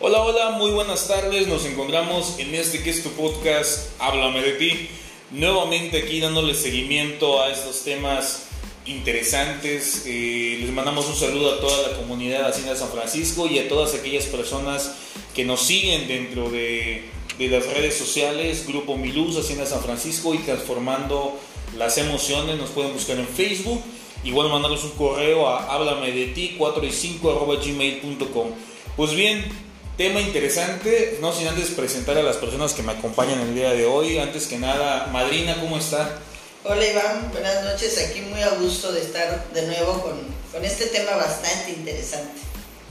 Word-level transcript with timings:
Hola, 0.00 0.22
hola, 0.22 0.50
muy 0.50 0.70
buenas 0.70 1.08
tardes. 1.08 1.48
Nos 1.48 1.64
encontramos 1.64 2.38
en 2.38 2.54
este 2.54 2.84
que 2.84 2.90
es 2.90 3.02
tu 3.02 3.10
podcast, 3.10 3.90
Háblame 3.98 4.40
de 4.42 4.52
ti. 4.52 4.88
Nuevamente 5.32 5.98
aquí 5.98 6.20
dándole 6.20 6.54
seguimiento 6.54 7.42
a 7.42 7.50
estos 7.50 7.82
temas 7.82 8.46
interesantes. 8.86 10.04
Eh, 10.06 10.58
les 10.60 10.70
mandamos 10.70 11.08
un 11.08 11.16
saludo 11.16 11.52
a 11.52 11.60
toda 11.60 11.88
la 11.88 11.96
comunidad 11.96 12.42
de 12.42 12.46
Hacienda 12.46 12.76
San 12.76 12.90
Francisco 12.90 13.48
y 13.48 13.58
a 13.58 13.68
todas 13.68 13.92
aquellas 13.96 14.26
personas 14.26 14.94
que 15.34 15.44
nos 15.44 15.62
siguen 15.62 16.06
dentro 16.06 16.48
de, 16.48 17.10
las 17.40 17.66
redes 17.66 17.96
sociales, 17.98 18.68
Grupo 18.68 18.96
Miluz, 18.96 19.36
Hacienda 19.36 19.66
San 19.66 19.82
Francisco 19.82 20.32
y 20.32 20.38
Transformando 20.38 21.36
las 21.76 21.98
Emociones. 21.98 22.56
Nos 22.56 22.70
pueden 22.70 22.92
buscar 22.92 23.18
en 23.18 23.26
Facebook. 23.26 23.82
Igual 24.22 24.48
mandarnos 24.48 24.84
un 24.84 24.92
correo 24.92 25.48
a 25.48 25.74
háblame 25.74 26.12
de 26.12 26.26
ti 26.26 26.54
4 26.56 26.86
y 26.86 26.92
5 26.92 27.30
arroba 27.32 27.56
gmail.com. 27.56 28.50
Pues 28.96 29.12
bien, 29.14 29.67
Tema 29.98 30.20
interesante, 30.20 31.18
no 31.20 31.32
sin 31.32 31.48
antes 31.48 31.70
presentar 31.70 32.16
a 32.16 32.22
las 32.22 32.36
personas 32.36 32.72
que 32.72 32.84
me 32.84 32.92
acompañan 32.92 33.40
el 33.40 33.52
día 33.52 33.72
de 33.72 33.84
hoy. 33.84 34.16
Antes 34.18 34.46
que 34.46 34.56
nada, 34.56 35.08
Madrina, 35.08 35.56
¿cómo 35.60 35.76
está? 35.76 36.20
Hola 36.62 36.86
Iván, 36.86 37.32
buenas 37.32 37.64
noches. 37.64 37.98
Aquí 38.08 38.20
muy 38.20 38.40
a 38.40 38.50
gusto 38.50 38.92
de 38.92 39.00
estar 39.00 39.52
de 39.52 39.66
nuevo 39.66 40.00
con, 40.00 40.20
con 40.52 40.64
este 40.64 40.86
tema 40.86 41.16
bastante 41.16 41.72
interesante. 41.72 42.30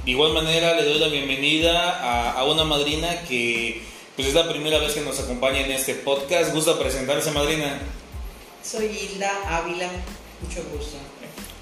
De 0.03 0.11
igual 0.11 0.33
manera, 0.33 0.75
le 0.75 0.83
doy 0.83 0.99
la 0.99 1.07
bienvenida 1.07 1.91
a, 1.91 2.31
a, 2.33 2.43
una 2.43 2.65
madrina 2.65 3.21
que 3.21 3.83
pues, 4.17 4.27
es 4.27 4.33
la 4.33 4.49
primera 4.49 4.77
vez 4.79 4.91
que 4.91 4.99
nos 4.99 5.17
acompaña 5.17 5.61
en 5.61 5.71
este 5.71 5.95
podcast. 5.95 6.53
¿Gusta 6.53 6.77
presentarse, 6.77 7.31
madrina? 7.31 7.79
Soy 8.61 8.87
Hilda 8.87 9.31
Ávila, 9.47 9.89
mucho 10.41 10.61
gusto. 10.73 10.97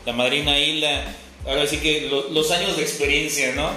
La 0.08 0.14
madrina 0.14 0.58
Hilda, 0.58 1.16
ahora 1.46 1.68
sí 1.68 1.78
que 1.78 2.10
lo, 2.10 2.30
los 2.30 2.50
años 2.50 2.76
de 2.78 2.82
experiencia, 2.82 3.54
¿no? 3.54 3.70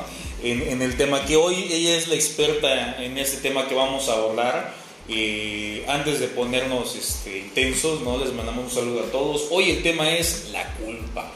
En, 0.43 0.83
el 0.83 0.97
tema, 0.97 1.25
que 1.25 1.37
hoy 1.37 1.69
ella 1.71 1.97
es 1.97 2.09
la 2.09 2.15
experta 2.15 3.03
en 3.03 3.19
este 3.19 3.39
tema 3.39 3.69
que 3.69 3.75
vamos 3.75 4.09
a 4.09 4.15
abordar. 4.15 4.75
Eh, 5.11 5.87
antes 5.89 6.21
de 6.21 6.29
ponernos 6.29 6.95
este, 6.95 7.39
intensos, 7.39 8.03
¿no? 8.03 8.19
les 8.19 8.33
mandamos 8.35 8.65
un 8.67 8.71
saludo 8.71 9.05
a 9.05 9.11
todos. 9.11 9.47
Hoy 9.51 9.71
el 9.71 9.83
tema 9.83 10.11
es 10.11 10.51
la 10.53 10.75
culpa. 10.75 11.33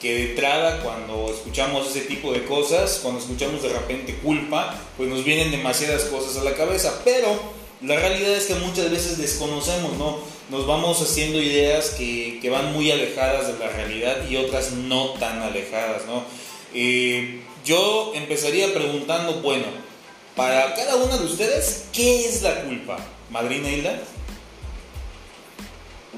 Que 0.00 0.14
de 0.14 0.30
entrada, 0.30 0.80
cuando 0.82 1.30
escuchamos 1.32 1.88
ese 1.88 2.02
tipo 2.02 2.32
de 2.32 2.44
cosas, 2.44 3.00
cuando 3.02 3.20
escuchamos 3.20 3.62
de 3.62 3.70
repente 3.70 4.14
culpa, 4.22 4.78
pues 4.96 5.08
nos 5.08 5.24
vienen 5.24 5.50
demasiadas 5.50 6.04
cosas 6.04 6.36
a 6.36 6.44
la 6.44 6.54
cabeza. 6.54 7.00
Pero 7.04 7.36
la 7.82 7.96
realidad 7.96 8.32
es 8.32 8.46
que 8.46 8.54
muchas 8.54 8.90
veces 8.90 9.18
desconocemos, 9.18 9.94
¿no? 9.98 10.18
Nos 10.50 10.66
vamos 10.66 11.00
haciendo 11.02 11.40
ideas 11.40 11.90
que, 11.90 12.38
que 12.40 12.50
van 12.50 12.72
muy 12.72 12.90
alejadas 12.90 13.48
de 13.48 13.58
la 13.58 13.70
realidad 13.72 14.28
y 14.28 14.36
otras 14.36 14.72
no 14.72 15.10
tan 15.14 15.42
alejadas, 15.42 16.06
¿no? 16.06 16.22
Eh, 16.74 17.40
yo 17.64 18.12
empezaría 18.14 18.72
preguntando, 18.72 19.40
bueno, 19.40 19.66
para 20.36 20.74
cada 20.74 20.96
una 20.96 21.16
de 21.16 21.24
ustedes, 21.24 21.86
¿qué 21.92 22.26
es 22.26 22.42
la 22.42 22.62
culpa? 22.62 22.98
Madrina 23.30 23.70
Hilda. 23.70 24.00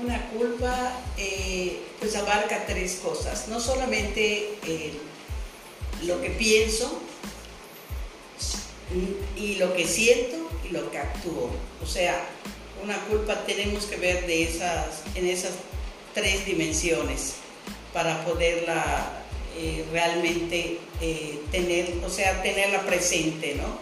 Una 0.02 0.28
culpa 0.30 1.00
eh, 1.16 1.80
pues 2.00 2.14
abarca 2.16 2.66
tres 2.66 2.96
cosas, 2.96 3.48
no 3.48 3.60
solamente 3.60 4.58
eh, 4.66 4.92
lo 6.04 6.20
que 6.20 6.30
pienso 6.30 7.00
y 9.36 9.56
lo 9.56 9.74
que 9.74 9.86
siento 9.86 10.36
y 10.68 10.72
lo 10.72 10.90
que 10.90 10.98
actúo. 10.98 11.50
O 11.82 11.86
sea, 11.86 12.20
una 12.82 12.98
culpa 13.06 13.44
tenemos 13.46 13.86
que 13.86 13.96
ver 13.96 14.26
de 14.26 14.42
esas, 14.44 15.02
en 15.14 15.26
esas 15.26 15.52
tres 16.14 16.44
dimensiones 16.44 17.34
para 17.92 18.24
poderla 18.24 19.25
eh, 19.58 19.86
realmente 19.90 20.78
eh, 21.00 21.40
tener, 21.50 21.94
o 22.04 22.10
sea, 22.10 22.42
tenerla 22.42 22.84
presente, 22.84 23.54
¿no? 23.54 23.78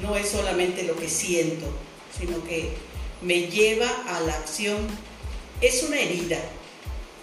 No 0.00 0.16
es 0.16 0.30
solamente 0.30 0.82
lo 0.84 0.96
que 0.96 1.10
siento, 1.10 1.66
sino 2.18 2.42
que 2.44 2.70
me 3.20 3.48
lleva 3.48 3.88
a 4.08 4.20
la 4.20 4.32
acción. 4.32 4.78
Es 5.60 5.82
una 5.82 6.00
herida, 6.00 6.38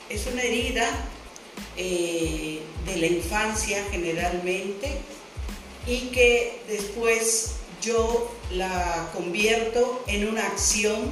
es 0.09 0.27
una 0.27 0.43
herida 0.43 0.87
eh, 1.75 2.61
de 2.85 2.97
la 2.97 3.07
infancia 3.07 3.83
generalmente 3.89 4.91
y 5.87 6.09
que 6.09 6.61
después 6.67 7.53
yo 7.81 8.31
la 8.51 9.09
convierto 9.15 10.03
en 10.05 10.27
una 10.27 10.45
acción 10.45 11.09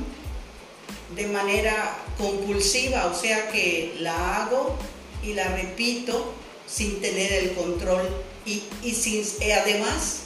de 1.16 1.26
manera 1.26 1.98
compulsiva, 2.16 3.08
o 3.08 3.16
sea 3.16 3.50
que 3.50 3.96
la 4.00 4.44
hago 4.44 4.78
y 5.24 5.34
la 5.34 5.48
repito 5.56 6.36
sin 6.70 7.02
tener 7.02 7.32
el 7.32 7.54
control 7.54 8.08
y, 8.46 8.64
y 8.84 8.92
sin, 8.92 9.24
eh, 9.42 9.54
además, 9.54 10.22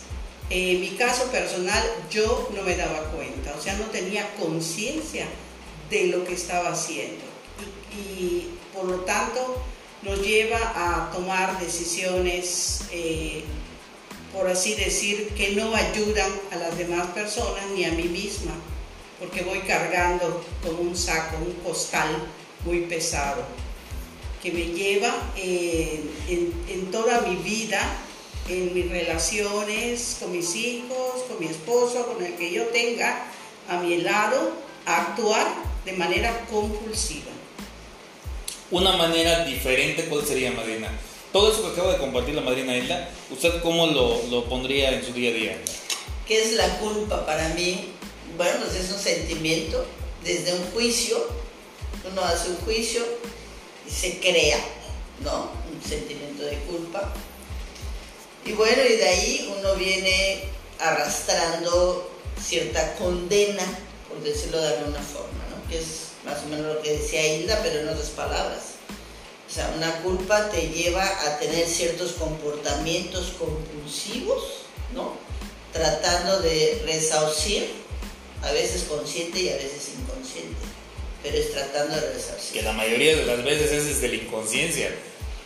en 0.49 0.81
mi 0.81 0.89
caso 0.89 1.25
personal, 1.31 1.83
yo 2.11 2.49
no 2.53 2.63
me 2.63 2.75
daba 2.75 3.11
cuenta, 3.11 3.55
o 3.57 3.61
sea, 3.61 3.75
no 3.75 3.85
tenía 3.85 4.35
conciencia 4.35 5.25
de 5.89 6.07
lo 6.07 6.25
que 6.25 6.33
estaba 6.33 6.69
haciendo. 6.69 7.23
Y, 7.97 8.49
por 8.73 8.85
lo 8.85 9.01
tanto 9.01 9.61
nos 10.01 10.19
lleva 10.21 10.57
a 10.75 11.11
tomar 11.11 11.59
decisiones, 11.59 12.81
eh, 12.91 13.43
por 14.33 14.49
así 14.49 14.73
decir, 14.73 15.29
que 15.29 15.51
no 15.51 15.73
ayudan 15.73 16.29
a 16.51 16.55
las 16.57 16.77
demás 16.77 17.07
personas 17.11 17.63
ni 17.73 17.85
a 17.85 17.91
mí 17.91 18.03
misma, 18.03 18.51
porque 19.19 19.43
voy 19.43 19.59
cargando 19.59 20.43
como 20.61 20.81
un 20.81 20.97
saco, 20.97 21.37
un 21.37 21.53
costal 21.63 22.27
muy 22.65 22.81
pesado 22.81 23.45
que 24.43 24.51
me 24.51 24.65
lleva 24.65 25.15
en, 25.37 26.11
en, 26.67 26.91
toda 26.91 27.21
mi 27.21 27.37
vida, 27.37 27.79
en 28.49 28.73
mis 28.73 28.89
relaciones 28.89 30.17
con 30.19 30.33
mis 30.33 30.53
hijos, 30.57 31.23
con 31.29 31.39
mi 31.39 31.45
esposo, 31.45 32.05
con 32.07 32.23
el 32.23 32.35
que 32.35 32.51
yo 32.51 32.65
tenga 32.65 33.25
a 33.69 33.79
mi 33.79 34.01
lado, 34.01 34.51
a 34.85 35.01
actuar 35.03 35.47
de 35.85 35.93
manera 35.93 36.45
compulsiva. 36.51 37.31
Una 38.69 38.97
manera 38.97 39.45
diferente, 39.45 40.07
¿cuál 40.09 40.25
sería, 40.25 40.51
Madrina? 40.51 40.89
Todo 41.31 41.53
eso 41.53 41.61
que 41.61 41.79
acaba 41.79 41.93
de 41.93 41.99
compartir 41.99 42.35
la 42.35 42.41
madrina 42.41 42.75
Hilda, 42.75 43.09
¿usted 43.31 43.61
cómo 43.61 43.87
lo, 43.87 44.23
lo 44.29 44.43
pondría 44.49 44.91
en 44.91 45.05
su 45.05 45.13
día 45.13 45.29
a 45.29 45.33
día? 45.33 45.61
¿Qué 46.27 46.43
es 46.43 46.53
la 46.53 46.79
culpa 46.79 47.25
para 47.25 47.47
mí? 47.49 47.93
Bueno, 48.35 48.59
pues 48.65 48.75
es 48.75 48.91
un 48.91 48.99
sentimiento 48.99 49.85
desde 50.21 50.53
un 50.53 50.65
juicio, 50.71 51.17
uno 52.11 52.21
hace 52.23 52.49
un 52.49 52.57
juicio 52.57 53.03
se 53.93 54.19
crea, 54.19 54.59
¿no? 55.21 55.51
Un 55.71 55.81
sentimiento 55.87 56.43
de 56.43 56.57
culpa. 56.59 57.13
Y 58.45 58.53
bueno, 58.53 58.83
y 58.83 58.97
de 58.97 59.07
ahí 59.07 59.53
uno 59.59 59.75
viene 59.75 60.43
arrastrando 60.79 62.11
cierta 62.41 62.95
condena, 62.95 63.63
por 64.09 64.21
decirlo 64.21 64.59
de 64.59 64.77
alguna 64.77 65.01
forma, 65.01 65.45
¿no? 65.49 65.69
Que 65.69 65.79
es 65.79 66.09
más 66.25 66.43
o 66.43 66.47
menos 66.47 66.75
lo 66.75 66.81
que 66.81 66.97
decía 66.97 67.25
Hilda, 67.25 67.59
pero 67.63 67.79
en 67.79 67.89
otras 67.89 68.09
palabras. 68.09 68.61
O 69.49 69.53
sea, 69.53 69.71
una 69.77 70.01
culpa 70.01 70.49
te 70.49 70.69
lleva 70.69 71.05
a 71.05 71.37
tener 71.37 71.67
ciertos 71.67 72.13
comportamientos 72.13 73.33
compulsivos, 73.37 74.43
¿no? 74.93 75.13
Tratando 75.71 76.39
de 76.41 76.81
resaucir, 76.85 77.71
a 78.41 78.51
veces 78.51 78.83
consciente 78.83 79.39
y 79.39 79.49
a 79.49 79.55
veces 79.55 79.91
inconsciente 79.97 80.72
pero 81.23 81.37
es 81.37 81.51
tratando 81.53 81.95
de 81.95 82.13
resarcir. 82.13 82.59
Que 82.59 82.61
la 82.61 82.73
mayoría 82.73 83.15
de 83.15 83.25
las 83.25 83.43
veces 83.43 83.71
es 83.71 83.87
desde 83.87 84.09
la 84.09 84.23
inconsciencia. 84.23 84.93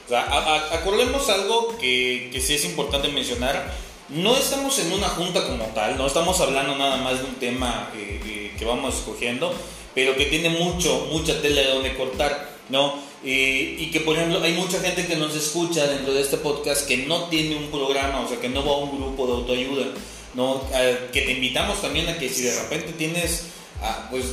O 0.07 0.09
sea, 0.09 0.73
acordemos 0.73 1.29
algo 1.29 1.77
que, 1.77 2.29
que 2.31 2.41
sí 2.41 2.55
es 2.55 2.65
importante 2.65 3.09
mencionar. 3.09 3.71
No 4.09 4.35
estamos 4.37 4.79
en 4.79 4.93
una 4.93 5.09
junta 5.09 5.45
como 5.45 5.65
tal, 5.65 5.97
no 5.97 6.07
estamos 6.07 6.39
hablando 6.39 6.77
nada 6.77 6.97
más 6.97 7.19
de 7.19 7.25
un 7.25 7.35
tema 7.35 7.91
eh, 7.95 8.21
eh, 8.25 8.51
que 8.57 8.63
vamos 8.63 8.95
escogiendo, 8.95 9.53
pero 9.93 10.15
que 10.15 10.27
tiene 10.27 10.49
mucho, 10.49 11.09
mucha 11.11 11.41
tela 11.41 11.59
de 11.59 11.67
donde 11.67 11.95
cortar, 11.95 12.49
¿no? 12.69 12.95
Eh, 13.25 13.75
y 13.77 13.91
que, 13.91 13.99
por 13.99 14.15
ejemplo, 14.15 14.41
hay 14.41 14.53
mucha 14.53 14.79
gente 14.79 15.05
que 15.05 15.17
nos 15.17 15.35
escucha 15.35 15.85
dentro 15.87 16.13
de 16.13 16.21
este 16.21 16.37
podcast 16.37 16.87
que 16.87 16.97
no 16.99 17.25
tiene 17.25 17.57
un 17.57 17.69
programa, 17.69 18.21
o 18.21 18.29
sea, 18.29 18.39
que 18.39 18.47
no 18.47 18.65
va 18.65 18.75
a 18.75 18.77
un 18.77 18.97
grupo 18.97 19.27
de 19.27 19.33
autoayuda, 19.33 19.87
¿no? 20.35 20.63
que 21.11 21.21
te 21.21 21.31
invitamos 21.31 21.81
también 21.81 22.07
a 22.07 22.17
que 22.17 22.29
si 22.29 22.43
de 22.43 22.57
repente 22.61 22.93
tienes, 22.93 23.47
ah, 23.81 24.07
pues, 24.09 24.23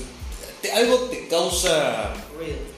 algo 0.72 0.96
te 1.10 1.28
causa 1.28 2.12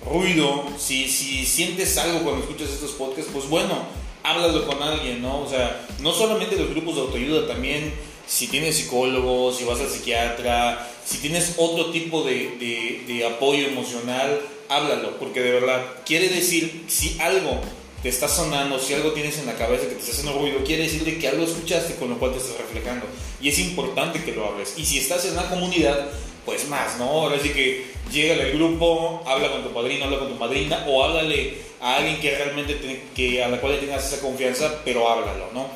ruido, 0.05 0.65
si, 0.79 1.09
si 1.09 1.45
sientes 1.45 1.97
algo 1.99 2.21
cuando 2.21 2.43
escuchas 2.43 2.71
estos 2.71 2.93
podcasts, 2.93 3.31
pues 3.33 3.49
bueno, 3.49 3.87
háblalo 4.23 4.67
con 4.67 4.83
alguien, 4.83 5.23
¿no? 5.23 5.43
O 5.43 5.49
sea, 5.49 5.87
no 6.01 6.13
solamente 6.13 6.57
los 6.57 6.71
grupos 6.71 6.97
de 6.97 7.01
autoayuda, 7.03 7.47
también 7.47 7.93
si 8.27 8.49
tienes 8.49 8.77
psicólogo, 8.77 9.53
si 9.53 9.65
vas 9.65 9.81
al 9.81 9.89
psiquiatra, 9.89 10.89
si 11.05 11.19
tienes 11.19 11.55
otro 11.57 11.91
tipo 11.91 12.23
de, 12.23 12.57
de, 12.59 13.05
de 13.07 13.27
apoyo 13.27 13.67
emocional, 13.69 14.41
háblalo, 14.69 15.19
porque 15.19 15.41
de 15.41 15.53
verdad 15.53 15.85
quiere 16.05 16.29
decir 16.29 16.85
si 16.89 17.17
algo 17.21 17.61
te 18.03 18.09
está 18.09 18.29
sonando, 18.29 18.79
si 18.79 18.95
algo 18.95 19.13
tienes 19.13 19.39
en 19.39 19.47
la 19.47 19.55
cabeza 19.55 19.85
que 19.89 19.95
te 19.95 20.01
está 20.01 20.13
haciendo 20.13 20.39
ruido, 20.39 20.63
quiere 20.65 20.85
decirte 20.85 21.19
que 21.19 21.29
algo 21.29 21.45
escuchaste 21.45 21.95
con 21.97 22.11
lo 22.11 22.19
cual 22.19 22.33
te 22.33 22.39
estás 22.39 22.59
reflejando. 22.59 23.07
Y 23.41 23.49
es 23.49 23.59
importante 23.59 24.23
que 24.23 24.33
lo 24.33 24.47
hables. 24.47 24.75
Y 24.77 24.85
si 24.85 24.99
estás 24.99 25.25
en 25.25 25.33
una 25.33 25.49
comunidad, 25.49 26.09
pues 26.47 26.69
más, 26.69 26.97
¿no? 26.99 27.05
Ahora 27.05 27.39
sí 27.39 27.51
que 27.51 27.85
llega 28.11 28.35
al 28.35 28.53
grupo, 28.53 29.23
habla 29.27 29.51
con 29.51 29.65
tu 29.65 29.75
padrino, 29.75 30.07
habla 30.07 30.21
con 30.21 30.29
tu 30.29 30.37
madrina, 30.37 30.87
o 30.89 31.05
háblale 31.05 31.59
a 31.81 31.97
alguien 31.97 32.21
que 32.21 32.35
realmente, 32.35 33.03
que, 33.15 33.43
a 33.43 33.49
la 33.49 33.61
cual 33.61 33.73
le 33.73 33.79
tengas 33.79 34.11
esa 34.11 34.23
confianza, 34.23 34.81
pero 34.85 35.09
háblalo, 35.09 35.51
¿no? 35.53 35.67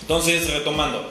Entonces, 0.00 0.50
retomando, 0.50 1.08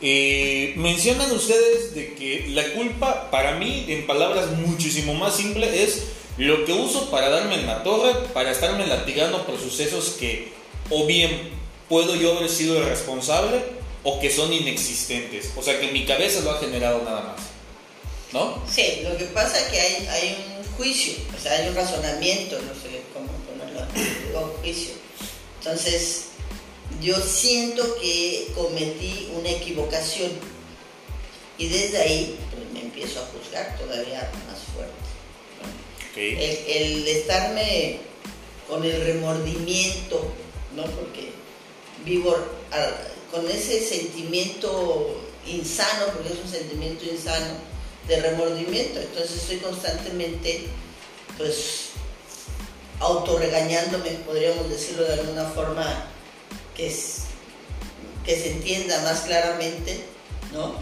eh, 0.00 0.72
mencionan 0.76 1.30
ustedes 1.32 1.94
de 1.94 2.14
que 2.14 2.46
la 2.50 2.72
culpa, 2.72 3.30
para 3.30 3.56
mí, 3.56 3.84
en 3.88 4.06
palabras 4.06 4.52
muchísimo 4.52 5.12
más 5.14 5.36
simples, 5.36 5.72
es 5.74 6.04
lo 6.38 6.64
que 6.64 6.72
uso 6.72 7.10
para 7.10 7.28
darme 7.28 7.56
en 7.56 7.66
la 7.66 7.82
torre, 7.82 8.14
para 8.32 8.52
estarme 8.52 8.86
latigando 8.86 9.44
por 9.44 9.58
sucesos 9.58 10.16
que 10.18 10.52
o 10.88 11.04
bien 11.04 11.50
puedo 11.88 12.14
yo 12.14 12.36
haber 12.36 12.48
sido 12.48 12.78
el 12.78 12.84
responsable 12.84 13.60
o 14.04 14.20
que 14.20 14.30
son 14.30 14.52
inexistentes. 14.52 15.52
O 15.56 15.62
sea, 15.62 15.80
que 15.80 15.90
mi 15.90 16.04
cabeza 16.04 16.40
lo 16.40 16.52
ha 16.52 16.58
generado 16.58 17.02
nada 17.04 17.22
más. 17.22 17.57
¿No? 18.32 18.62
Sí, 18.70 19.00
lo 19.04 19.16
que 19.16 19.24
pasa 19.26 19.58
es 19.58 19.64
que 19.68 19.80
hay, 19.80 20.06
hay 20.10 20.56
un 20.58 20.76
juicio, 20.76 21.14
o 21.36 21.40
sea, 21.40 21.52
hay 21.52 21.68
un 21.68 21.74
razonamiento, 21.74 22.58
no 22.60 22.74
sé 22.74 23.00
cómo 23.14 23.28
ponerlo, 23.48 23.86
digo 23.94 24.58
juicio. 24.60 24.92
Entonces, 25.58 26.24
yo 27.00 27.16
siento 27.20 27.96
que 28.00 28.48
cometí 28.54 29.30
una 29.34 29.50
equivocación 29.50 30.30
y 31.56 31.68
desde 31.68 31.98
ahí 31.98 32.38
pues, 32.50 32.70
me 32.72 32.80
empiezo 32.80 33.20
a 33.20 33.26
juzgar 33.26 33.78
todavía 33.78 34.30
más 34.46 34.58
fuerte. 34.74 34.94
El, 36.16 37.06
estarme 37.06 38.00
con 38.68 38.84
el 38.84 39.04
remordimiento, 39.04 40.32
¿no? 40.74 40.84
porque 40.84 41.30
vivo 42.04 42.36
con 43.30 43.48
ese 43.48 43.80
sentimiento 43.80 45.22
insano, 45.46 46.06
porque 46.12 46.32
es 46.32 46.38
un 46.44 46.50
sentimiento 46.50 47.04
insano 47.04 47.67
de 48.08 48.20
remordimiento, 48.20 49.00
entonces 49.00 49.36
estoy 49.36 49.58
constantemente 49.58 50.66
pues 51.36 51.90
autorregañándome, 53.00 54.10
podríamos 54.26 54.68
decirlo 54.70 55.04
de 55.04 55.14
alguna 55.14 55.44
forma 55.44 56.06
que, 56.74 56.86
que 58.24 58.36
se 58.36 58.50
entienda 58.52 59.00
más 59.02 59.20
claramente, 59.20 60.00
¿no? 60.52 60.74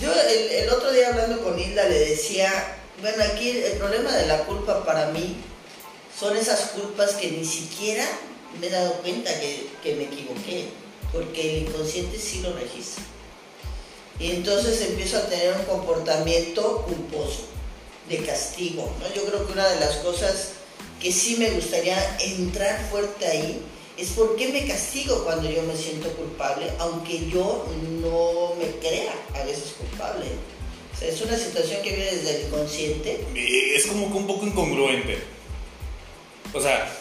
Yo 0.00 0.12
el, 0.12 0.68
otro 0.70 0.92
día 0.92 1.08
hablando 1.08 1.42
con 1.42 1.58
Hilda 1.58 1.88
le 1.88 1.98
decía, 1.98 2.76
bueno, 3.00 3.24
aquí 3.24 3.50
el 3.50 3.78
problema 3.78 4.12
de 4.12 4.26
la 4.26 4.44
culpa 4.44 4.84
para 4.84 5.08
mí 5.10 5.36
son 6.16 6.36
esas 6.36 6.70
culpas 6.70 7.14
que 7.14 7.32
ni 7.32 7.44
siquiera 7.44 8.06
me 8.60 8.68
he 8.68 8.70
dado 8.70 8.92
cuenta 9.02 9.30
que, 9.40 9.66
que 9.82 9.96
me 9.96 10.04
equivoqué, 10.04 10.68
porque 11.12 11.56
el 11.56 11.68
inconsciente 11.68 12.18
sí 12.18 12.42
lo 12.42 12.52
registra. 12.52 13.02
Y 14.20 14.32
entonces 14.32 14.80
empiezo 14.82 15.18
a 15.18 15.26
tener 15.26 15.54
un 15.54 15.64
comportamiento 15.64 16.82
culposo, 16.82 17.46
de 18.08 18.18
castigo. 18.18 18.90
¿no? 19.00 19.14
Yo 19.14 19.24
creo 19.26 19.46
que 19.46 19.52
una 19.52 19.68
de 19.68 19.80
las 19.80 19.96
cosas 19.98 20.50
que 21.00 21.12
sí 21.12 21.36
me 21.36 21.50
gustaría 21.50 22.18
entrar 22.20 22.88
fuerte 22.90 23.26
ahí 23.26 23.62
es 23.96 24.10
por 24.10 24.36
qué 24.36 24.48
me 24.48 24.66
castigo 24.66 25.24
cuando 25.24 25.50
yo 25.50 25.62
me 25.62 25.76
siento 25.76 26.08
culpable, 26.12 26.70
aunque 26.78 27.28
yo 27.28 27.66
no 28.00 28.54
me 28.58 28.70
crea 28.78 29.12
a 29.34 29.44
veces 29.44 29.74
culpable. 29.78 30.26
O 30.94 30.98
sea, 30.98 31.08
es 31.08 31.20
una 31.20 31.36
situación 31.36 31.82
que 31.82 31.90
viene 31.90 32.16
desde 32.16 32.36
el 32.36 32.46
inconsciente. 32.46 33.24
Es 33.34 33.86
como 33.86 34.10
que 34.10 34.18
un 34.18 34.26
poco 34.26 34.46
incongruente. 34.46 35.18
O 36.52 36.60
sea... 36.60 36.92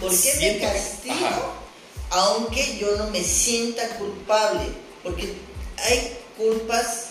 ¿Por 0.00 0.10
qué 0.10 0.34
me 0.40 0.58
castigo 0.58 1.62
aunque 2.10 2.78
yo 2.78 2.96
no 2.96 3.08
me 3.10 3.22
sienta 3.22 3.88
culpable? 3.96 4.64
Porque 5.02 5.32
hay 5.78 6.16
culpas 6.42 7.06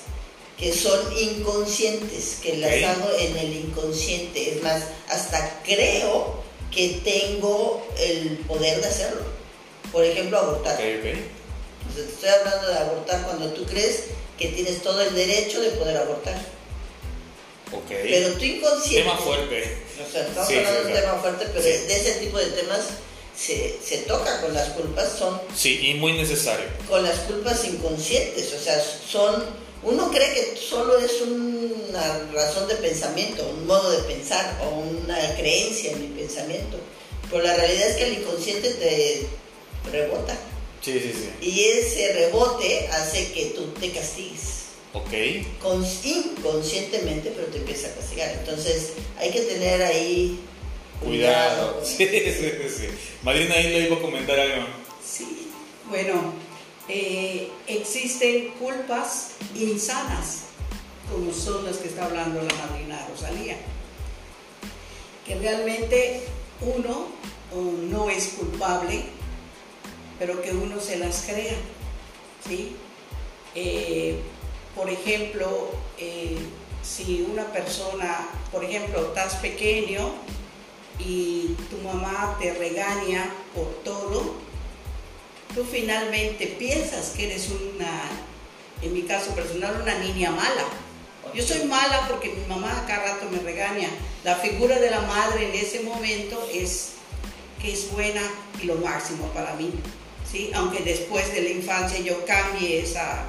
que 0.57 0.71
son 0.71 0.99
inconscientes, 1.17 2.37
que 2.43 2.57
las 2.57 2.83
hago 2.83 3.09
en 3.17 3.37
el 3.37 3.53
inconsciente. 3.53 4.51
Es 4.51 4.63
más, 4.63 4.83
hasta 5.09 5.61
creo 5.63 6.43
que 6.71 7.01
tengo 7.03 7.85
el 7.97 8.37
poder 8.47 8.79
de 8.81 8.87
hacerlo. 8.87 9.23
Por 9.91 10.05
ejemplo, 10.05 10.37
abortar. 10.37 10.79
estoy 10.79 12.29
hablando 12.29 12.67
de 12.67 12.77
abortar 12.77 13.23
cuando 13.25 13.51
tú 13.53 13.65
crees 13.65 14.03
que 14.37 14.49
tienes 14.49 14.81
todo 14.81 15.01
el 15.01 15.15
derecho 15.15 15.61
de 15.61 15.71
poder 15.71 15.97
abortar. 15.97 16.39
Pero 17.89 18.33
tu 18.33 18.43
inconsciente. 18.43 19.09
Tema 19.09 19.17
fuerte. 19.17 19.77
O 19.95 20.11
sea, 20.11 20.27
estamos 20.27 20.49
hablando 20.49 20.81
de 20.81 20.87
un 20.87 20.93
tema 20.93 21.13
fuerte, 21.15 21.45
pero 21.47 21.63
de 21.63 21.95
ese 21.95 22.13
tipo 22.19 22.37
de 22.37 22.47
temas 22.47 22.81
se, 23.35 23.77
se, 23.83 23.97
toca 23.99 24.41
con 24.41 24.53
las 24.53 24.69
culpas, 24.69 25.17
son... 25.17 25.41
Sí, 25.55 25.89
y 25.89 25.93
muy 25.95 26.13
necesario. 26.13 26.65
Con 26.87 27.03
las 27.03 27.19
culpas 27.19 27.65
inconscientes, 27.65 28.53
o 28.53 28.63
sea, 28.63 28.81
son 29.07 29.61
uno 29.83 30.11
cree 30.11 30.33
que 30.33 30.57
solo 30.57 30.97
es 30.99 31.21
una 31.21 32.19
razón 32.33 32.67
de 32.67 32.75
pensamiento, 32.75 33.47
un 33.49 33.65
modo 33.65 33.89
de 33.91 34.03
pensar 34.03 34.59
o 34.63 34.79
una 34.79 35.35
creencia 35.35 35.91
en 35.91 36.01
mi 36.01 36.19
pensamiento, 36.19 36.77
pero 37.29 37.43
la 37.43 37.55
realidad 37.55 37.89
es 37.89 37.95
que 37.95 38.03
el 38.03 38.13
inconsciente 38.19 38.69
te 38.69 39.27
rebota. 39.91 40.37
Sí, 40.81 40.99
sí, 40.99 41.13
sí. 41.13 41.49
Y 41.49 41.63
ese 41.63 42.13
rebote 42.13 42.87
hace 42.91 43.31
que 43.31 43.45
tú 43.55 43.67
te 43.79 43.91
castigues. 43.91 44.61
Ok. 44.93 45.13
inconscientemente, 46.03 47.31
pero 47.33 47.47
te 47.47 47.59
empieza 47.59 47.87
a 47.87 47.95
castigar. 47.95 48.31
Entonces, 48.39 48.89
hay 49.17 49.31
que 49.31 49.41
tener 49.41 49.81
ahí 49.81 50.39
cuidado. 51.01 51.81
Sí, 51.85 52.07
sí, 52.07 52.51
sí. 52.69 52.87
Madrina 53.23 53.55
ahí 53.55 53.69
le 53.69 53.79
iba 53.87 53.97
a 53.97 54.01
comentar 54.01 54.39
algo. 54.39 54.67
Sí, 55.03 55.49
bueno, 55.89 56.33
eh, 56.87 57.49
existen 57.67 58.49
culpas 58.59 59.31
insanas, 59.55 60.43
como 61.11 61.33
son 61.33 61.65
las 61.65 61.77
que 61.77 61.89
está 61.89 62.05
hablando 62.05 62.41
la 62.41 62.53
madrina 62.55 63.07
Rosalía, 63.09 63.57
que 65.25 65.35
realmente 65.35 66.21
uno 66.61 67.07
no 67.89 68.09
es 68.09 68.27
culpable, 68.29 69.03
pero 70.19 70.41
que 70.41 70.51
uno 70.51 70.79
se 70.79 70.97
las 70.97 71.23
crea. 71.23 71.57
¿sí? 72.47 72.75
Eh, 73.55 74.19
por 74.75 74.89
ejemplo, 74.89 75.69
eh, 75.97 76.37
si 76.81 77.27
una 77.29 77.45
persona, 77.51 78.29
por 78.51 78.63
ejemplo, 78.63 79.07
estás 79.07 79.35
pequeño 79.35 80.13
y 80.99 81.55
tu 81.69 81.77
mamá 81.77 82.37
te 82.39 82.53
regaña 82.53 83.29
por 83.55 83.67
todo, 83.83 84.35
tú 85.55 85.65
finalmente 85.69 86.47
piensas 86.47 87.11
que 87.11 87.25
eres 87.25 87.49
una, 87.49 88.03
en 88.81 88.93
mi 88.93 89.03
caso 89.03 89.33
personal, 89.33 89.79
una 89.81 89.97
niña 89.99 90.31
mala. 90.31 90.65
Yo 91.33 91.43
soy 91.43 91.63
mala 91.63 92.07
porque 92.09 92.29
mi 92.29 92.45
mamá 92.45 92.85
cada 92.87 93.13
rato 93.13 93.29
me 93.31 93.39
regaña. 93.39 93.89
La 94.23 94.35
figura 94.35 94.79
de 94.79 94.91
la 94.91 95.01
madre 95.01 95.49
en 95.49 95.55
ese 95.55 95.81
momento 95.81 96.47
es 96.53 96.93
que 97.61 97.71
es 97.71 97.91
buena 97.91 98.21
y 98.61 98.65
lo 98.65 98.75
máximo 98.75 99.27
para 99.27 99.53
mí. 99.55 99.71
¿sí? 100.29 100.51
Aunque 100.53 100.83
después 100.83 101.31
de 101.33 101.41
la 101.41 101.49
infancia 101.49 101.99
yo 101.99 102.25
cambie 102.25 102.81
esa, 102.81 103.23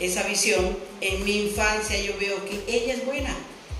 esa 0.00 0.22
visión, 0.24 0.76
en 1.00 1.24
mi 1.24 1.42
infancia 1.46 2.00
yo 2.00 2.14
veo 2.18 2.44
que 2.44 2.62
ella 2.66 2.94
es 2.94 3.04
buena. 3.04 3.34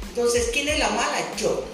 Entonces, 0.08 0.50
¿quién 0.52 0.68
es 0.68 0.78
la 0.78 0.90
mala? 0.90 1.18
Yo. 1.36 1.64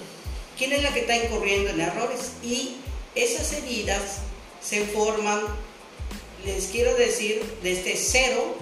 ¿Quién 0.58 0.72
es 0.72 0.82
la 0.82 0.92
que 0.92 1.00
está 1.00 1.16
incurriendo 1.16 1.70
en 1.70 1.80
errores? 1.80 2.32
Y 2.42 2.76
esas 3.14 3.52
heridas 3.52 4.18
se 4.60 4.84
forman 4.86 5.40
les 6.44 6.66
quiero 6.66 6.94
decir 6.96 7.42
desde 7.62 7.96
cero 7.96 8.56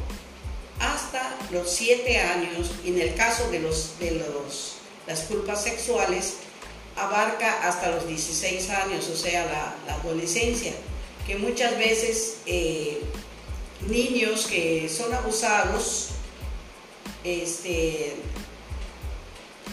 hasta 0.78 1.36
los 1.50 1.70
siete 1.70 2.18
años, 2.18 2.70
en 2.84 3.00
el 3.00 3.14
caso 3.14 3.50
de, 3.50 3.60
los, 3.60 3.98
de 3.98 4.12
los, 4.12 4.76
las 5.06 5.20
culpas 5.22 5.62
sexuales, 5.62 6.34
abarca 6.96 7.68
hasta 7.68 7.90
los 7.90 8.06
16 8.06 8.70
años, 8.70 9.08
o 9.08 9.16
sea, 9.16 9.74
la, 9.86 9.94
adolescencia, 9.94 10.72
que 11.26 11.36
muchas 11.36 11.76
veces 11.78 12.38
eh, 12.46 13.00
niños 13.88 14.46
que 14.46 14.88
son 14.88 15.12
abusados, 15.12 16.08
este, 17.24 18.14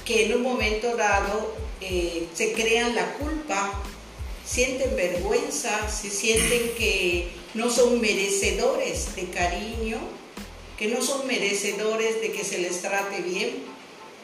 que 0.06 0.26
en 0.26 0.34
un 0.36 0.42
momento 0.42 0.96
dado 0.96 1.54
eh, 1.81 2.27
se 2.34 2.53
crean 2.53 2.96
la 2.96 3.13
culpa, 3.13 3.74
sienten 4.46 4.96
vergüenza, 4.96 5.89
se 5.89 6.10
sienten 6.10 6.72
que 6.77 7.29
no 7.53 7.69
son 7.69 8.01
merecedores 8.01 9.15
de 9.15 9.25
cariño, 9.25 10.00
que 10.77 10.88
no 10.88 11.01
son 11.01 11.25
merecedores 11.27 12.22
de 12.22 12.31
que 12.31 12.43
se 12.43 12.60
les 12.60 12.81
trate 12.81 13.22
bien, 13.22 13.51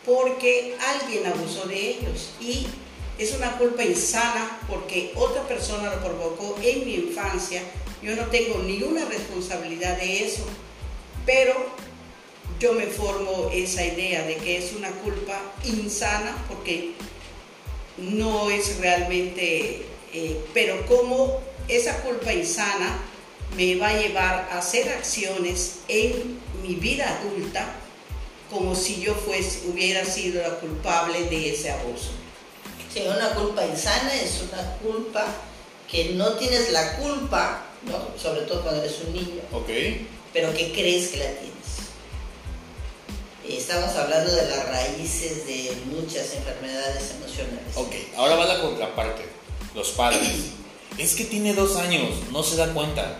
porque 0.05 0.75
alguien 0.79 1.25
abusó 1.25 1.65
de 1.65 1.89
ellos 1.91 2.31
y 2.39 2.67
es 3.17 3.33
una 3.33 3.57
culpa 3.57 3.83
insana 3.83 4.59
porque 4.67 5.11
otra 5.15 5.47
persona 5.47 5.93
lo 5.93 6.01
provocó 6.01 6.57
en 6.61 6.85
mi 6.85 6.95
infancia. 6.95 7.61
Yo 8.01 8.15
no 8.15 8.25
tengo 8.27 8.59
ninguna 8.59 9.05
responsabilidad 9.05 9.97
de 9.97 10.25
eso, 10.25 10.43
pero 11.25 11.53
yo 12.59 12.73
me 12.73 12.87
formo 12.87 13.49
esa 13.53 13.85
idea 13.85 14.25
de 14.25 14.35
que 14.37 14.57
es 14.57 14.73
una 14.73 14.89
culpa 14.89 15.39
insana 15.63 16.35
porque 16.47 16.93
no 17.97 18.49
es 18.49 18.77
realmente, 18.79 19.85
eh, 20.13 20.37
pero 20.53 20.85
como 20.85 21.41
esa 21.67 22.01
culpa 22.01 22.33
insana 22.33 22.99
me 23.55 23.75
va 23.75 23.89
a 23.89 23.99
llevar 23.99 24.49
a 24.51 24.57
hacer 24.59 24.89
acciones 24.89 25.79
en 25.87 26.39
mi 26.63 26.75
vida 26.75 27.19
adulta 27.19 27.75
como 28.49 28.75
si 28.75 29.01
yo 29.01 29.15
fuese, 29.15 29.67
hubiera 29.67 30.05
sido 30.05 30.41
la 30.41 30.55
culpable 30.59 31.23
de 31.23 31.53
ese 31.53 31.71
abuso. 31.71 32.11
Sí, 32.93 33.01
una 33.07 33.33
culpa 33.33 33.65
insana 33.65 34.13
es 34.13 34.43
una 34.51 34.77
culpa 34.77 35.25
que 35.89 36.11
no 36.13 36.33
tienes 36.33 36.71
la 36.71 36.97
culpa, 36.97 37.65
¿no? 37.83 38.19
Sobre 38.21 38.41
todo 38.41 38.61
cuando 38.61 38.83
eres 38.83 38.99
un 39.07 39.13
niño, 39.13 39.41
Ok. 39.51 39.69
pero 40.31 40.53
que 40.53 40.71
crees 40.71 41.09
que 41.09 41.17
la 41.17 41.31
tienes. 41.31 41.52
Estamos 43.49 43.95
hablando 43.95 44.33
de 44.33 44.49
las 44.49 44.67
raíces 44.69 45.45
de 45.45 45.71
muchas 45.87 46.33
enfermedades 46.33 47.11
emocionales. 47.17 47.75
Ok, 47.75 47.93
ahora 48.15 48.35
va 48.35 48.45
la 48.45 48.61
contraparte. 48.61 49.23
Los 49.75 49.89
padres. 49.89 50.29
Es 50.97 51.15
que 51.15 51.25
tiene 51.25 51.53
dos 51.53 51.75
años, 51.75 52.09
no 52.31 52.43
se 52.43 52.55
da 52.55 52.73
cuenta. 52.73 53.17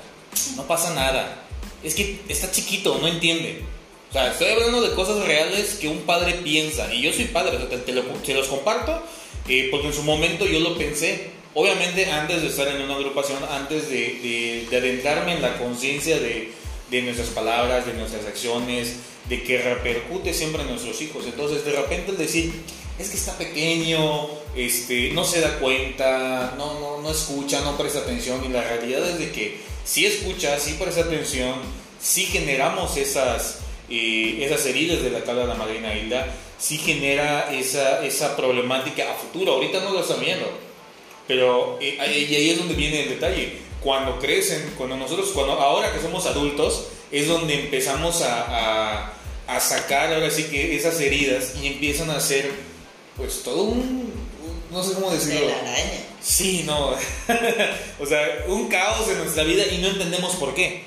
No 0.56 0.64
pasa 0.68 0.94
nada. 0.94 1.44
Es 1.84 1.96
que 1.96 2.22
está 2.30 2.52
chiquito, 2.52 2.98
no 3.02 3.08
entiende. 3.08 3.64
O 4.10 4.14
sea, 4.14 4.32
estoy 4.32 4.50
hablando 4.52 4.82
de 4.82 4.94
cosas 4.96 5.26
reales 5.26 5.76
que 5.82 5.88
un 5.88 6.00
padre 6.02 6.36
piensa. 6.44 6.94
Y 6.94 7.02
yo 7.02 7.12
soy 7.12 7.26
padre, 7.26 7.58
te, 7.58 7.78
te 7.78 7.92
lo- 7.92 8.04
te 8.04 8.34
los 8.34 8.48
comparto 8.48 9.02
eh, 9.50 9.68
porque 9.72 9.88
en 9.88 9.94
su 9.94 10.04
momento 10.04 10.46
yo 10.46 10.60
lo 10.60 10.78
pensé. 10.78 11.32
Obviamente 11.56 12.10
antes 12.10 12.42
de 12.42 12.48
estar 12.48 12.68
en 12.68 12.82
una 12.82 12.96
agrupación, 12.96 13.40
antes 13.52 13.90
de, 13.90 13.96
de- 13.98 14.68
de 14.70 14.78
adentrarme 14.78 15.34
en 15.34 15.42
la 15.42 15.58
conciencia 15.58 16.20
de, 16.20 16.52
de 16.90 17.02
nuestras 17.02 17.30
palabras, 17.30 17.86
de 17.86 17.94
nuestras 17.94 18.26
acciones, 18.26 18.94
de 19.30 19.44
que 19.44 19.58
repercute 19.60 20.34
siempre 20.34 20.62
en 20.64 20.70
nuestros 20.70 21.02
hijos. 21.02 21.26
Entonces, 21.26 21.64
de 21.66 21.72
repente 21.72 22.12
el 22.12 22.18
decir, 22.18 22.52
es 23.00 23.10
que 23.10 23.18
está 23.18 23.38
pequeño, 23.38 24.28
este, 24.56 25.12
no 25.12 25.24
se 25.24 25.42
da 25.42 25.60
cuenta, 25.60 26.56
no, 26.58 26.80
no, 26.80 27.02
no 27.02 27.10
escucha, 27.10 27.62
no 27.62 27.78
presta 27.78 28.00
atención. 28.00 28.44
Y 28.46 28.50
la 28.50 28.62
realidad 28.62 29.08
es 29.10 29.20
de 29.20 29.32
que 29.32 29.58
si 29.86 30.06
escucha, 30.06 30.60
si 30.60 30.74
presta 30.74 31.02
atención, 31.02 31.54
si 32.02 32.26
generamos 32.26 32.98
esas, 32.98 33.60
eh, 33.90 34.40
esas 34.42 34.66
heridas 34.66 35.02
de 35.02 35.10
la 35.10 35.24
que 35.24 35.32
habla 35.32 35.46
la 35.46 35.56
madrina 35.56 35.96
Hilda, 35.96 36.28
si 36.60 36.78
genera 36.78 37.52
esa, 37.54 38.06
esa 38.06 38.36
problemática 38.38 39.12
a 39.12 39.16
futuro. 39.16 39.54
Ahorita 39.54 39.80
no 39.82 39.92
lo 39.92 40.02
está 40.02 40.16
viendo. 40.16 40.46
Pero 41.28 41.78
eh, 41.82 41.98
ahí- 42.00 42.36
ahí 42.36 42.50
es 42.52 42.58
donde 42.58 42.74
viene 42.76 43.04
el 43.04 43.10
detalle. 43.10 43.54
Cuando 43.82 44.20
crecen, 44.20 44.74
cuando 44.78 44.96
nosotros, 44.98 45.30
cuando 45.34 45.54
ahora 45.54 45.92
que 45.92 46.00
somos 46.02 46.26
adultos, 46.26 46.88
es 47.14 47.28
donde 47.28 47.54
empezamos 47.54 48.24
a, 48.24 49.06
a, 49.06 49.14
a 49.48 49.60
sacar 49.60 50.12
ahora 50.12 50.32
sí 50.32 50.46
que 50.46 50.76
esas 50.76 51.00
heridas 51.00 51.54
y 51.62 51.68
empiezan 51.68 52.10
a 52.10 52.20
ser, 52.20 52.52
pues 53.16 53.44
todo 53.44 53.64
un, 53.64 54.12
no 54.72 54.84
sé 54.84 54.94
cómo 54.96 55.12
De 55.12 55.18
decirlo. 55.18 55.48
la 55.48 55.60
araña. 55.60 56.00
Sí, 56.22 56.64
no. 56.66 56.90
o 58.00 58.06
sea, 58.08 58.46
un 58.48 58.68
caos 58.68 59.08
en 59.10 59.20
nuestra 59.20 59.44
vida 59.44 59.64
y 59.72 59.78
no 59.78 59.90
entendemos 59.90 60.36
por 60.38 60.56
qué. 60.56 60.84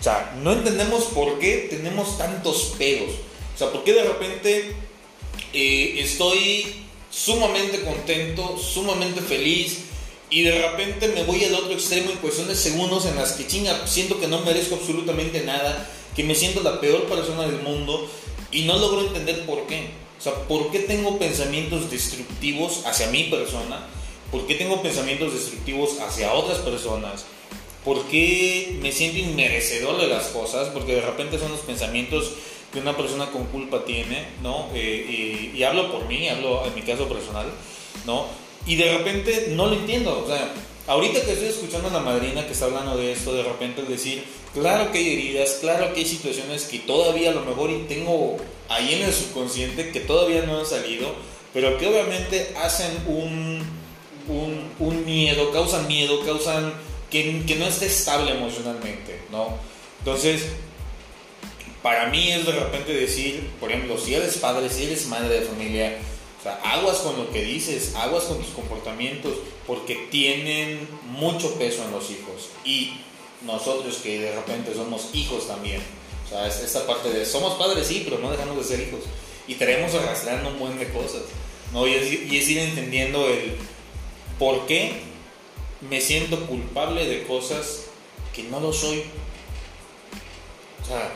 O 0.00 0.02
sea, 0.02 0.34
no 0.42 0.52
entendemos 0.52 1.04
por 1.04 1.38
qué 1.38 1.68
tenemos 1.70 2.18
tantos 2.18 2.74
pedos. 2.76 3.10
O 3.54 3.58
sea, 3.58 3.70
por 3.70 3.84
qué 3.84 3.92
de 3.92 4.02
repente 4.02 4.72
eh, 5.52 5.94
estoy 5.98 6.86
sumamente 7.08 7.82
contento, 7.82 8.58
sumamente 8.58 9.20
feliz 9.20 9.78
y 10.32 10.44
de 10.44 10.62
repente 10.62 11.08
me 11.08 11.24
voy 11.24 11.44
al 11.44 11.54
otro 11.54 11.72
extremo 11.72 12.10
en 12.10 12.16
cuestión 12.16 12.48
de 12.48 12.56
segundos 12.56 13.04
en 13.04 13.16
las 13.16 13.32
que 13.32 13.46
chinga, 13.46 13.86
siento 13.86 14.18
que 14.18 14.26
no 14.26 14.40
merezco 14.40 14.76
absolutamente 14.76 15.42
nada, 15.42 15.86
que 16.16 16.24
me 16.24 16.34
siento 16.34 16.62
la 16.62 16.80
peor 16.80 17.04
persona 17.04 17.42
del 17.42 17.60
mundo 17.60 18.08
y 18.50 18.62
no 18.62 18.78
logro 18.78 19.02
entender 19.02 19.44
por 19.44 19.66
qué. 19.66 19.90
O 20.18 20.22
sea, 20.22 20.32
¿por 20.48 20.70
qué 20.70 20.78
tengo 20.78 21.18
pensamientos 21.18 21.90
destructivos 21.90 22.80
hacia 22.86 23.08
mi 23.08 23.24
persona? 23.24 23.86
¿Por 24.30 24.46
qué 24.46 24.54
tengo 24.54 24.80
pensamientos 24.80 25.34
destructivos 25.34 26.00
hacia 26.00 26.32
otras 26.32 26.60
personas? 26.60 27.26
¿Por 27.84 28.02
qué 28.06 28.78
me 28.80 28.90
siento 28.90 29.18
inmerecedor 29.18 30.00
de 30.00 30.06
las 30.06 30.28
cosas? 30.28 30.68
Porque 30.68 30.94
de 30.94 31.02
repente 31.02 31.38
son 31.38 31.52
los 31.52 31.60
pensamientos 31.60 32.30
que 32.72 32.78
una 32.78 32.96
persona 32.96 33.30
con 33.30 33.44
culpa 33.48 33.84
tiene, 33.84 34.28
¿no? 34.42 34.68
Eh, 34.74 35.50
y, 35.52 35.58
y 35.58 35.62
hablo 35.64 35.92
por 35.92 36.06
mí, 36.06 36.26
hablo 36.30 36.64
en 36.64 36.74
mi 36.74 36.80
caso 36.80 37.06
personal, 37.06 37.52
¿no? 38.06 38.41
Y 38.66 38.76
de 38.76 38.98
repente 38.98 39.48
no 39.50 39.66
lo 39.66 39.74
entiendo, 39.74 40.22
o 40.24 40.26
sea, 40.26 40.52
ahorita 40.86 41.22
que 41.22 41.32
estoy 41.32 41.48
escuchando 41.48 41.88
a 41.88 41.92
la 41.92 42.00
madrina 42.00 42.46
que 42.46 42.52
está 42.52 42.66
hablando 42.66 42.96
de 42.96 43.12
esto, 43.12 43.34
de 43.34 43.42
repente 43.42 43.82
decir, 43.82 44.24
claro 44.54 44.92
que 44.92 44.98
hay 44.98 45.12
heridas, 45.12 45.58
claro 45.60 45.92
que 45.92 46.00
hay 46.00 46.06
situaciones 46.06 46.64
que 46.64 46.78
todavía 46.80 47.30
a 47.30 47.34
lo 47.34 47.44
mejor 47.44 47.70
tengo 47.88 48.36
ahí 48.68 48.94
en 48.94 49.02
el 49.02 49.12
subconsciente 49.12 49.90
que 49.90 50.00
todavía 50.00 50.42
no 50.42 50.60
han 50.60 50.66
salido, 50.66 51.14
pero 51.52 51.76
que 51.76 51.86
obviamente 51.86 52.54
hacen 52.62 52.90
un, 53.06 53.62
un, 54.28 54.70
un 54.78 55.04
miedo, 55.04 55.50
causan 55.50 55.88
miedo, 55.88 56.24
causan 56.24 56.72
que, 57.10 57.42
que 57.46 57.56
no 57.56 57.66
esté 57.66 57.86
estable 57.86 58.32
emocionalmente, 58.32 59.20
¿no? 59.30 59.58
Entonces, 59.98 60.46
para 61.82 62.06
mí 62.06 62.30
es 62.30 62.46
de 62.46 62.52
repente 62.52 62.92
decir, 62.92 63.50
por 63.60 63.70
ejemplo, 63.70 63.98
si 63.98 64.14
eres 64.14 64.38
padre, 64.38 64.70
si 64.70 64.84
eres 64.84 65.06
madre 65.06 65.40
de 65.40 65.46
familia, 65.46 65.98
o 66.42 66.44
sea, 66.44 66.54
aguas 66.64 66.96
con 66.98 67.16
lo 67.16 67.30
que 67.30 67.44
dices, 67.44 67.94
aguas 67.94 68.24
con 68.24 68.38
tus 68.38 68.48
comportamientos, 68.48 69.32
porque 69.64 70.08
tienen 70.10 70.88
mucho 71.04 71.54
peso 71.54 71.84
en 71.84 71.92
los 71.92 72.10
hijos. 72.10 72.48
Y 72.64 72.94
nosotros 73.46 73.98
que 74.02 74.18
de 74.18 74.34
repente 74.34 74.74
somos 74.74 75.10
hijos 75.12 75.46
también. 75.46 75.80
O 76.26 76.28
sea, 76.28 76.48
es 76.48 76.58
esta 76.58 76.84
parte 76.84 77.10
de, 77.10 77.24
somos 77.24 77.54
padres, 77.54 77.86
sí, 77.86 78.02
pero 78.04 78.18
no 78.18 78.32
dejamos 78.32 78.56
de 78.56 78.64
ser 78.64 78.88
hijos. 78.88 79.02
Y 79.46 79.54
traemos 79.54 79.94
arrastrando 79.94 80.48
un 80.48 80.58
buen 80.58 80.80
de 80.80 80.88
cosas. 80.88 81.22
¿no? 81.72 81.86
Y, 81.86 81.94
es, 81.94 82.12
y 82.12 82.36
es 82.36 82.48
ir 82.48 82.58
entendiendo 82.58 83.28
el 83.28 83.52
por 84.36 84.66
qué 84.66 84.94
me 85.88 86.00
siento 86.00 86.44
culpable 86.48 87.06
de 87.06 87.22
cosas 87.22 87.84
que 88.34 88.42
no 88.42 88.58
lo 88.58 88.72
soy. 88.72 89.04
O 90.82 90.86
sea, 90.88 91.12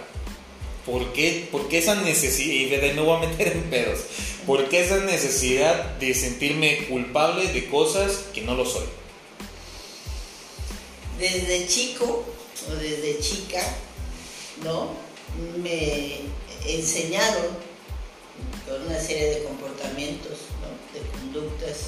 ¿por 0.86 1.12
qué, 1.12 1.48
por 1.50 1.66
qué 1.66 1.78
esa 1.78 1.96
necesidad, 1.96 2.54
y 2.54 2.66
de 2.66 3.00
voy 3.00 3.16
a 3.16 3.28
meter 3.28 3.48
en 3.48 3.64
pedos, 3.64 4.00
¿por 4.46 4.68
qué 4.68 4.84
esa 4.84 4.98
necesidad 4.98 5.96
de 5.96 6.14
sentirme 6.14 6.86
culpable 6.86 7.48
de 7.52 7.68
cosas 7.68 8.26
que 8.32 8.42
no 8.42 8.54
lo 8.54 8.64
soy? 8.64 8.86
Desde 11.18 11.66
chico 11.66 12.24
o 12.70 12.74
desde 12.76 13.18
chica, 13.20 13.60
¿no? 14.62 14.90
Me 15.58 16.20
enseñaron 16.66 17.46
con 18.68 18.82
una 18.86 19.00
serie 19.00 19.30
de 19.30 19.44
comportamientos, 19.44 20.38
de 20.94 21.00
conductas, 21.10 21.78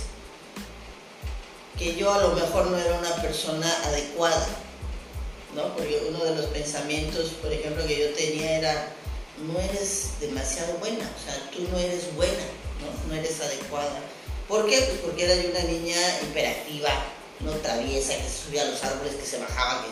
que 1.78 1.94
yo 1.94 2.12
a 2.12 2.20
lo 2.20 2.34
mejor 2.34 2.66
no 2.66 2.76
era 2.76 2.98
una 2.98 3.14
persona 3.22 3.72
adecuada, 3.84 4.48
¿no? 5.54 5.74
Porque 5.76 6.02
uno 6.08 6.24
de 6.24 6.34
los 6.34 6.46
pensamientos, 6.46 7.30
por 7.40 7.52
ejemplo, 7.52 7.86
que 7.86 7.98
yo 7.98 8.10
tenía 8.14 8.58
era, 8.58 8.92
no 9.46 9.60
eres 9.60 10.06
demasiado 10.20 10.74
buena, 10.78 11.10
o 11.16 11.24
sea, 11.24 11.50
tú 11.52 11.66
no 11.70 11.78
eres 11.78 12.14
buena, 12.16 12.44
¿no? 12.80 13.08
No 13.14 13.20
eres 13.20 13.40
adecuada. 13.40 14.00
¿Por 14.48 14.66
qué? 14.68 14.78
Pues 14.80 14.98
porque 15.04 15.24
era 15.24 15.34
yo 15.36 15.50
una 15.50 15.62
niña 15.64 15.96
hiperactiva, 16.22 16.90
no 17.40 17.52
traviesa, 17.52 18.16
que 18.16 18.22
se 18.28 18.44
subía 18.46 18.62
a 18.62 18.66
los 18.66 18.82
árboles, 18.82 19.14
que 19.14 19.26
se 19.26 19.38
bajaba, 19.38 19.84
que... 19.84 19.88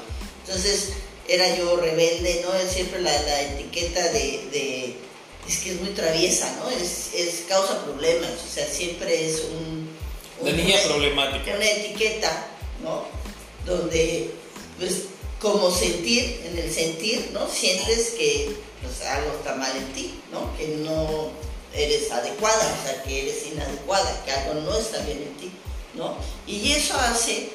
Entonces, 0.46 0.90
era 1.28 1.56
yo 1.56 1.76
rebelde, 1.76 2.42
¿no? 2.44 2.54
Es 2.54 2.72
siempre 2.72 3.00
la, 3.00 3.12
la 3.22 3.42
etiqueta 3.42 4.02
de, 4.12 4.48
de, 4.52 4.96
es 5.48 5.58
que 5.58 5.72
es 5.72 5.80
muy 5.80 5.90
traviesa, 5.90 6.50
¿no? 6.58 6.70
Es, 6.70 7.10
es 7.14 7.44
causa 7.48 7.84
problemas, 7.84 8.30
o 8.30 8.52
sea, 8.54 8.66
siempre 8.66 9.26
es 9.28 9.42
un... 9.50 9.88
La 10.42 10.50
un- 10.50 10.56
niña 10.56 10.76
una- 10.80 10.88
problemática. 10.88 11.54
una 11.56 11.70
etiqueta, 11.70 12.46
¿no? 12.82 13.04
Donde, 13.64 14.30
pues, 14.78 14.92
como 15.40 15.70
sentir, 15.70 16.40
en 16.46 16.58
el 16.58 16.72
sentir, 16.72 17.30
¿no? 17.32 17.48
Sientes 17.50 18.10
que 18.16 18.56
pues, 18.82 19.02
algo 19.08 19.32
está 19.36 19.54
mal 19.54 19.76
en 19.76 19.92
ti, 19.92 20.20
¿no? 20.32 20.56
Que 20.56 20.68
no 20.78 21.30
eres 21.74 22.10
adecuada, 22.10 22.78
o 22.80 22.86
sea, 22.86 23.02
que 23.02 23.22
eres 23.22 23.46
inadecuada, 23.46 24.24
que 24.24 24.32
algo 24.32 24.60
no 24.62 24.76
está 24.76 24.98
bien 25.00 25.18
en 25.22 25.34
ti, 25.36 25.50
¿no? 25.94 26.16
Y 26.46 26.72
eso 26.72 26.94
hace, 26.98 27.50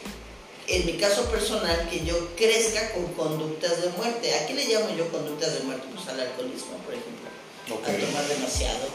en 0.67 0.85
mi 0.85 0.93
caso 0.93 1.25
personal, 1.25 1.89
que 1.89 2.05
yo 2.05 2.35
crezca 2.35 2.93
con 2.93 3.05
conductas 3.13 3.81
de 3.81 3.89
muerte. 3.89 4.33
¿A 4.35 4.45
qué 4.47 4.53
le 4.53 4.65
llamo 4.67 4.95
yo 4.95 5.09
conductas 5.09 5.53
de 5.53 5.61
muerte? 5.61 5.87
Pues 5.93 6.07
al 6.07 6.19
alcoholismo, 6.19 6.77
por 6.85 6.93
ejemplo 6.93 7.21
Ok. 7.69 7.87
a 7.87 8.05
tomar 8.05 8.27
demasiado, 8.27 8.87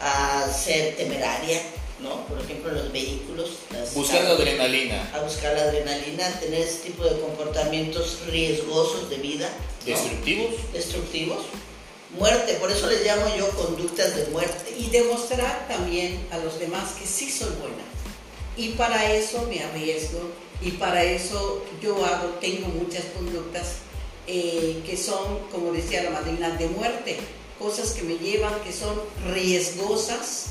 a 0.00 0.50
ser 0.52 0.96
temeraria, 0.96 1.60
¿no? 2.00 2.26
Por 2.26 2.40
ejemplo, 2.40 2.72
los 2.72 2.90
vehículos. 2.92 3.50
Buscar 3.94 4.24
la 4.24 4.30
adrenalina. 4.30 5.10
A 5.14 5.20
buscar 5.20 5.54
la 5.54 5.62
adrenalina, 5.64 6.26
a 6.26 6.40
tener 6.40 6.60
ese 6.60 6.78
tipo 6.78 7.04
de 7.04 7.20
comportamientos 7.20 8.20
riesgosos 8.26 9.10
de 9.10 9.16
vida, 9.16 9.48
¿no? 9.48 9.86
¿Destructivos? 9.86 10.72
destructivos. 10.72 11.44
Muerte, 12.18 12.54
por 12.54 12.70
eso 12.70 12.86
les 12.88 13.04
llamo 13.04 13.34
yo 13.36 13.48
conductas 13.50 14.16
de 14.16 14.26
muerte. 14.26 14.74
y 14.78 14.90
demostrar 14.90 15.66
también 15.68 16.26
a 16.30 16.38
los 16.38 16.58
demás 16.58 16.92
que 16.98 17.06
sí 17.06 17.30
soy 17.30 17.50
buena. 17.60 17.84
Y 18.56 18.70
para 18.70 19.12
eso 19.12 19.46
me 19.48 19.62
arriesgo 19.62 20.30
y 20.60 20.72
para 20.72 21.02
eso 21.04 21.64
yo 21.80 21.96
tengo 22.40 22.68
muchas 22.68 23.04
conductas 23.16 23.76
eh, 24.26 24.82
que 24.86 24.96
son, 24.96 25.38
como 25.50 25.72
decía 25.72 26.02
la 26.02 26.10
madrina, 26.10 26.50
de 26.50 26.68
muerte, 26.68 27.18
cosas 27.58 27.92
que 27.92 28.02
me 28.02 28.18
llevan, 28.18 28.60
que 28.60 28.72
son 28.72 29.00
riesgosas 29.32 30.46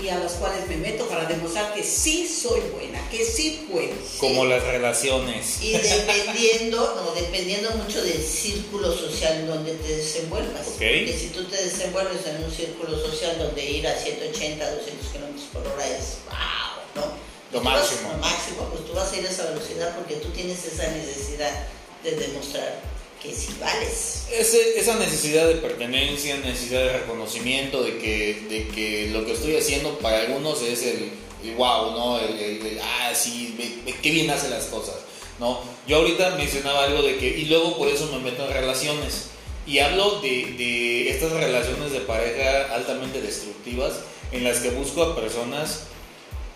y 0.00 0.08
a 0.08 0.18
las 0.18 0.32
cuales 0.32 0.66
me 0.68 0.76
meto 0.76 1.06
para 1.08 1.26
demostrar 1.26 1.74
que 1.74 1.82
sí 1.84 2.26
soy 2.28 2.60
buena, 2.72 3.00
que 3.10 3.24
sí 3.24 3.66
puedo. 3.70 3.92
Como 4.18 4.44
las 4.44 4.62
relaciones. 4.64 5.60
Y 5.62 5.72
dependiendo, 5.72 6.94
no, 6.96 7.12
dependiendo 7.20 7.70
mucho 7.72 8.02
del 8.02 8.22
círculo 8.22 8.92
social 8.96 9.32
en 9.40 9.46
donde 9.46 9.74
te 9.74 9.96
desenvuelvas. 9.96 10.66
Ok. 10.68 10.72
Porque 10.78 11.16
si 11.18 11.28
tú 11.28 11.44
te 11.44 11.56
desenvuelves 11.62 12.26
en 12.26 12.42
un 12.44 12.50
círculo 12.50 12.98
social 12.98 13.36
donde 13.38 13.64
ir 13.64 13.86
a 13.86 13.96
180, 13.96 14.74
200 14.74 15.06
kilómetros 15.08 15.44
por 15.52 15.66
hora 15.66 15.86
es 15.86 16.18
wow, 16.26 16.82
¿no? 17.04 17.12
Lo 17.52 17.60
vas- 17.62 17.80
máximo. 17.82 18.10
Lo 18.12 18.18
máximo, 18.18 18.68
pues 18.70 18.86
tú 18.86 18.92
vas 18.94 19.12
a 19.12 19.16
ir 19.16 19.26
a 19.26 19.30
esa 19.30 19.44
velocidad 19.50 19.94
porque 19.96 20.16
tú 20.16 20.28
tienes 20.30 20.64
esa 20.64 20.88
necesidad 20.90 21.66
de 22.02 22.12
demostrar 22.16 22.80
que 23.22 23.34
sí 23.34 23.54
vales. 23.60 24.26
Esa 24.32 24.96
necesidad 24.96 25.46
de 25.46 25.54
pertenencia, 25.56 26.36
necesidad 26.38 26.80
de 26.80 26.92
reconocimiento, 27.00 27.82
de 27.82 27.98
que, 27.98 28.46
de 28.48 28.68
que 28.68 29.10
lo 29.12 29.24
que 29.24 29.32
estoy 29.32 29.56
haciendo 29.56 29.98
para 29.98 30.20
algunos 30.20 30.60
es 30.62 30.82
el, 30.82 31.12
wow, 31.56 31.92
¿no? 31.92 32.18
El, 32.18 32.80
ah, 32.82 33.14
sí, 33.14 33.56
qué 34.02 34.10
bien 34.10 34.30
hace 34.30 34.48
las 34.48 34.64
cosas, 34.64 34.96
¿no? 35.38 35.60
Yo 35.86 35.98
ahorita 35.98 36.36
mencionaba 36.36 36.84
algo 36.84 37.02
de 37.02 37.18
que, 37.18 37.28
y 37.28 37.44
luego 37.44 37.76
por 37.76 37.88
eso 37.88 38.10
me 38.12 38.18
meto 38.18 38.46
en 38.46 38.52
relaciones, 38.52 39.28
y 39.66 39.78
hablo 39.78 40.20
de, 40.20 40.54
de 40.58 41.10
estas 41.10 41.32
relaciones 41.32 41.92
de 41.92 42.00
pareja 42.00 42.74
altamente 42.74 43.20
destructivas, 43.20 43.92
en 44.32 44.44
las 44.44 44.58
que 44.58 44.70
busco 44.70 45.02
a 45.02 45.14
personas 45.14 45.84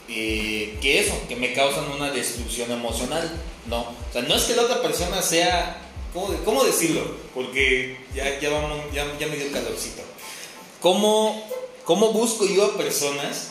eh, 0.09 0.79
que 0.81 1.01
eso, 1.01 1.15
que 1.29 1.37
me 1.37 1.53
causan 1.53 1.91
una 1.91 2.11
destrucción 2.11 2.71
emocional, 2.73 3.31
¿no? 3.67 3.81
O 3.81 4.13
sea, 4.13 4.23
no 4.23 4.35
es 4.35 4.45
que 4.45 4.57
la 4.57 4.63
otra 4.63 4.81
persona 4.81 5.21
sea, 5.21 5.86
¿cómo, 6.17 6.35
cómo 6.45 6.65
decirlo? 6.65 7.03
Porque 7.35 7.97
ya, 8.15 8.41
ya, 8.41 8.49
vamos, 8.51 8.79
ya, 8.93 9.07
ya 9.21 9.27
me 9.27 9.37
dio 9.37 9.53
calorcito. 9.53 10.03
¿Cómo, 10.81 11.47
¿Cómo 11.85 12.13
busco 12.13 12.47
yo 12.47 12.65
a 12.67 12.77
personas 12.77 13.49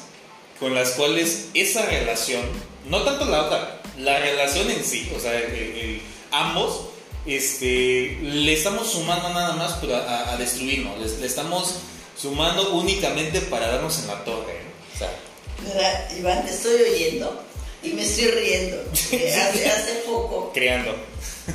con 0.60 0.74
las 0.76 0.92
cuales 0.92 1.46
esa 1.54 1.86
relación, 1.86 2.42
no 2.90 3.04
tanto 3.04 3.26
la 3.26 3.44
otra, 3.44 3.82
la 4.00 4.20
relación 4.20 4.70
en 4.72 4.84
sí, 4.84 5.12
o 5.16 5.20
sea, 5.20 5.34
el- 5.38 5.54
el- 5.54 6.02
ambos, 6.32 6.88
este, 7.26 8.18
le 8.22 8.54
estamos 8.54 8.90
sumando 8.92 9.30
nada 9.30 9.54
más 9.54 9.74
pero 9.82 9.96
a, 9.96 10.34
a- 10.34 10.38
destruirnos, 10.38 11.00
le, 11.00 11.18
le 11.20 11.26
estamos 11.28 11.76
sumando 12.20 12.72
únicamente 12.74 13.42
para 13.42 13.68
darnos 13.68 14.00
en 14.00 14.08
la 14.08 14.24
torre, 14.24 14.62
¿no? 14.64 14.96
o 14.96 14.98
sea. 14.98 16.18
Iván, 16.18 16.46
te 16.46 16.52
estoy 16.52 16.82
oyendo 16.82 17.42
y 17.86 17.94
me 17.94 18.04
estoy 18.04 18.26
riendo. 18.26 18.84
Hace, 18.92 19.70
hace 19.70 19.94
poco, 20.06 20.52
creando. 20.54 20.96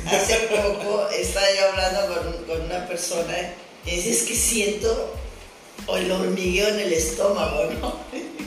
hace 0.07 0.35
poco 0.47 1.09
estaba 1.09 1.47
yo 1.53 1.67
hablando 1.69 2.15
con, 2.15 2.43
con 2.45 2.61
una 2.61 2.87
persona 2.87 3.53
y 3.85 3.91
dice, 3.91 4.11
es 4.11 4.23
que 4.23 4.35
siento 4.35 5.13
el 5.95 6.11
hormigueo 6.11 6.67
en 6.69 6.79
el 6.79 6.93
estómago, 6.93 7.65
¿no? 7.79 7.99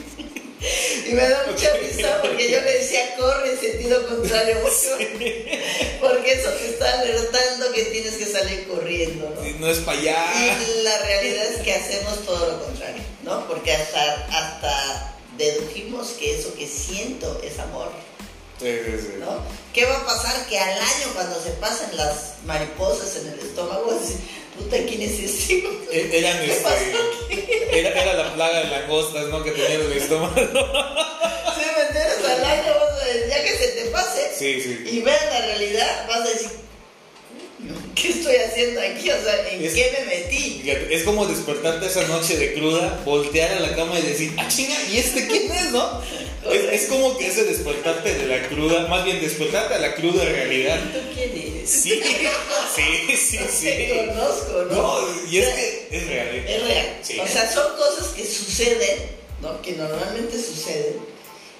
Y 1.07 1.13
me 1.13 1.29
da 1.29 1.45
mucha 1.47 1.71
risa 1.77 2.21
porque 2.23 2.49
yo 2.49 2.59
le 2.61 2.73
decía, 2.79 3.15
corre 3.17 3.51
en 3.51 3.59
sentido 3.59 4.07
contrario, 4.07 4.57
porque, 4.63 5.61
porque 6.01 6.31
eso 6.33 6.49
te 6.49 6.69
está 6.69 7.01
alertando 7.01 7.71
que 7.71 7.83
tienes 7.83 8.15
que 8.15 8.25
salir 8.25 8.67
corriendo, 8.67 9.29
¿no? 9.29 9.59
No 9.59 9.69
es 9.69 9.77
para 9.79 9.99
allá. 9.99 10.57
Y 10.59 10.81
la 10.81 10.97
realidad 11.03 11.45
es 11.53 11.61
que 11.61 11.71
hacemos 11.71 12.25
todo 12.25 12.47
lo 12.47 12.63
contrario, 12.63 13.03
¿no? 13.21 13.47
Porque 13.47 13.73
hasta, 13.73 14.25
hasta 14.25 15.14
dedujimos 15.37 16.09
que 16.19 16.39
eso 16.39 16.53
que 16.55 16.67
siento 16.67 17.41
es 17.43 17.59
amor, 17.59 17.89
Sí, 18.59 18.67
sí, 18.85 18.91
sí. 19.01 19.13
¿no? 19.19 19.39
¿Qué 19.73 19.85
va 19.85 19.97
a 19.97 20.05
pasar? 20.05 20.45
Que 20.47 20.57
al 20.57 20.79
año 20.79 21.07
cuando 21.13 21.41
se 21.43 21.49
pasen 21.51 21.95
las 21.97 22.35
mariposas 22.45 23.17
en 23.17 23.27
el 23.33 23.39
estómago, 23.39 23.87
vas 23.87 23.97
a 23.97 23.99
decir, 23.99 24.17
puta, 24.57 24.77
¿quién 24.87 25.01
es 25.01 25.19
este? 25.19 25.55
E- 25.91 26.19
Eran 26.19 26.39
¿Qué 26.39 26.53
pasó 26.63 26.75
este. 27.29 27.79
Era, 27.79 27.89
era 28.01 28.13
la 28.13 28.33
plaga 28.33 28.59
de 28.59 28.67
langostas, 28.69 29.25
¿no? 29.27 29.43
Que 29.43 29.51
tenía 29.51 29.73
en 29.75 29.81
el 29.81 29.91
estómago. 29.93 30.35
¿Sí 30.39 31.61
me 31.75 31.81
entiendes? 31.87 32.25
Al 32.29 32.45
año, 32.45 32.73
vas 32.79 33.01
a 33.01 33.05
decir, 33.05 33.25
ya 33.29 33.43
que 33.43 33.57
se 33.57 33.67
te 33.67 33.85
pase 33.91 34.31
y 34.89 35.01
veas 35.01 35.25
la 35.25 35.41
realidad, 35.47 36.07
vas 36.07 36.21
a 36.21 36.29
decir, 36.29 36.49
¿qué 38.05 38.11
estoy 38.19 38.35
haciendo 38.35 38.81
aquí? 38.81 39.09
O 39.09 39.21
sea, 39.23 39.49
¿en 39.51 39.65
Es- 39.65 39.73
qué 39.73 39.91
me 39.99 40.05
metí? 40.15 40.61
Es 40.91 41.03
como 41.03 41.25
despertarte 41.25 41.85
esa 41.87 42.07
noche 42.07 42.37
de 42.37 42.53
cruda, 42.53 43.01
voltear 43.05 43.53
a 43.53 43.59
la 43.59 43.75
cama 43.75 43.99
y 43.99 44.03
decir, 44.03 44.33
ah, 44.37 44.47
chinga, 44.47 44.75
¿y 44.91 44.97
este 44.97 45.27
quién 45.27 45.51
es, 45.51 45.71
no? 45.71 46.01
Es, 46.45 46.83
es 46.83 46.89
como 46.89 47.17
que 47.17 47.25
ese 47.25 47.43
despertarte 47.45 48.13
de 48.13 48.27
la 48.27 48.47
cruda, 48.47 48.85
más 48.87 49.03
bien 49.03 49.19
despertarte 49.19 49.73
a 49.73 49.79
la 49.79 49.95
cruda 49.95 50.23
realidad. 50.25 50.79
¿Tú 50.93 50.99
quién 51.15 51.31
eres? 51.31 51.67
Sí, 51.67 51.99
sí, 52.75 53.17
sí, 53.17 53.37
Te 53.37 53.87
sí. 53.89 53.93
conozco, 54.07 54.61
¿no? 54.69 54.75
No, 54.75 55.07
y 55.27 55.39
es 55.39 55.47
O 55.47 55.49
sea, 55.49 55.55
que 55.55 55.87
es 55.97 56.07
real. 56.07 56.27
¿eh? 56.35 56.45
Es 56.47 56.63
real. 56.67 56.99
Sí. 57.01 57.19
O 57.19 57.27
sea, 57.27 57.51
son 57.51 57.75
cosas 57.75 58.09
que 58.13 58.23
suceden, 58.25 58.97
¿no? 59.41 59.59
Que 59.63 59.71
normalmente 59.71 60.37
suceden 60.37 60.97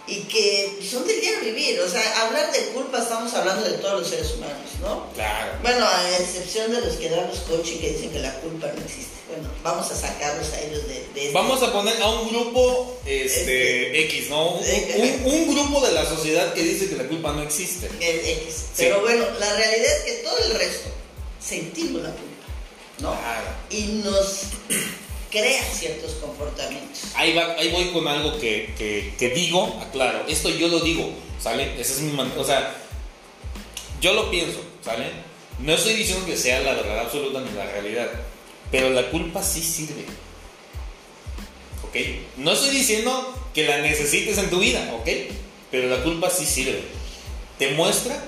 y 0.08 0.22
que 0.24 0.80
son 0.90 1.06
del 1.08 1.20
diario 1.20 1.40
vivir. 1.46 1.80
O 1.82 1.90
sea, 1.90 2.26
hablar 2.28 2.52
de 2.52 2.60
culpa 2.68 3.00
estamos 3.00 3.34
hablando 3.34 3.68
de 3.68 3.78
todos 3.80 4.02
los 4.02 4.10
seres 4.10 4.32
humanos, 4.36 4.70
¿no? 4.82 5.10
Claro. 5.14 5.54
Bueno, 5.62 5.86
a 5.88 6.18
excepción 6.20 6.72
de 6.72 6.82
los 6.82 6.96
que 6.96 7.10
dan 7.10 7.28
los 7.28 7.40
coaching 7.40 7.80
que 7.80 7.90
dicen 7.94 8.12
que 8.12 8.20
la 8.20 8.34
culpa 8.42 8.68
no 8.68 8.82
existe. 8.84 9.16
Bueno, 9.28 9.50
vamos 9.64 9.90
a 9.92 9.96
sacarlos 9.96 10.54
a 10.54 10.62
ellos 10.62 10.88
de, 10.88 10.94
de 10.94 11.22
este- 11.22 11.32
Vamos 11.34 11.62
a 11.64 11.74
poner 11.74 12.00
a 12.02 12.10
un 12.12 12.30
grupo 12.30 13.00
este, 13.06 14.02
X, 14.06 14.30
¿no? 14.30 14.50
Un, 14.58 14.64
un- 14.64 15.34
un 15.34 15.56
grupo 15.56 15.86
de 15.86 15.94
la 15.94 16.06
sociedad 16.06 16.54
que 16.54 16.62
dice 16.62 16.88
que 16.88 16.96
la 16.96 17.08
culpa 17.08 17.32
no 17.34 17.42
existe. 17.42 17.88
el 18.00 18.20
X. 18.20 18.54
Sí. 18.54 18.64
Pero 18.78 19.02
bueno, 19.02 19.26
la 19.40 19.54
realidad 19.56 19.92
es 19.98 20.04
que 20.04 20.12
todo 20.24 20.38
el 20.38 20.52
resto 20.52 20.90
sentimos 21.44 22.04
la 22.04 22.10
culpa, 22.12 22.46
¿no? 23.00 23.12
Claro. 23.20 23.48
Y 23.72 23.82
nos 24.04 24.42
crea 25.36 25.64
ciertos 25.64 26.14
comportamientos. 26.14 27.00
Ahí, 27.16 27.34
voy 27.72 27.92
con 27.92 28.08
algo 28.08 28.40
que, 28.40 29.34
digo, 29.36 29.82
aclaro, 29.82 30.26
esto 30.28 30.50
yo 30.50 30.70
lo 30.70 30.80
digo, 30.80 31.10
¿sale? 31.42 31.80
Esa 31.80 31.94
es 31.94 32.02
mi 32.02 32.14
manera, 32.14 32.40
o 32.40 32.44
sea, 32.46 32.76
yo 34.00 34.14
lo 34.14 34.32
pienso, 34.32 34.60
¿sale? 34.84 35.08
No 35.60 35.74
estoy 35.74 35.94
diciendo 35.96 36.26
que 36.26 36.38
sea 36.38 36.62
la 36.62 36.74
verdad 36.74 37.00
absoluta 37.00 37.42
ni 37.42 37.52
la 37.52 37.66
realidad, 37.66 38.10
pero 38.72 38.90
la 38.92 39.10
culpa 39.10 39.44
sí 39.44 39.62
sirve, 39.62 40.06
¿ok? 41.84 41.96
No 42.38 42.54
estoy 42.54 42.70
diciendo 42.70 43.34
que 43.54 43.66
la 43.66 43.80
necesites 43.80 44.38
en 44.38 44.50
tu 44.50 44.60
vida, 44.60 44.94
¿ok? 45.00 45.10
Pero 45.70 45.90
la 45.90 46.02
culpa 46.02 46.30
sí 46.30 46.46
sirve. 46.46 46.82
Te 47.60 47.72
muestra 47.72 48.24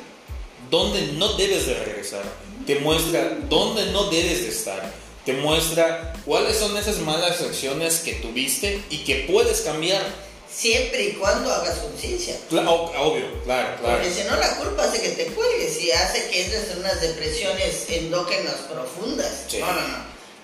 dónde 0.69 1.13
no 1.13 1.33
debes 1.33 1.67
de 1.67 1.73
regresar, 1.73 2.23
te 2.65 2.79
muestra 2.79 3.37
dónde 3.49 3.91
no 3.91 4.09
debes 4.09 4.41
de 4.41 4.49
estar, 4.49 5.06
te 5.27 5.33
muestra 5.33 6.13
cuáles 6.25 6.55
son 6.57 6.77
esas 6.77 6.99
malas 6.99 7.41
acciones 7.41 7.97
que 7.99 8.13
tuviste 8.13 8.81
y 8.89 8.99
que 8.99 9.27
puedes 9.29 9.59
cambiar. 9.59 10.01
Siempre 10.49 11.03
y 11.03 11.11
cuando 11.15 11.53
hagas 11.53 11.79
conciencia. 11.79 12.37
Cla- 12.49 12.65
o- 12.67 12.85
obvio, 13.11 13.43
claro, 13.43 13.75
claro. 13.81 13.97
Porque 13.97 14.09
si 14.13 14.23
no, 14.23 14.37
la 14.37 14.55
culpa 14.55 14.85
hace 14.85 15.01
que 15.01 15.09
te 15.09 15.25
cuelgues 15.25 15.81
y 15.83 15.91
hace 15.91 16.29
que 16.29 16.45
entres 16.45 16.71
en 16.71 16.79
unas 16.79 17.01
depresiones 17.01 17.85
endógenas 17.89 18.55
profundas. 18.71 19.43
Sí. 19.49 19.59
No, 19.59 19.67
no, 19.69 19.81
no. 19.81 19.97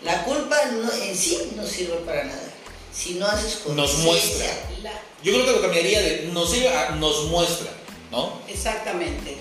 La 0.03 0.25
culpa 0.25 0.57
no- 0.65 0.91
en 0.91 1.17
sí 1.17 1.53
no 1.55 1.65
sirve 1.65 1.95
para 2.05 2.25
nada. 2.25 2.43
Si 2.93 3.13
no 3.13 3.25
haces 3.25 3.55
conciencia. 3.63 3.75
Nos 3.75 3.97
muestra. 3.99 4.47
La- 4.83 5.01
Yo 5.23 5.31
creo 5.33 5.45
que 5.45 5.51
lo 5.53 5.61
cambiaría 5.61 6.01
de 6.01 6.29
nos, 6.33 6.51
sirve 6.51 6.67
a- 6.67 6.91
nos 6.91 7.23
muestra, 7.29 7.71
¿no? 8.11 8.37
Exactamente, 8.49 9.37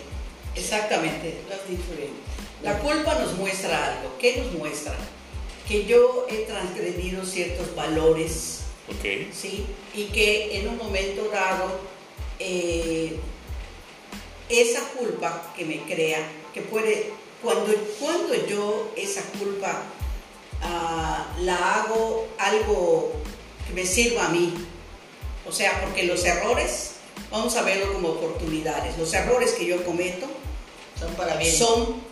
exactamente. 0.54 1.34
La 2.62 2.78
culpa 2.78 3.14
nos 3.16 3.32
muestra 3.34 3.92
algo. 3.98 4.16
¿Qué 4.20 4.36
nos 4.36 4.52
muestra? 4.52 4.94
Que 5.72 5.86
yo 5.86 6.26
he 6.28 6.40
transgredido 6.44 7.24
ciertos 7.24 7.74
valores, 7.74 8.58
Ok. 8.90 9.32
¿sí? 9.32 9.64
Y 9.94 10.04
que 10.08 10.58
en 10.58 10.68
un 10.68 10.76
momento 10.76 11.30
dado, 11.32 11.80
eh, 12.38 13.16
esa 14.50 14.80
culpa 14.90 15.50
que 15.56 15.64
me 15.64 15.78
crea, 15.84 16.18
que 16.52 16.60
puede, 16.60 17.06
cuando, 17.42 17.72
cuando 17.98 18.34
yo 18.46 18.92
esa 18.96 19.22
culpa 19.38 19.84
ah, 20.60 21.34
la 21.40 21.76
hago 21.76 22.28
algo 22.36 23.12
que 23.66 23.72
me 23.72 23.86
sirva 23.86 24.26
a 24.26 24.28
mí, 24.28 24.52
o 25.48 25.52
sea, 25.52 25.80
porque 25.80 26.02
los 26.02 26.22
errores, 26.26 26.96
vamos 27.30 27.56
a 27.56 27.62
verlo 27.62 27.94
como 27.94 28.08
oportunidades, 28.10 28.98
los 28.98 29.10
errores 29.14 29.52
que 29.52 29.64
yo 29.64 29.82
cometo 29.86 30.26
Son 31.00 31.14
para 31.14 31.36
bien. 31.36 31.50
son 31.56 32.02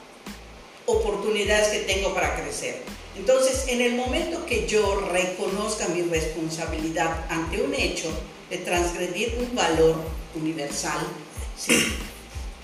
oportunidades 0.87 1.69
que 1.69 1.81
tengo 1.81 2.15
para 2.15 2.37
crecer. 2.37 3.00
Entonces, 3.21 3.67
en 3.69 3.83
el 3.83 3.97
momento 3.97 4.47
que 4.47 4.67
yo 4.67 4.99
reconozca 5.13 5.87
mi 5.89 6.01
responsabilidad 6.01 7.27
ante 7.29 7.61
un 7.61 7.75
hecho 7.75 8.11
de 8.49 8.57
transgredir 8.57 9.37
un 9.39 9.55
valor 9.55 9.97
universal, 10.35 11.07
¿sí? 11.55 11.75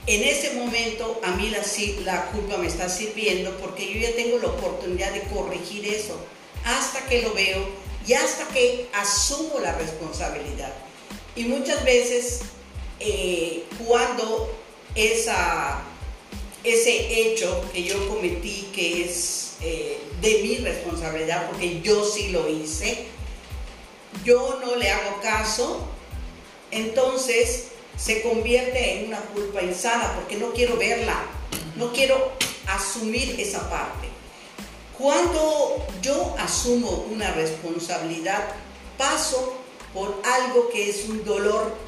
en 0.06 0.24
ese 0.24 0.54
momento 0.54 1.20
a 1.22 1.32
mí 1.32 1.50
la, 1.50 1.60
la 2.06 2.26
culpa 2.28 2.56
me 2.56 2.68
está 2.68 2.88
sirviendo 2.88 3.54
porque 3.58 3.92
yo 3.92 4.00
ya 4.00 4.16
tengo 4.16 4.38
la 4.38 4.48
oportunidad 4.48 5.12
de 5.12 5.24
corregir 5.24 5.86
eso 5.86 6.18
hasta 6.64 7.06
que 7.06 7.20
lo 7.20 7.34
veo 7.34 7.58
y 8.06 8.14
hasta 8.14 8.48
que 8.48 8.88
asumo 8.94 9.60
la 9.60 9.76
responsabilidad. 9.76 10.72
Y 11.34 11.44
muchas 11.44 11.84
veces 11.84 12.40
eh, 12.98 13.64
cuando 13.86 14.50
esa, 14.94 15.82
ese 16.66 17.32
hecho 17.32 17.64
que 17.72 17.84
yo 17.84 18.08
cometí, 18.08 18.68
que 18.74 19.04
es 19.04 19.56
eh, 19.60 19.98
de 20.20 20.42
mi 20.42 20.56
responsabilidad, 20.56 21.48
porque 21.48 21.80
yo 21.80 22.04
sí 22.04 22.28
lo 22.28 22.48
hice, 22.48 23.06
yo 24.24 24.58
no 24.60 24.76
le 24.76 24.90
hago 24.90 25.20
caso, 25.20 25.86
entonces 26.70 27.68
se 27.96 28.22
convierte 28.22 28.98
en 28.98 29.08
una 29.08 29.20
culpa 29.20 29.62
insana, 29.62 30.12
porque 30.14 30.36
no 30.36 30.52
quiero 30.52 30.76
verla, 30.76 31.24
no 31.76 31.92
quiero 31.92 32.32
asumir 32.66 33.40
esa 33.40 33.70
parte. 33.70 34.08
Cuando 34.98 35.86
yo 36.02 36.34
asumo 36.38 37.06
una 37.10 37.32
responsabilidad, 37.32 38.48
paso 38.98 39.56
por 39.92 40.20
algo 40.24 40.68
que 40.70 40.90
es 40.90 41.04
un 41.04 41.24
dolor 41.24 41.85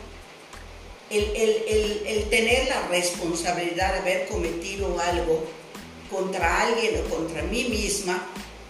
el, 1.10 1.24
el- 1.34 2.02
el- 2.06 2.24
tener 2.30 2.68
la 2.68 2.86
responsabilidad 2.88 3.94
de 3.94 3.98
haber 4.00 4.28
cometido 4.28 4.98
algo 5.00 5.44
contra 6.10 6.62
alguien 6.62 7.00
o 7.00 7.14
contra 7.14 7.42
mí 7.42 7.64
misma, 7.64 8.26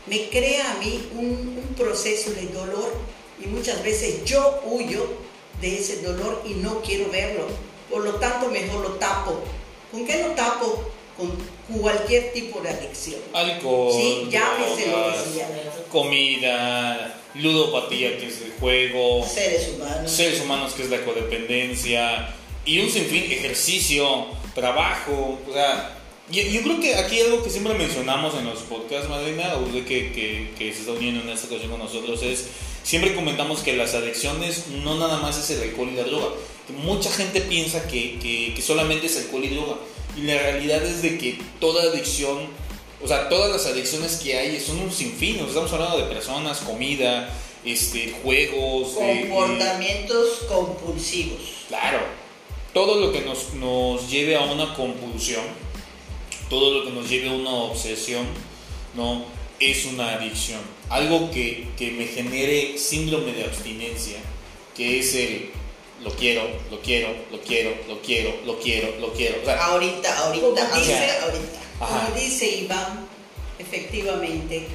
me 0.07 0.29
crea 0.29 0.73
a 0.73 0.79
mí 0.79 1.09
un 1.17 1.75
proceso 1.77 2.31
de 2.33 2.47
dolor 2.49 2.93
y 3.43 3.47
muchas 3.47 3.83
veces 3.83 4.25
yo 4.25 4.61
huyo 4.65 5.07
de 5.61 5.79
ese 5.79 6.03
dolor 6.03 6.43
y 6.47 6.55
no 6.55 6.81
quiero 6.83 7.11
verlo. 7.11 7.47
Por 7.91 8.05
lo 8.05 8.15
tanto, 8.17 8.49
mejor 8.49 8.83
lo 8.83 8.91
tapo. 8.95 9.41
¿Con 9.91 10.07
qué 10.07 10.23
lo 10.23 10.29
tapo? 10.35 10.85
Con 11.19 11.33
cualquier 11.81 12.33
tipo 12.33 12.61
de 12.61 12.71
adicción. 12.71 13.21
Alcohol, 13.35 13.93
Sí, 13.93 14.29
llámese 14.31 14.71
lo 14.71 14.77
que 14.77 14.85
drogas, 14.91 15.25
sea. 15.35 15.49
comida, 15.91 17.21
ludopatía, 17.35 18.17
que 18.19 18.27
es 18.29 18.41
el 18.43 18.53
juego, 18.59 19.27
Seres 19.27 19.69
humanos. 19.75 20.11
seres 20.11 20.41
humanos, 20.41 20.73
que 20.75 20.83
es 20.85 20.91
la 20.91 21.05
codependencia, 21.05 22.35
y 22.65 22.81
un 22.81 22.89
sinfín, 22.91 23.25
ejercicio, 23.31 24.27
trabajo, 24.55 25.39
o 25.49 25.53
sea, 25.53 25.95
yo, 26.31 26.43
yo 26.43 26.63
creo 26.63 26.81
que 26.81 26.95
aquí 26.95 27.21
algo 27.21 27.43
que 27.43 27.51
siempre 27.51 27.75
mencionamos 27.75 28.35
en 28.35 28.45
los 28.45 28.59
podcasts, 28.61 29.09
Madrina, 29.09 29.55
o 29.57 29.67
de 29.73 29.85
que, 29.85 30.13
que, 30.13 30.51
que 30.59 30.73
se 30.73 30.81
está 30.81 30.93
uniendo 30.93 31.23
en 31.23 31.31
esta 31.31 31.47
ocasión 31.47 31.71
con 31.71 31.81
nosotros, 31.81 32.23
es, 32.23 32.47
siempre 32.83 33.15
comentamos 33.15 33.61
que 33.61 33.75
las 33.77 33.95
adicciones 33.95 34.67
no 34.69 34.97
nada 34.99 35.19
más 35.19 35.39
es 35.39 35.51
el 35.51 35.69
alcohol 35.69 35.89
y 35.93 35.97
la 35.97 36.05
droga, 36.05 36.29
mucha 36.83 37.11
gente 37.11 37.41
piensa 37.41 37.87
que, 37.89 38.19
que 38.55 38.63
solamente 38.63 39.07
es 39.07 39.17
alcohol 39.17 39.45
y 39.45 39.49
droga, 39.49 39.77
y 40.19 40.23
la 40.23 40.35
realidad 40.35 40.83
es 40.85 41.03
de 41.03 41.17
que 41.17 41.39
toda 41.61 41.85
adicción, 41.85 42.49
o 43.03 43.07
sea, 43.07 43.29
todas 43.29 43.53
las 43.53 43.67
adicciones 43.67 44.17
que 44.17 44.37
hay 44.37 44.59
son 44.59 44.81
un 44.81 44.91
sinfín, 44.91 45.37
estamos 45.47 45.73
hablando 45.73 45.99
de 45.99 46.05
personas, 46.05 46.59
comida, 46.59 47.33
este, 47.65 48.17
juegos, 48.23 48.97
eh, 49.01 49.29
Comportamientos 49.29 50.41
compulsivos. 50.49 51.41
Claro, 51.69 52.01
todo 52.75 53.01
lo 53.01 53.13
que 53.13 53.21
nos, 53.21 53.55
nos 53.55 54.11
lleve 54.11 54.37
a 54.37 54.41
una 54.41 54.75
compulsión, 54.75 55.45
todo 56.51 56.79
lo 56.79 56.85
que 56.85 56.91
nos 56.91 57.09
lleve 57.09 57.29
a 57.29 57.33
una 57.33 57.51
obsesión, 57.51 58.27
¿no? 58.95 59.25
Es 59.61 59.85
una 59.85 60.15
adicción. 60.15 60.61
Algo 60.89 61.31
que, 61.31 61.69
que 61.77 61.91
me 61.93 62.07
genere 62.07 62.79
síndrome 62.79 63.33
de 63.33 63.45
abstinencia, 63.45 64.19
que 64.77 64.99
es 64.99 65.15
el 65.15 65.51
lo 66.03 66.11
quiero, 66.13 66.43
lo 66.71 66.81
quiero, 66.81 67.09
lo 67.31 67.41
quiero, 67.41 67.71
lo 67.89 68.01
quiero, 68.03 68.35
lo 68.47 68.59
quiero, 68.61 68.97
lo 69.01 69.13
quiero. 69.13 69.41
O 69.43 69.45
sea, 69.45 69.65
Ahorita, 69.67 70.19
ahorita, 70.19 70.47
Como 70.47 70.59
ahorita, 70.61 70.79
dice- 70.79 71.19
ahorita. 71.23 71.59
Ajá. 71.81 72.07
Como 72.07 72.19
dice 72.21 72.47
Iván, 72.49 73.09
efectivamente, 73.59 74.67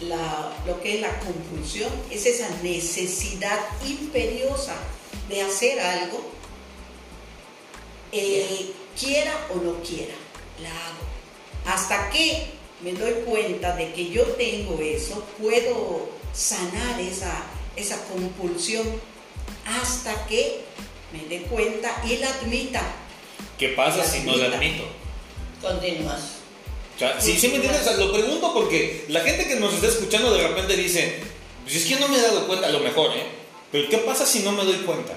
la- 0.00 0.52
lo 0.66 0.80
que 0.80 0.94
es 0.96 1.00
la 1.00 1.18
compulsión 1.20 1.90
es 2.10 2.26
esa 2.26 2.48
necesidad 2.62 3.58
imperiosa 3.86 4.74
de 5.28 5.42
hacer 5.42 5.80
algo, 5.80 6.22
eh, 8.12 8.72
quiera 8.98 9.32
o 9.52 9.56
no 9.56 9.82
quiera, 9.82 10.14
la 10.62 10.70
hago. 10.70 11.04
Hasta 11.66 12.10
que 12.10 12.46
me 12.82 12.92
doy 12.92 13.12
cuenta 13.26 13.76
de 13.76 13.92
que 13.92 14.08
yo 14.10 14.22
tengo 14.24 14.80
eso, 14.80 15.24
puedo 15.40 16.08
sanar 16.32 17.00
esa, 17.00 17.44
esa 17.76 18.02
compulsión 18.06 18.86
hasta 19.68 20.26
que 20.26 20.60
me 21.12 21.24
dé 21.28 21.42
cuenta 21.42 22.02
y 22.08 22.16
la 22.16 22.28
admita. 22.28 22.82
¿qué 23.58 23.68
pasa 23.70 24.04
si 24.04 24.20
no 24.20 24.36
lo 24.36 24.44
admito? 24.44 24.84
Continúas. 25.60 26.20
O 26.94 26.98
sea, 26.98 27.20
sí, 27.20 27.38
sí 27.38 27.48
me 27.48 27.56
entiendes, 27.56 27.82
O 27.82 27.84
sea, 27.84 27.96
lo 27.96 28.12
pregunto 28.12 28.52
porque 28.54 29.04
la 29.08 29.20
gente 29.20 29.46
que 29.46 29.56
nos 29.56 29.74
está 29.74 29.88
escuchando 29.88 30.32
de 30.34 30.46
repente 30.46 30.76
dice, 30.76 31.20
pues 31.64 31.76
es 31.76 31.86
que 31.86 31.96
no 31.96 32.08
me 32.08 32.18
he 32.18 32.22
dado 32.22 32.46
cuenta, 32.46 32.66
a 32.68 32.70
lo 32.70 32.80
mejor, 32.80 33.16
¿eh? 33.16 33.24
Pero 33.70 33.88
¿qué 33.88 33.98
pasa 33.98 34.24
si 34.26 34.40
no 34.40 34.52
me 34.52 34.64
doy 34.64 34.76
cuenta? 34.78 35.14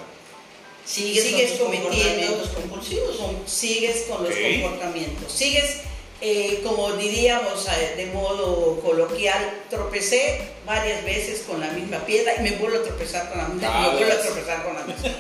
Sigues, 0.86 1.24
Sigues 1.24 1.52
con 1.52 1.58
tus 1.60 1.68
cometiendo- 1.68 1.90
comportamientos 1.90 2.50
compulsivos. 2.50 3.16
con- 3.18 3.48
sigues 3.48 4.06
con 4.10 4.24
los 4.24 4.34
comportamientos, 4.36 5.32
sigues, 5.32 5.78
eh, 6.22 6.62
como 6.64 6.92
diríamos 6.94 7.68
eh, 7.68 7.96
de 7.98 8.06
modo 8.08 8.80
coloquial, 8.82 9.64
tropecé 9.70 10.40
varias 10.66 11.04
veces 11.04 11.44
con 11.48 11.60
la 11.60 11.68
misma 11.72 11.98
piedra 12.06 12.34
y 12.38 12.42
me 12.44 12.52
vuelvo 12.52 12.78
a 12.78 12.84
tropezar 12.84 13.30
con 13.30 13.38
la 13.40 13.48
misma, 13.48 13.68
y 13.68 13.72
Ah, 13.72 13.90
me 13.92 13.98
vuelvo 13.98 14.14
a 14.14 14.22
tropezar 14.22 14.64
con 14.64 14.74
la 14.76 14.84
misma. 14.84 15.10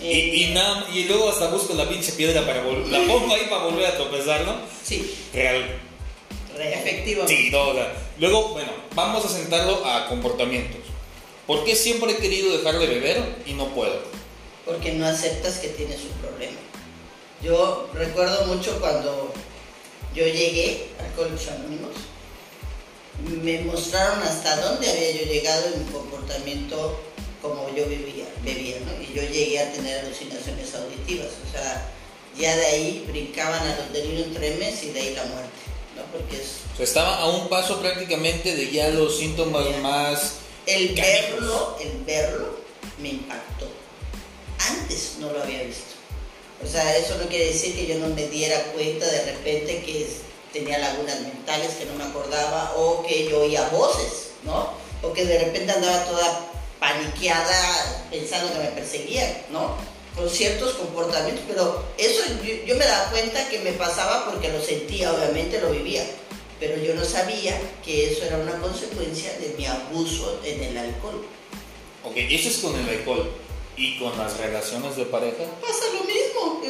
Y, 0.00 0.44
y, 0.44 0.50
nada- 0.54 0.86
y 0.94 1.04
luego 1.06 1.28
hasta 1.28 1.48
busco 1.48 1.74
la 1.74 1.88
pinche 1.88 2.12
piedra 2.12 2.46
para 2.46 2.62
la 2.62 2.98
pongo 3.08 3.34
ahí 3.34 3.46
para 3.50 3.64
volver 3.64 3.84
a 3.86 3.96
tropezar, 3.96 4.42
¿no? 4.42 4.54
Sí, 4.84 5.12
Real. 5.34 5.76
Real. 6.56 6.72
efectivamente. 6.72 7.36
Sí, 7.36 7.50
no, 7.50 7.62
o 7.70 7.74
sea, 7.74 7.92
Luego, 8.20 8.50
bueno, 8.50 8.70
vamos 8.94 9.24
a 9.24 9.28
sentarlo 9.28 9.84
a 9.84 10.06
comportamientos. 10.06 10.82
¿Por 11.48 11.64
qué 11.64 11.74
siempre 11.74 12.12
he 12.12 12.16
querido 12.18 12.56
dejar 12.56 12.78
de 12.78 12.86
beber 12.86 13.24
y 13.44 13.54
no 13.54 13.66
puedo? 13.74 14.00
porque 14.64 14.92
no 14.92 15.04
aceptas 15.04 15.58
que 15.58 15.68
tienes 15.68 15.98
un 16.02 16.12
problema. 16.20 16.58
Yo 17.42 17.88
recuerdo 17.94 18.46
mucho 18.46 18.78
cuando 18.78 19.32
yo 20.14 20.24
llegué 20.26 20.88
a 21.00 21.04
Alcohólicos 21.04 21.48
Anónimos, 21.48 21.92
me 23.42 23.60
mostraron 23.62 24.22
hasta 24.22 24.60
dónde 24.60 24.88
había 24.90 25.12
yo 25.12 25.32
llegado 25.32 25.66
en 25.74 25.84
mi 25.84 25.92
comportamiento 25.92 27.00
como 27.42 27.68
yo 27.74 27.86
vivía, 27.86 28.26
bebía, 28.42 28.76
¿no? 28.80 29.00
Y 29.02 29.14
yo 29.14 29.22
llegué 29.22 29.60
a 29.60 29.72
tener 29.72 30.04
alucinaciones 30.04 30.74
auditivas, 30.74 31.28
o 31.48 31.52
sea, 31.52 31.88
ya 32.38 32.56
de 32.56 32.66
ahí 32.66 33.04
brincaban 33.08 33.60
a 33.66 33.76
los 33.76 33.92
delirium 33.92 34.32
tremens 34.34 34.82
y 34.84 34.90
de 34.90 35.00
ahí 35.00 35.14
la 35.14 35.24
muerte, 35.24 35.50
¿no? 35.96 36.02
Porque 36.12 36.36
es 36.36 36.58
O 36.74 36.76
sea, 36.76 36.84
estaba 36.84 37.18
a 37.18 37.28
un 37.28 37.48
paso 37.48 37.80
prácticamente 37.80 38.54
de 38.54 38.70
ya 38.70 38.88
los 38.90 39.18
síntomas 39.18 39.64
Ya. 39.68 39.78
más... 39.78 40.34
El 40.66 40.94
verlo, 40.94 41.76
el 41.80 42.04
verlo 42.04 42.58
me 43.00 43.08
impactó. 43.10 43.66
Antes 44.58 45.14
no 45.18 45.32
lo 45.32 45.42
había 45.42 45.62
visto. 45.62 45.87
O 46.62 46.66
sea, 46.66 46.96
eso 46.96 47.16
no 47.16 47.28
quiere 47.28 47.46
decir 47.46 47.74
que 47.74 47.86
yo 47.86 47.98
no 47.98 48.08
me 48.14 48.26
diera 48.26 48.72
cuenta 48.72 49.06
de 49.06 49.24
repente 49.26 49.82
que 49.82 50.08
tenía 50.52 50.78
lagunas 50.78 51.20
mentales 51.20 51.74
que 51.74 51.84
no 51.84 51.94
me 51.94 52.04
acordaba 52.04 52.72
o 52.76 53.04
que 53.06 53.28
yo 53.28 53.40
oía 53.40 53.68
voces, 53.68 54.30
¿no? 54.44 54.70
O 55.02 55.12
que 55.12 55.24
de 55.24 55.38
repente 55.38 55.72
andaba 55.72 56.04
toda 56.06 56.46
paniqueada 56.80 58.06
pensando 58.10 58.52
que 58.52 58.58
me 58.58 58.68
perseguían, 58.68 59.32
¿no? 59.50 59.76
Con 60.16 60.28
ciertos 60.28 60.74
comportamientos, 60.74 61.44
pero 61.46 61.84
eso 61.96 62.22
yo, 62.44 62.54
yo 62.66 62.74
me 62.74 62.84
daba 62.84 63.10
cuenta 63.10 63.48
que 63.48 63.60
me 63.60 63.72
pasaba 63.72 64.28
porque 64.28 64.52
lo 64.52 64.60
sentía, 64.60 65.12
obviamente 65.12 65.60
lo 65.60 65.70
vivía, 65.70 66.04
pero 66.58 66.76
yo 66.76 66.94
no 66.94 67.04
sabía 67.04 67.56
que 67.84 68.10
eso 68.10 68.24
era 68.24 68.36
una 68.36 68.58
consecuencia 68.58 69.30
de 69.38 69.54
mi 69.56 69.66
abuso 69.66 70.40
en 70.44 70.62
el 70.64 70.76
alcohol. 70.76 71.24
Ok, 72.02 72.14
eso 72.16 72.48
es 72.48 72.56
con 72.58 72.74
el 72.74 72.88
alcohol. 72.88 73.30
¿Y 73.76 73.96
con 73.96 74.18
las 74.18 74.36
relaciones 74.38 74.96
de 74.96 75.04
pareja? 75.04 75.44
Pasa 75.60 75.84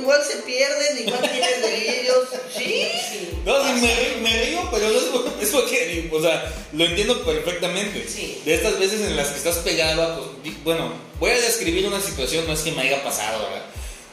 igual 0.00 0.20
se 0.24 0.36
pierden, 0.38 0.98
igual 1.06 1.20
tienen 1.30 1.62
delirios, 1.62 2.28
sí. 2.56 2.86
No, 3.44 3.64
sí, 3.64 3.72
me, 3.80 3.94
río- 3.94 4.18
me 4.22 4.44
río, 4.44 4.68
pero 4.70 4.90
no 4.90 4.98
es, 4.98 5.04
por- 5.04 5.32
es 5.40 5.48
porque, 5.50 6.10
o 6.12 6.20
sea, 6.20 6.52
lo 6.72 6.84
entiendo 6.84 7.22
perfectamente. 7.24 8.06
Sí. 8.08 8.40
De 8.44 8.54
estas 8.54 8.78
veces 8.78 9.00
en 9.02 9.16
las 9.16 9.28
que 9.28 9.38
estás 9.38 9.56
pegado 9.58 10.02
a, 10.02 10.16
pues, 10.42 10.64
bueno, 10.64 10.92
voy 11.18 11.30
a 11.30 11.40
describir 11.40 11.86
una 11.86 12.00
situación, 12.00 12.46
no 12.46 12.52
es 12.52 12.60
que 12.60 12.72
me 12.72 12.82
haya 12.82 13.02
pasado, 13.02 13.42
¿verdad? 13.44 13.64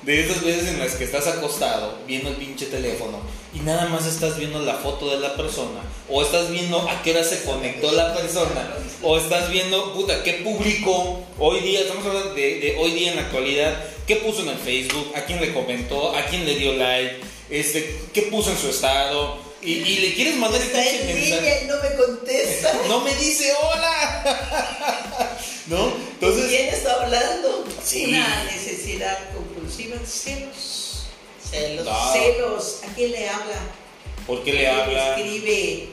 De 0.04 0.22
estas 0.22 0.44
veces 0.44 0.68
en 0.68 0.78
las 0.80 0.94
que 0.94 1.04
estás 1.04 1.26
acostado 1.26 1.98
viendo 2.06 2.30
el 2.30 2.36
pinche 2.36 2.68
teléfono 2.68 3.20
y 3.56 3.60
nada 3.62 3.88
más 3.88 4.06
estás 4.06 4.38
viendo 4.38 4.60
la 4.60 4.76
foto 4.76 5.10
de 5.10 5.18
la 5.20 5.36
persona, 5.36 5.82
o 6.10 6.22
estás 6.22 6.52
viendo 6.52 6.78
a 6.88 7.02
qué 7.02 7.12
hora 7.12 7.24
se 7.24 7.42
conectó 7.44 7.92
la 7.92 8.14
persona, 8.16 8.76
o 9.02 9.18
estás 9.18 9.50
viendo, 9.50 9.94
puta, 9.94 10.22
qué 10.24 10.34
publicó 10.44 11.26
hoy 11.40 11.62
día, 11.62 11.80
estamos 11.82 12.06
hablando 12.06 12.36
de, 12.36 12.60
de 12.60 12.76
hoy 12.78 12.92
día 12.92 13.10
en 13.12 13.16
la 13.16 13.22
actualidad, 13.24 13.84
qué 14.08 14.18
puso 14.18 14.42
en 14.42 14.50
el 14.50 14.58
Facebook, 14.58 15.12
a 15.16 15.22
quién 15.26 15.40
le 15.42 15.54
comentó, 15.54 16.16
a 16.16 16.26
quién 16.26 16.46
le 16.46 16.56
dio 16.56 16.74
like, 16.74 17.18
este, 17.50 18.00
qué 18.14 18.24
puso 18.24 18.52
en 18.52 18.58
su 18.58 18.70
estado, 18.70 19.40
y, 19.62 19.72
y 19.74 19.98
le 20.00 20.14
quieres 20.14 20.36
mandar 20.36 20.62
Está 20.62 20.86
en 20.86 21.08
mensaje. 21.08 21.36
línea 21.36 21.62
y 21.64 21.66
no 21.66 21.76
me 21.82 21.96
contesta. 21.96 22.72
No 22.88 23.02
me 23.02 23.14
dice 23.16 23.52
hola. 23.62 25.38
¿No? 25.68 25.78
¿Con 25.90 26.02
Entonces, 26.14 26.46
quién 26.50 26.70
está 26.70 27.02
hablando? 27.04 27.66
sí. 27.84 28.06
Una 28.10 28.44
necesidad 28.44 29.18
compulsiva, 29.34 29.98
celos. 30.06 31.08
Celos. 31.50 31.86
No. 31.86 32.14
Celos, 32.14 32.80
¿a 32.88 32.94
quién 32.94 33.12
le 33.12 33.28
habla? 33.30 33.58
¿Por 34.28 34.44
qué 34.44 34.54
le 34.54 34.60
¿Quién 34.60 34.72
habla? 34.72 35.16
escribe? 35.18 35.90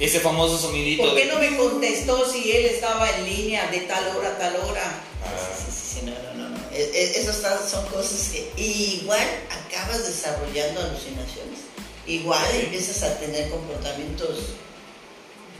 Ese 0.00 0.18
famoso 0.20 0.56
sonidito 0.58 1.02
¿Por 1.04 1.14
qué 1.14 1.26
de- 1.26 1.32
no 1.32 1.38
me 1.38 1.56
contestó 1.56 2.28
si 2.28 2.50
él 2.52 2.66
estaba 2.66 3.08
en 3.10 3.24
línea 3.26 3.70
de 3.70 3.80
tal 3.80 4.16
hora 4.16 4.30
a 4.30 4.38
tal 4.38 4.56
hora? 4.56 4.82
Ah, 5.22 5.28
Sí, 5.56 5.70
sí, 5.70 6.00
sí, 6.00 6.06
no, 6.06 6.12
no, 6.42 6.48
no. 6.48 6.59
E- 6.80 6.90
e- 6.94 7.20
Esas 7.20 7.36
son 7.70 7.84
cosas 7.86 8.30
que 8.32 8.50
igual 8.60 9.26
acabas 9.50 10.06
desarrollando 10.06 10.80
alucinaciones. 10.80 11.60
Igual 12.06 12.44
Sí. 12.52 12.60
empiezas 12.64 13.02
a 13.02 13.18
tener 13.18 13.50
comportamientos 13.50 14.38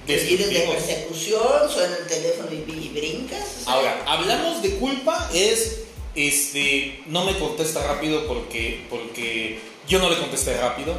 de 0.06 0.66
persecución, 0.72 1.70
suena 1.72 1.96
el 1.98 2.06
teléfono 2.06 2.48
y, 2.52 2.56
y 2.72 2.88
brincas. 2.88 3.44
o 3.60 3.64
sea, 3.64 3.72
Ahora, 3.74 4.02
hablamos 4.06 4.62
de 4.62 4.70
culpa, 4.76 5.30
es 5.32 5.76
este 6.16 7.02
no 7.06 7.24
me 7.24 7.38
contesta 7.38 7.86
rápido 7.86 8.26
porque 8.26 8.84
porque 8.90 9.60
yo 9.86 9.98
no 10.00 10.10
le 10.10 10.18
contesté 10.18 10.56
rápido, 10.56 10.94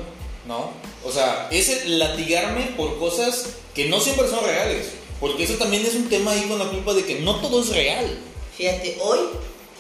¿no? 0.48 0.72
O 1.04 1.12
sea, 1.12 1.50
es 1.52 1.86
latigarme 1.88 2.74
por 2.78 2.98
cosas 3.00 3.46
que 3.76 3.86
no 3.90 4.00
siempre 4.00 4.30
son 4.30 4.46
reales, 4.46 4.88
porque 5.20 5.44
eso 5.44 5.56
también 5.56 5.86
es 5.86 5.96
un 5.96 6.08
tema 6.10 6.32
ahí 6.32 6.44
con 6.48 6.60
la 6.60 6.70
culpa 6.70 6.94
de 6.94 7.04
que 7.04 7.20
no 7.20 7.42
todo 7.42 7.62
es 7.62 7.70
real. 7.70 8.20
Fíjate, 8.58 8.98
hoy 9.02 9.20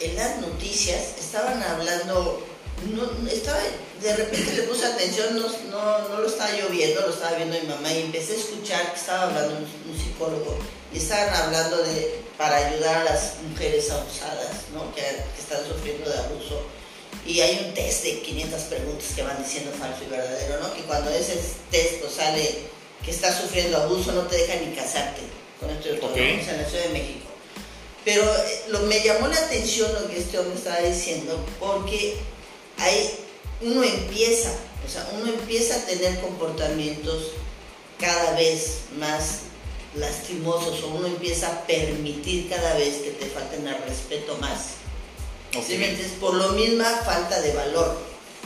en 0.01 0.15
las 0.15 0.37
noticias 0.37 1.15
estaban 1.19 1.61
hablando, 1.61 2.45
no, 2.93 3.29
estaba, 3.29 3.59
de 4.01 4.15
repente 4.15 4.53
le 4.53 4.63
puse 4.63 4.85
atención, 4.85 5.35
no, 5.35 5.47
no, 5.69 6.09
no, 6.09 6.21
lo 6.21 6.27
estaba 6.27 6.55
yo 6.55 6.69
viendo, 6.69 7.01
lo 7.01 7.13
estaba 7.13 7.37
viendo 7.37 7.59
mi 7.59 7.67
mamá 7.67 7.93
y 7.93 8.01
empecé 8.01 8.33
a 8.33 8.37
escuchar 8.37 8.93
que 8.93 8.99
estaba 8.99 9.23
hablando 9.23 9.57
un, 9.57 9.97
psicólogo 9.97 10.57
y 10.93 10.97
estaban 10.97 11.33
hablando 11.33 11.77
de 11.83 12.21
para 12.37 12.57
ayudar 12.57 12.97
a 12.97 13.03
las 13.03 13.35
mujeres 13.47 13.89
abusadas, 13.91 14.69
¿no? 14.73 14.93
que, 14.95 15.01
que 15.01 15.41
están 15.41 15.65
sufriendo 15.67 16.09
de 16.09 16.17
abuso 16.17 16.65
y 17.25 17.39
hay 17.39 17.65
un 17.65 17.73
test 17.73 18.03
de 18.03 18.21
500 18.21 18.61
preguntas 18.63 19.07
que 19.15 19.21
van 19.21 19.43
diciendo 19.43 19.71
falso 19.77 20.03
y 20.03 20.09
verdadero, 20.09 20.59
¿no? 20.59 20.73
Que 20.73 20.81
cuando 20.81 21.11
ese 21.11 21.39
test 21.69 22.03
sale 22.09 22.59
que 23.05 23.11
estás 23.11 23.39
sufriendo 23.39 23.77
abuso, 23.77 24.11
no 24.11 24.21
te 24.21 24.37
deja 24.37 24.55
ni 24.55 24.75
casarte. 24.75 25.21
Con 25.59 25.69
esto 25.69 25.89
yo 25.89 26.05
okay. 26.07 26.39
en 26.39 26.57
la 26.57 26.67
Ciudad 26.67 26.85
de 26.85 26.89
México. 26.89 27.30
Pero 28.03 28.23
eh, 28.23 28.63
lo, 28.69 28.79
me 28.81 29.01
llamó 29.03 29.27
la 29.27 29.37
atención 29.37 29.91
lo 29.93 30.07
que 30.09 30.19
este 30.19 30.39
hombre 30.39 30.57
estaba 30.57 30.79
diciendo, 30.79 31.39
porque 31.59 32.17
hay, 32.77 33.11
uno 33.61 33.83
empieza, 33.83 34.51
o 34.85 34.89
sea, 34.89 35.07
uno 35.19 35.31
empieza 35.31 35.75
a 35.75 35.85
tener 35.85 36.19
comportamientos 36.19 37.31
cada 37.99 38.35
vez 38.35 38.79
más 38.97 39.41
lastimosos, 39.95 40.81
o 40.83 40.87
uno 40.87 41.07
empieza 41.07 41.47
a 41.47 41.67
permitir 41.67 42.49
cada 42.49 42.75
vez 42.75 42.95
que 43.03 43.11
te 43.11 43.25
falten 43.27 43.67
al 43.67 43.83
respeto 43.83 44.37
más 44.37 44.81
por 46.19 46.33
lo 46.35 46.49
misma 46.49 46.85
falta 47.03 47.41
de 47.41 47.53
valor. 47.53 47.97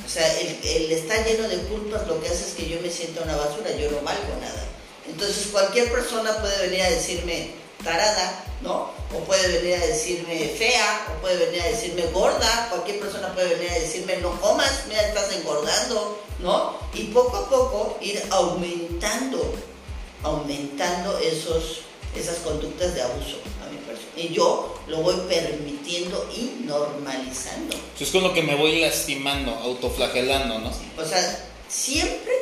O 0.06 0.10
sea, 0.10 0.28
el, 0.39 0.91
estar 0.91 1.26
lleno 1.26 1.48
de 1.48 1.58
culpas 1.63 2.08
lo 2.08 2.22
que 2.22 2.30
hace 2.30 2.46
es 2.48 2.54
que 2.54 2.70
yo 2.70 2.80
me 2.82 2.89
sienta 2.89 3.24
una 3.24 3.36
basura, 3.36 3.72
yo 3.72 3.89
no 3.91 4.02
valgo 4.02 4.36
nada. 4.41 4.65
Entonces 5.08 5.48
cualquier 5.52 5.91
persona 5.91 6.36
puede 6.41 6.68
venir 6.68 6.82
a 6.82 6.89
decirme 6.89 7.52
tarada, 7.86 8.43
¿no? 8.62 8.91
O 9.13 9.19
puede 9.19 9.60
venir 9.60 9.76
a 9.76 9.86
decirme 9.86 10.50
fea, 10.50 11.08
o 11.10 11.21
puede 11.21 11.45
venir 11.45 11.62
a 11.62 11.67
decirme 11.67 12.08
gorda, 12.08 12.67
cualquier 12.69 13.00
persona 13.00 13.34
puede 13.34 13.56
venir 13.56 13.71
a 13.71 13.80
decirme 13.80 14.17
no 14.17 14.32
comas, 14.41 14.84
mira, 14.89 15.08
estás 15.08 15.32
engordando, 15.32 16.21
¿no? 16.39 16.78
Y 16.93 17.04
poco 17.06 17.38
a 17.38 17.50
poco 17.50 17.98
ir 18.02 18.21
aumentando, 18.32 19.54
aumentando 20.24 21.17
esos, 21.19 21.82
esas 22.13 22.39
conductas 22.39 22.93
de 22.93 23.04
abuso 23.04 23.38
y 24.15 24.30
yo 24.30 24.74
lo 24.88 24.98
voy 24.98 25.15
permitiendo 25.28 26.30
y 26.36 26.63
normalizando. 26.65 27.76
Es 28.00 28.10
con 28.12 28.24
lo 28.24 28.34
que 28.34 28.41
me 28.41 28.56
voy 28.56 28.80
lastimando, 28.80 29.52
autoflagelando, 29.56 30.60
¿no? 30.60 30.71
O 30.98 31.06
sea, 31.06 31.50
siempre, 31.67 32.34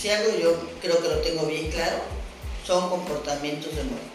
si 0.00 0.08
algo 0.08 0.36
yo 0.38 0.56
creo 0.80 1.02
que 1.02 1.08
lo 1.08 1.16
tengo 1.18 1.46
bien 1.46 1.70
claro, 1.70 1.98
son 2.66 2.88
comportamientos 2.88 3.74
de 3.74 3.84
muerte. 3.84 4.11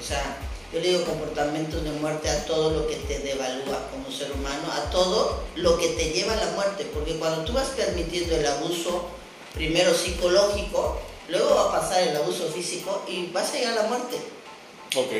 O 0.00 0.04
sea, 0.04 0.36
yo 0.72 0.80
le 0.80 0.88
digo 0.88 1.04
comportamientos 1.04 1.82
de 1.84 1.90
muerte 1.92 2.30
a 2.30 2.44
todo 2.46 2.70
lo 2.70 2.86
que 2.86 2.96
te 2.96 3.18
devalúa 3.18 3.90
como 3.90 4.10
ser 4.10 4.30
humano, 4.32 4.70
a 4.72 4.90
todo 4.90 5.42
lo 5.56 5.76
que 5.78 5.88
te 5.88 6.10
lleva 6.10 6.32
a 6.32 6.44
la 6.44 6.52
muerte, 6.52 6.88
porque 6.94 7.16
cuando 7.16 7.44
tú 7.44 7.52
vas 7.52 7.68
permitiendo 7.68 8.36
el 8.36 8.46
abuso, 8.46 9.08
primero 9.54 9.92
psicológico, 9.94 11.00
luego 11.28 11.54
va 11.54 11.68
a 11.68 11.80
pasar 11.80 12.02
el 12.02 12.16
abuso 12.16 12.48
físico 12.48 13.02
y 13.08 13.26
vas 13.26 13.50
a 13.50 13.54
llegar 13.54 13.78
a 13.78 13.82
la 13.82 13.88
muerte. 13.88 14.16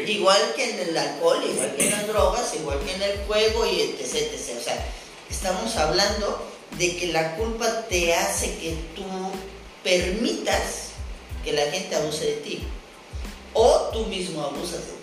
Igual 0.07 0.55
que 0.57 0.71
en 0.71 0.89
el 0.89 0.97
alcohol, 0.97 1.39
igual 1.45 1.77
que 1.77 1.85
en 1.85 1.91
las 1.93 2.07
drogas, 2.07 2.55
igual 2.55 2.81
que 2.81 2.95
en 2.95 3.03
el 3.03 3.19
juego 3.27 3.67
y 3.67 3.83
etc, 3.83 4.15
etc. 4.15 4.57
O 4.59 4.63
sea, 4.63 4.87
estamos 5.31 5.77
hablando 5.77 6.43
de 6.79 6.97
que 6.97 7.09
la 7.09 7.37
culpa 7.37 7.87
te 7.89 8.15
hace 8.15 8.57
que 8.59 8.77
tú 8.97 9.05
permitas 9.85 10.91
que 11.45 11.53
la 11.53 11.71
gente 11.71 11.97
abuse 11.97 12.27
de 12.27 12.33
ti. 12.37 12.63
O 13.55 13.91
tú 13.93 14.07
mismo 14.07 14.43
abusas 14.43 14.87
de 14.87 14.93
ti. 14.93 14.99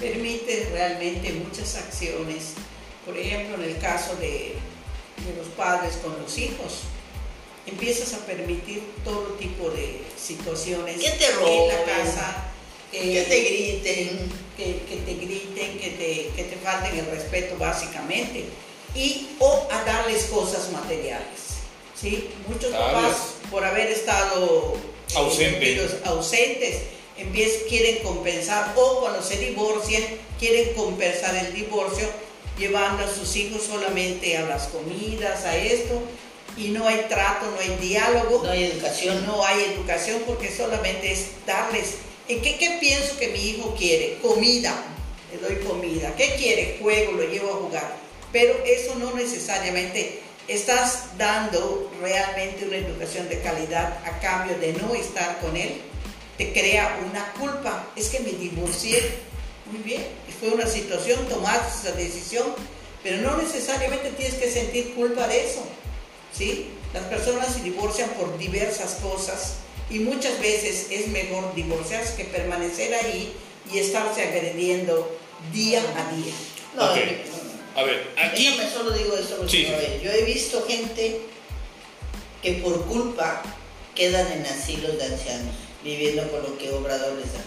Permite 0.00 0.68
realmente 0.72 1.32
muchas 1.32 1.74
acciones. 1.76 2.54
Por 3.04 3.16
ejemplo, 3.16 3.56
en 3.62 3.70
el 3.70 3.78
caso 3.78 4.14
de, 4.16 4.56
de 5.26 5.36
los 5.36 5.48
padres 5.56 5.96
con 6.02 6.20
los 6.20 6.38
hijos 6.38 6.82
empiezas 7.66 8.14
a 8.14 8.26
permitir 8.26 8.82
todo 9.04 9.34
tipo 9.38 9.70
de 9.70 10.00
situaciones 10.18 11.00
que 11.00 11.10
te 11.10 11.26
en 11.26 11.68
la 11.68 11.84
casa, 11.84 12.44
que 12.90 13.22
te 13.28 13.40
griten, 13.40 14.32
que, 14.56 14.96
te 15.04 15.14
griten, 15.14 15.78
que 15.78 15.90
te, 15.90 16.30
que 16.34 16.44
te 16.44 16.56
falten 16.56 16.98
el 16.98 17.06
respeto 17.06 17.56
básicamente, 17.58 18.46
y 18.94 19.28
o 19.38 19.68
a 19.70 19.84
darles 19.84 20.24
cosas 20.24 20.70
materiales. 20.72 21.60
¿sí? 21.94 22.30
Muchos 22.48 22.72
papás, 22.72 23.34
por 23.50 23.64
haber 23.64 23.88
estado 23.88 24.76
eh, 25.14 25.16
ausentes, 25.18 25.92
ausentes 26.04 27.62
quieren 27.68 27.98
compensar, 28.02 28.74
o 28.76 29.00
cuando 29.00 29.22
se 29.22 29.36
divorcian, 29.36 30.02
quieren 30.38 30.74
compensar 30.74 31.34
el 31.36 31.54
divorcio 31.54 32.08
llevando 32.58 33.04
a 33.04 33.12
sus 33.12 33.36
hijos 33.36 33.62
solamente 33.62 34.36
a 34.36 34.42
las 34.42 34.68
comidas, 34.68 35.44
a 35.44 35.56
esto, 35.56 36.02
y 36.56 36.68
no 36.68 36.86
hay 36.86 37.06
trato, 37.08 37.50
no 37.50 37.58
hay 37.60 37.76
diálogo. 37.80 38.42
No 38.44 38.50
hay 38.50 38.64
educación. 38.64 39.24
No 39.26 39.44
hay 39.44 39.64
educación 39.74 40.22
porque 40.26 40.50
solamente 40.50 41.12
es 41.12 41.28
darles. 41.46 41.94
¿En 42.28 42.42
qué, 42.42 42.56
qué 42.56 42.78
pienso 42.80 43.18
que 43.18 43.28
mi 43.28 43.50
hijo 43.50 43.74
quiere? 43.76 44.18
Comida. 44.20 44.74
Le 45.32 45.38
doy 45.38 45.64
comida. 45.64 46.14
¿Qué 46.16 46.34
quiere? 46.36 46.76
Juego, 46.80 47.12
lo 47.12 47.24
llevo 47.24 47.50
a 47.50 47.56
jugar. 47.56 47.96
Pero 48.32 48.54
eso 48.64 48.94
no 48.96 49.14
necesariamente 49.14 50.20
estás 50.54 51.16
dando 51.16 51.90
realmente 52.00 52.66
una 52.66 52.76
educación 52.76 53.28
de 53.28 53.40
calidad 53.40 53.98
a 54.04 54.18
cambio 54.20 54.58
de 54.58 54.72
no 54.74 54.94
estar 54.94 55.38
con 55.40 55.56
él. 55.56 55.80
Te 56.36 56.52
crea 56.52 57.00
una 57.08 57.32
culpa. 57.32 57.86
Es 57.96 58.08
que 58.08 58.20
me 58.20 58.32
divorcié. 58.32 59.00
Muy 59.70 59.82
bien. 59.82 60.04
Fue 60.40 60.50
una 60.50 60.66
situación, 60.66 61.28
tomaste 61.28 61.88
esa 61.88 61.96
decisión, 61.96 62.46
pero 63.02 63.18
no 63.18 63.36
necesariamente 63.36 64.10
tienes 64.10 64.34
que 64.34 64.50
sentir 64.50 64.94
culpa 64.94 65.26
de 65.26 65.46
eso 65.46 65.62
¿sí? 66.36 66.70
Las 66.92 67.04
personas 67.04 67.54
se 67.54 67.62
divorcian 67.62 68.10
por 68.10 68.36
diversas 68.38 68.94
cosas 68.96 69.56
y 69.88 70.00
muchas 70.00 70.40
veces 70.40 70.86
es 70.90 71.08
mejor 71.08 71.54
divorciarse 71.54 72.16
que 72.16 72.24
permanecer 72.24 72.94
ahí 72.94 73.32
y 73.72 73.78
estarse 73.78 74.22
agrediendo 74.22 75.16
día 75.52 75.80
a 75.80 76.14
día. 76.14 76.34
No, 76.76 77.39
a 77.76 77.82
ver, 77.82 78.08
aquí... 78.16 78.56
me 78.56 78.70
solo 78.70 78.90
digo 78.90 79.16
esto 79.16 79.46
yo 79.46 80.10
he 80.12 80.24
visto 80.24 80.64
gente 80.66 81.20
que 82.42 82.54
por 82.54 82.84
culpa 82.86 83.42
quedan 83.94 84.30
en 84.32 84.46
asilos 84.46 84.96
de 84.96 85.04
ancianos, 85.04 85.54
viviendo 85.84 86.28
con 86.30 86.42
lo 86.42 86.56
que 86.56 86.70
Obrador 86.72 87.14
les 87.14 87.32
da. 87.32 87.40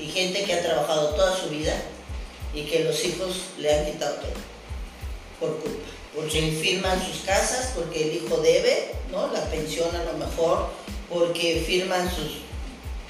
Y 0.00 0.06
gente 0.06 0.44
que 0.44 0.54
ha 0.54 0.62
trabajado 0.62 1.14
toda 1.14 1.36
su 1.36 1.48
vida 1.50 1.74
y 2.54 2.62
que 2.62 2.84
los 2.84 3.04
hijos 3.04 3.36
le 3.58 3.72
han 3.72 3.86
quitado 3.86 4.16
todo 4.16 4.32
por 5.38 5.60
culpa 5.60 5.88
porque 6.18 6.50
firman 6.60 7.00
sus 7.06 7.22
casas, 7.22 7.72
porque 7.76 8.02
el 8.02 8.16
hijo 8.16 8.38
debe, 8.38 8.90
¿no? 9.12 9.32
La 9.32 9.44
pensión 9.50 9.94
a 9.94 10.02
lo 10.02 10.14
mejor, 10.14 10.70
porque 11.08 11.62
firman 11.64 12.10
sus, 12.12 12.38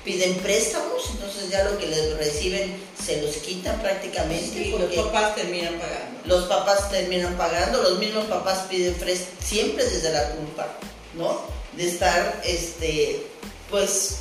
piden 0.05 0.35
préstamos, 0.37 1.11
entonces 1.11 1.51
ya 1.51 1.65
lo 1.65 1.79
que 1.79 1.87
les 1.87 2.17
reciben 2.17 2.77
se 3.05 3.21
los 3.23 3.37
quitan 3.37 3.81
prácticamente. 3.81 4.69
y 4.69 4.71
los 4.71 4.93
papás 4.93 5.35
terminan 5.35 5.75
pagando. 5.75 6.21
Los 6.25 6.45
papás 6.45 6.91
terminan 6.91 7.37
pagando, 7.37 7.83
los 7.83 7.99
mismos 7.99 8.27
papás 8.27 8.67
piden 8.69 8.95
préstamos, 8.95 9.45
siempre 9.45 9.85
desde 9.85 10.13
la 10.13 10.31
culpa, 10.31 10.69
¿no? 11.15 11.43
De 11.77 11.89
estar, 11.89 12.41
este, 12.45 13.27
pues, 13.71 14.19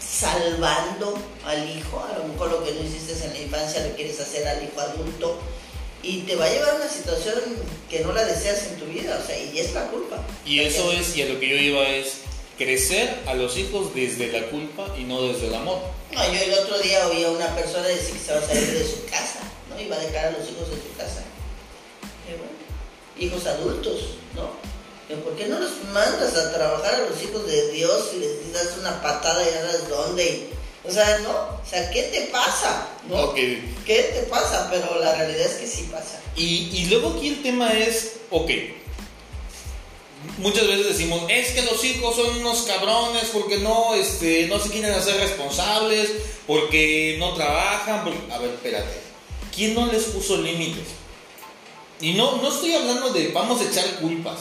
salvando 0.00 1.18
al 1.44 1.68
hijo, 1.70 2.04
a 2.04 2.18
lo 2.18 2.24
mejor 2.24 2.50
lo 2.50 2.64
que 2.64 2.72
no 2.72 2.80
hiciste 2.80 3.24
en 3.24 3.32
la 3.32 3.40
infancia 3.40 3.86
lo 3.86 3.94
quieres 3.94 4.18
hacer 4.20 4.46
al 4.48 4.62
hijo 4.62 4.80
adulto, 4.80 5.38
y 6.02 6.22
te 6.22 6.34
va 6.34 6.46
a 6.46 6.50
llevar 6.50 6.70
a 6.70 6.74
una 6.76 6.88
situación 6.88 7.34
que 7.90 8.00
no 8.00 8.12
la 8.12 8.24
deseas 8.24 8.66
en 8.68 8.76
tu 8.76 8.86
vida, 8.86 9.20
o 9.22 9.26
sea, 9.26 9.38
y 9.38 9.58
es 9.58 9.74
la 9.74 9.86
culpa. 9.88 10.16
Y 10.46 10.60
eso 10.60 10.90
es, 10.92 11.14
y 11.16 11.22
a 11.22 11.26
lo 11.26 11.38
que 11.38 11.48
yo 11.48 11.56
iba 11.56 11.86
es 11.88 12.19
crecer 12.60 13.22
a 13.26 13.32
los 13.32 13.56
hijos 13.56 13.94
desde 13.94 14.30
la 14.30 14.46
culpa 14.50 14.94
y 14.98 15.04
no 15.04 15.22
desde 15.22 15.46
el 15.46 15.54
amor. 15.54 15.78
No, 16.12 16.32
yo 16.32 16.40
el 16.42 16.52
otro 16.52 16.78
día 16.80 17.08
oí 17.08 17.24
a 17.24 17.30
una 17.30 17.56
persona 17.56 17.88
decir 17.88 18.12
que 18.12 18.18
se 18.18 18.34
va 18.34 18.38
a 18.38 18.46
salir 18.46 18.70
de 18.70 18.84
su 18.84 19.06
casa, 19.06 19.40
¿no? 19.70 19.80
Iba 19.80 19.96
a 19.96 20.00
dejar 20.00 20.26
a 20.26 20.30
los 20.32 20.42
hijos 20.42 20.68
de 20.68 20.76
su 20.76 20.94
casa. 20.94 21.22
hijos 23.18 23.46
adultos, 23.46 24.16
¿no? 24.34 24.50
¿Por 25.24 25.36
qué 25.36 25.46
no 25.46 25.58
los 25.58 25.72
mandas 25.94 26.36
a 26.36 26.52
trabajar 26.52 26.94
a 26.96 27.08
los 27.08 27.22
hijos 27.22 27.46
de 27.46 27.72
Dios 27.72 28.10
y 28.14 28.18
les 28.18 28.52
das 28.52 28.76
una 28.78 29.00
patada 29.00 29.42
y 29.42 29.52
sabes 29.52 29.88
dónde? 29.88 30.50
O 30.86 30.90
sea, 30.90 31.18
¿no? 31.20 31.30
O 31.30 31.62
sea, 31.68 31.90
¿qué 31.90 32.04
te 32.04 32.20
pasa? 32.32 32.88
¿no? 33.08 33.32
¿Qué 33.32 33.62
te 33.86 34.22
pasa? 34.28 34.68
Pero 34.70 35.00
la 35.00 35.14
realidad 35.14 35.46
es 35.46 35.54
que 35.54 35.66
sí 35.66 35.88
pasa. 35.90 36.20
Y, 36.36 36.70
y 36.74 36.86
luego 36.90 37.16
aquí 37.16 37.28
el 37.28 37.42
tema 37.42 37.72
es, 37.72 38.16
ok, 38.30 38.50
muchas 40.38 40.66
veces 40.66 40.88
decimos, 40.88 41.22
es 41.28 41.52
que 41.52 41.62
los 41.62 41.82
hijos 41.84 42.16
son 42.16 42.38
unos 42.38 42.62
cabrones 42.62 43.30
porque 43.32 43.58
no, 43.58 43.94
este, 43.94 44.46
no 44.48 44.58
se 44.58 44.70
quieren 44.70 44.92
hacer 44.92 45.16
responsables, 45.16 46.10
porque 46.46 47.16
no 47.18 47.34
trabajan. 47.34 48.00
A 48.30 48.38
ver, 48.38 48.50
espérate, 48.50 49.00
¿quién 49.54 49.74
no 49.74 49.86
les 49.86 50.04
puso 50.04 50.36
límites? 50.38 50.88
Y 52.00 52.12
no, 52.12 52.40
no 52.40 52.48
estoy 52.48 52.72
hablando 52.74 53.12
de 53.12 53.28
vamos 53.28 53.60
a 53.60 53.68
echar 53.68 54.00
culpas, 54.00 54.40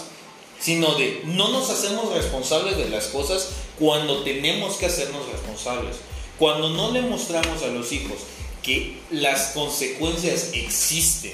sino 0.60 0.96
de 0.96 1.22
no 1.26 1.50
nos 1.50 1.70
hacemos 1.70 2.14
responsables 2.14 2.78
de 2.78 2.90
las 2.90 3.08
cosas 3.08 3.50
cuando 3.78 4.24
tenemos 4.24 4.76
que 4.76 4.86
hacernos 4.86 5.30
responsables. 5.32 5.98
Cuando 6.38 6.70
no 6.70 6.92
le 6.92 7.02
mostramos 7.02 7.64
a 7.64 7.68
los 7.68 7.92
hijos 7.92 8.18
que 8.64 8.98
las 9.12 9.52
consecuencias 9.52 10.52
existen, 10.54 11.34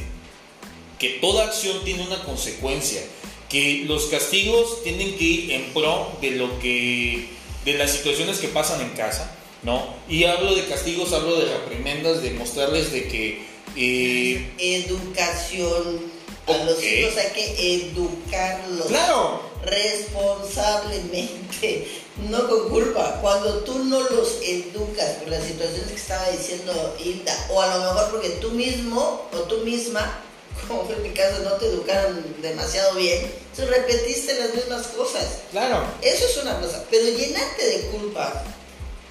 que 0.97 1.09
toda 1.21 1.45
acción 1.45 1.83
tiene 1.83 2.03
una 2.03 2.23
consecuencia, 2.23 3.01
que 3.49 3.83
los 3.87 4.05
castigos 4.05 4.83
tienen 4.83 5.17
que 5.17 5.23
ir 5.23 5.51
en 5.51 5.73
pro 5.73 6.11
de 6.21 6.31
lo 6.31 6.59
que 6.59 7.29
de 7.63 7.73
las 7.73 7.91
situaciones 7.91 8.37
que 8.37 8.47
pasan 8.47 8.81
en 8.81 8.89
casa, 8.91 9.35
¿no? 9.63 9.95
Y 10.07 10.25
hablo 10.25 10.53
de 10.53 10.65
castigos, 10.65 11.13
hablo 11.13 11.37
de 11.37 11.45
reprimendas, 11.45 12.21
de 12.21 12.31
mostrarles 12.31 12.91
de 12.91 13.07
que 13.07 13.43
eh, 13.75 14.53
educación 14.59 16.13
a 16.47 16.57
los 16.63 16.81
hijos 16.83 17.17
hay 17.17 17.31
que 17.31 17.75
educarlos. 17.75 18.87
Claro. 18.87 19.41
Responsablemente, 19.63 21.87
no 22.29 22.47
con 22.47 22.69
culpa. 22.69 23.19
Cuando 23.21 23.63
tú 23.63 23.83
no 23.85 23.99
los 23.99 24.37
educas 24.43 25.15
por 25.15 25.29
las 25.29 25.43
situaciones 25.43 25.87
que 25.87 25.95
estaba 25.95 26.29
diciendo 26.29 26.95
Hilda, 27.03 27.47
o 27.49 27.59
a 27.61 27.75
lo 27.75 27.83
mejor 27.83 28.11
porque 28.11 28.29
tú 28.41 28.51
mismo 28.51 29.27
o 29.33 29.37
tú 29.39 29.65
misma, 29.65 30.21
como 30.67 30.85
fue 30.85 30.95
en 30.95 31.03
mi 31.03 31.09
caso, 31.09 31.43
no 31.43 31.51
te 31.53 31.67
educaron 31.67 32.23
demasiado 32.41 32.95
bien, 32.95 33.31
tú 33.55 33.63
repetiste 33.65 34.39
las 34.39 34.53
mismas 34.53 34.87
cosas. 34.87 35.39
Claro. 35.51 35.85
Eso 36.01 36.25
es 36.25 36.37
una 36.37 36.59
cosa. 36.59 36.83
Pero 36.89 37.05
llenarte 37.05 37.65
de 37.65 37.81
culpa 37.87 38.43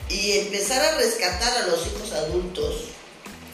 y 0.08 0.32
empezar 0.32 0.84
a 0.84 0.98
rescatar 0.98 1.62
a 1.62 1.66
los 1.68 1.80
hijos 1.86 2.12
adultos. 2.12 2.74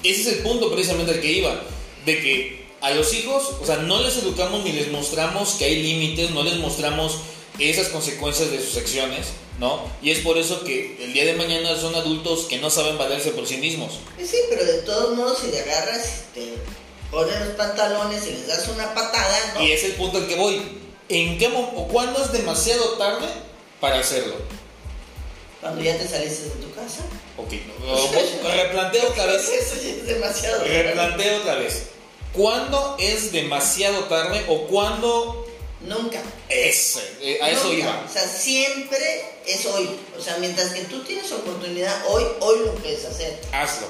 Ese 0.03 0.21
es 0.23 0.27
el 0.29 0.39
punto 0.39 0.73
precisamente 0.73 1.13
al 1.13 1.21
que 1.21 1.33
iba. 1.33 1.63
De 2.07 2.21
que 2.21 2.67
a 2.81 2.91
los 2.93 3.13
hijos, 3.13 3.57
o 3.61 3.67
sea, 3.67 3.77
no 3.77 4.03
les 4.03 4.17
educamos 4.17 4.65
ni 4.65 4.73
les 4.73 4.91
mostramos 4.91 5.55
que 5.55 5.67
hay 5.67 5.83
límites, 5.83 6.31
no 6.31 6.43
les 6.43 6.57
mostramos 6.57 7.19
esas 7.59 7.89
consecuencias 7.89 8.51
de 8.51 8.63
sus 8.63 8.77
acciones, 8.79 9.27
¿no? 9.59 9.83
Y 10.01 10.11
es 10.11 10.21
por 10.21 10.39
eso 10.39 10.65
que 10.65 10.97
el 11.05 11.13
día 11.13 11.27
de 11.27 11.35
mañana 11.35 11.79
son 11.79 11.95
adultos 11.95 12.47
que 12.47 12.59
no 12.59 12.71
saben 12.71 12.97
valerse 12.97 13.33
por 13.33 13.47
sí 13.47 13.59
mismos. 13.59 13.99
Sí, 14.19 14.39
pero 14.49 14.65
de 14.65 14.79
todos 14.79 15.15
modos, 15.15 15.39
si 15.41 15.51
te 15.51 15.61
agarras, 15.61 16.23
te 16.33 16.55
pones 17.11 17.41
los 17.41 17.57
pantalones 17.57 18.27
y 18.27 18.33
les 18.33 18.47
das 18.47 18.69
una 18.69 18.95
patada, 18.95 19.55
¿no? 19.55 19.63
Y 19.63 19.73
es 19.73 19.85
el 19.85 19.93
punto 19.93 20.19
al 20.19 20.27
que 20.27 20.37
voy. 20.37 20.81
¿En 21.09 21.39
qué 21.39 21.49
o 21.49 21.89
cuándo 21.89 22.23
es 22.25 22.33
demasiado 22.33 22.91
tarde 22.93 23.27
para 23.81 23.99
hacerlo? 23.99 24.37
Cuando 25.61 25.83
ya 25.83 25.99
te 25.99 26.09
saliste 26.09 26.45
de 26.45 26.51
tu 26.51 26.73
casa. 26.75 27.03
Ok, 27.37 27.53
no, 28.43 28.51
replanteo 28.51 29.09
otra 29.09 29.27
vez. 29.27 29.49
Eso 29.49 29.75
ya 29.83 29.89
es 29.91 30.07
demasiado. 30.07 30.65
Replanteo 30.65 31.41
otra 31.41 31.57
vez. 31.57 31.83
¿Cuándo 32.33 32.97
es 32.99 33.33
demasiado 33.33 34.05
tarde 34.05 34.45
o 34.49 34.67
cuándo... 34.69 35.47
Nunca. 35.81 36.23
Ese, 36.49 37.01
eh, 37.23 37.39
a 37.41 37.51
eso 37.51 37.73
iba. 37.73 38.05
O 38.09 38.13
sea, 38.13 38.23
siempre 38.29 39.25
es 39.47 39.65
hoy. 39.67 39.89
O 40.17 40.21
sea, 40.21 40.37
mientras 40.39 40.73
que 40.73 40.83
tú 40.83 41.03
tienes 41.03 41.33
oportunidad 41.33 42.05
hoy, 42.09 42.23
hoy 42.41 42.59
lo 42.67 42.75
puedes 42.75 43.05
hacer. 43.07 43.41
Hazlo. 43.53 43.87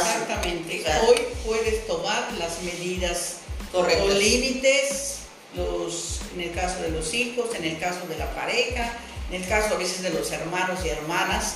Exactamente. 0.00 0.84
hoy 1.08 1.16
puedes 1.44 1.86
tomar 1.86 2.32
las 2.38 2.62
medidas. 2.62 3.38
Los 3.72 4.14
límites, 4.16 5.20
los, 5.56 6.20
en 6.34 6.42
el 6.42 6.52
caso 6.52 6.82
de 6.82 6.90
los 6.90 7.14
hijos, 7.14 7.54
en 7.54 7.64
el 7.64 7.78
caso 7.78 8.06
de 8.06 8.18
la 8.18 8.34
pareja, 8.34 8.98
en 9.30 9.42
el 9.42 9.48
caso 9.48 9.74
a 9.74 9.78
veces 9.78 10.02
de 10.02 10.10
los 10.10 10.30
hermanos 10.30 10.80
y 10.84 10.90
hermanas, 10.90 11.54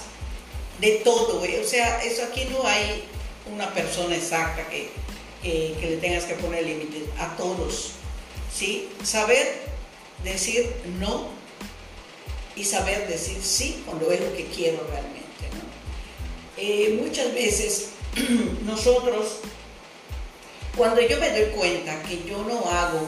de 0.81 1.03
todo. 1.05 1.43
O 1.43 1.65
sea, 1.65 2.03
eso 2.03 2.23
aquí 2.25 2.47
no 2.51 2.67
hay 2.67 3.05
una 3.53 3.73
persona 3.75 4.17
exacta 4.17 4.67
que 4.69 4.91
que 5.47 5.91
le 5.91 5.97
tengas 5.99 6.25
que 6.25 6.35
poner 6.35 6.65
límite 6.65 7.05
a 7.19 7.37
todos. 7.37 7.93
¿sí? 8.53 8.89
Saber 9.03 9.47
decir 10.25 10.71
no 10.99 11.29
y 12.57 12.65
saber 12.65 13.07
decir 13.07 13.39
sí 13.43 13.83
cuando 13.85 14.11
es 14.11 14.21
lo 14.21 14.35
que 14.35 14.47
quiero 14.47 14.85
realmente. 14.89 15.27
Eh, 16.57 16.99
muchas 17.03 17.35
veces 17.35 17.91
nosotros, 18.65 19.39
cuando 20.77 21.01
yo 21.01 21.19
me 21.19 21.31
doy 21.31 21.51
cuenta 21.51 22.03
que 22.03 22.23
yo 22.25 22.43
no 22.45 22.71
hago 22.71 23.07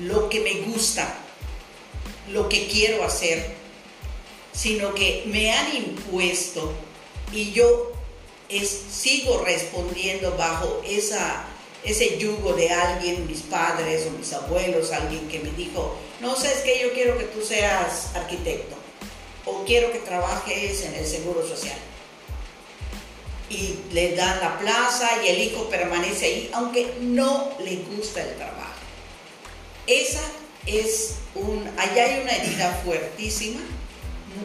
lo 0.00 0.28
que 0.28 0.40
me 0.40 0.72
gusta, 0.72 1.16
lo 2.30 2.48
que 2.48 2.66
quiero 2.66 3.04
hacer, 3.04 3.54
sino 4.52 4.94
que 4.94 5.24
me 5.26 5.52
han 5.52 5.76
impuesto 5.76 6.72
y 7.32 7.52
yo 7.52 7.92
sigo 8.48 9.42
respondiendo 9.44 10.36
bajo 10.36 10.82
esa, 10.86 11.44
ese 11.84 12.18
yugo 12.18 12.52
de 12.54 12.70
alguien, 12.70 13.26
mis 13.26 13.42
padres 13.42 14.06
o 14.06 14.18
mis 14.18 14.32
abuelos, 14.32 14.92
alguien 14.92 15.28
que 15.28 15.40
me 15.40 15.50
dijo, 15.50 15.96
no 16.20 16.36
sé, 16.36 16.52
es 16.52 16.60
que 16.60 16.80
yo 16.80 16.92
quiero 16.92 17.18
que 17.18 17.24
tú 17.24 17.42
seas 17.42 18.14
arquitecto 18.14 18.76
o 19.44 19.64
quiero 19.64 19.92
que 19.92 19.98
trabajes 19.98 20.82
en 20.82 20.94
el 20.94 21.06
Seguro 21.06 21.46
Social. 21.46 21.78
Y 23.56 23.94
le 23.94 24.14
dan 24.14 24.38
la 24.40 24.58
plaza 24.58 25.08
y 25.24 25.28
el 25.28 25.40
hijo 25.40 25.68
permanece 25.70 26.26
ahí, 26.26 26.50
aunque 26.52 26.92
no 27.00 27.52
le 27.64 27.76
gusta 27.76 28.22
el 28.22 28.36
trabajo. 28.36 28.74
Esa 29.86 30.20
es 30.66 31.14
un, 31.34 31.66
allá 31.78 32.04
hay 32.04 32.20
una 32.20 32.32
herida 32.32 32.82
fuertísima, 32.84 33.60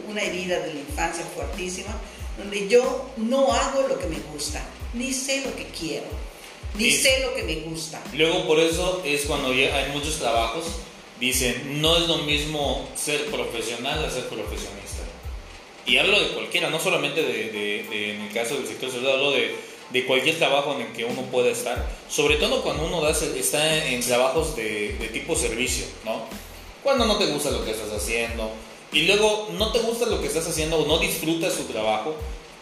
una 0.08 0.22
herida 0.22 0.60
de 0.60 0.72
la 0.72 0.80
infancia 0.80 1.24
fuertísima, 1.34 1.90
donde 2.38 2.68
yo 2.68 3.10
no 3.18 3.52
hago 3.52 3.86
lo 3.88 3.98
que 3.98 4.06
me 4.06 4.18
gusta, 4.32 4.62
ni 4.94 5.12
sé 5.12 5.42
lo 5.44 5.54
que 5.54 5.66
quiero, 5.66 6.06
ni 6.76 6.90
sé 6.90 7.20
lo 7.20 7.34
que 7.34 7.42
me 7.42 7.56
gusta. 7.68 8.02
Luego 8.14 8.46
por 8.46 8.60
eso 8.60 9.02
es 9.04 9.26
cuando 9.26 9.50
hay 9.50 9.90
muchos 9.92 10.18
trabajos, 10.18 10.64
dicen, 11.20 11.80
no 11.82 11.96
es 11.98 12.08
lo 12.08 12.18
mismo 12.18 12.88
ser 12.96 13.26
profesional 13.26 14.04
a 14.04 14.10
ser 14.10 14.28
profesionista. 14.28 14.81
Y 15.86 15.98
hablo 15.98 16.20
de 16.20 16.28
cualquiera, 16.28 16.70
no 16.70 16.78
solamente 16.78 17.22
de, 17.22 18.12
en 18.12 18.20
el 18.22 18.32
caso 18.32 18.54
del 18.56 18.66
sector 18.66 18.90
salud, 18.90 19.08
hablo 19.08 19.30
de, 19.32 19.54
de, 19.90 20.06
cualquier 20.06 20.38
trabajo 20.38 20.74
en 20.74 20.82
el 20.82 20.92
que 20.92 21.04
uno 21.04 21.22
pueda 21.22 21.50
estar, 21.50 21.88
sobre 22.08 22.36
todo 22.36 22.62
cuando 22.62 22.86
uno 22.86 23.06
está 23.08 23.86
en 23.86 24.00
trabajos 24.00 24.54
de, 24.54 24.96
de 24.98 25.08
tipo 25.08 25.34
servicio, 25.34 25.86
¿no? 26.04 26.22
Cuando 26.82 27.04
no 27.04 27.16
te 27.16 27.26
gusta 27.26 27.50
lo 27.50 27.64
que 27.64 27.72
estás 27.72 27.90
haciendo, 27.92 28.50
y 28.92 29.02
luego 29.02 29.48
no 29.58 29.72
te 29.72 29.78
gusta 29.80 30.06
lo 30.06 30.20
que 30.20 30.26
estás 30.26 30.46
haciendo 30.46 30.78
o 30.78 30.86
no 30.86 30.98
disfrutas 30.98 31.54
tu 31.54 31.64
trabajo 31.64 32.14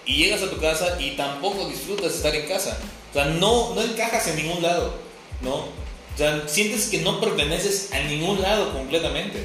y 0.06 0.16
llegas 0.16 0.42
a 0.42 0.50
tu 0.50 0.59
casa 0.59 0.96
y 1.00 1.12
tampoco 1.12 1.68
disfrutas 1.68 2.14
estar 2.14 2.35
en 2.35 2.46
casa. 2.46 2.78
O 3.11 3.14
sea, 3.14 3.24
no, 3.26 3.74
no 3.74 3.83
encajas 3.83 4.28
en 4.28 4.37
ningún 4.37 4.62
lado, 4.62 4.94
¿no? 5.42 5.54
O 5.54 6.16
sea, 6.16 6.44
sientes 6.46 6.88
que 6.88 6.98
no 6.98 7.20
perteneces 7.20 7.92
a 7.92 7.98
ningún 8.00 8.40
lado 8.40 8.72
completamente. 8.72 9.44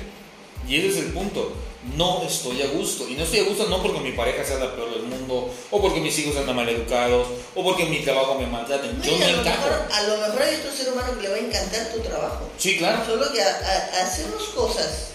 Y 0.68 0.78
ese 0.78 0.90
es 0.90 0.98
el 0.98 1.14
punto. 1.14 1.54
No 1.94 2.24
estoy 2.24 2.62
a 2.64 2.68
gusto. 2.68 3.08
Y 3.08 3.14
no 3.14 3.24
estoy 3.24 3.40
a 3.40 3.44
gusto 3.44 3.68
no 3.68 3.82
porque 3.82 4.00
mi 4.00 4.14
pareja 4.14 4.44
sea 4.44 4.58
la 4.58 4.76
peor 4.76 4.92
del 4.92 5.04
mundo, 5.04 5.54
o 5.70 5.82
porque 5.82 6.00
mis 6.00 6.18
hijos 6.20 6.34
sean 6.34 6.56
mal 6.56 6.68
educados, 6.68 7.28
o 7.54 7.64
porque 7.64 7.86
mi 7.86 8.00
trabajo 8.00 8.40
me 8.40 8.48
maltraten. 8.48 9.02
Yo 9.02 9.18
no 9.18 9.26
encajo. 9.26 9.68
a 9.94 10.04
lo 10.04 10.18
mejor 10.18 10.42
hay 10.42 10.56
otro 10.56 10.72
ser 10.72 10.92
humano 10.92 11.16
que 11.16 11.22
le 11.24 11.30
va 11.30 11.36
a 11.36 11.40
encantar 11.40 11.94
tu 11.94 12.00
trabajo. 12.00 12.50
Sí, 12.58 12.78
claro. 12.78 13.06
Solo 13.06 13.32
que 13.32 13.42
hacemos 13.42 14.44
cosas 14.56 15.10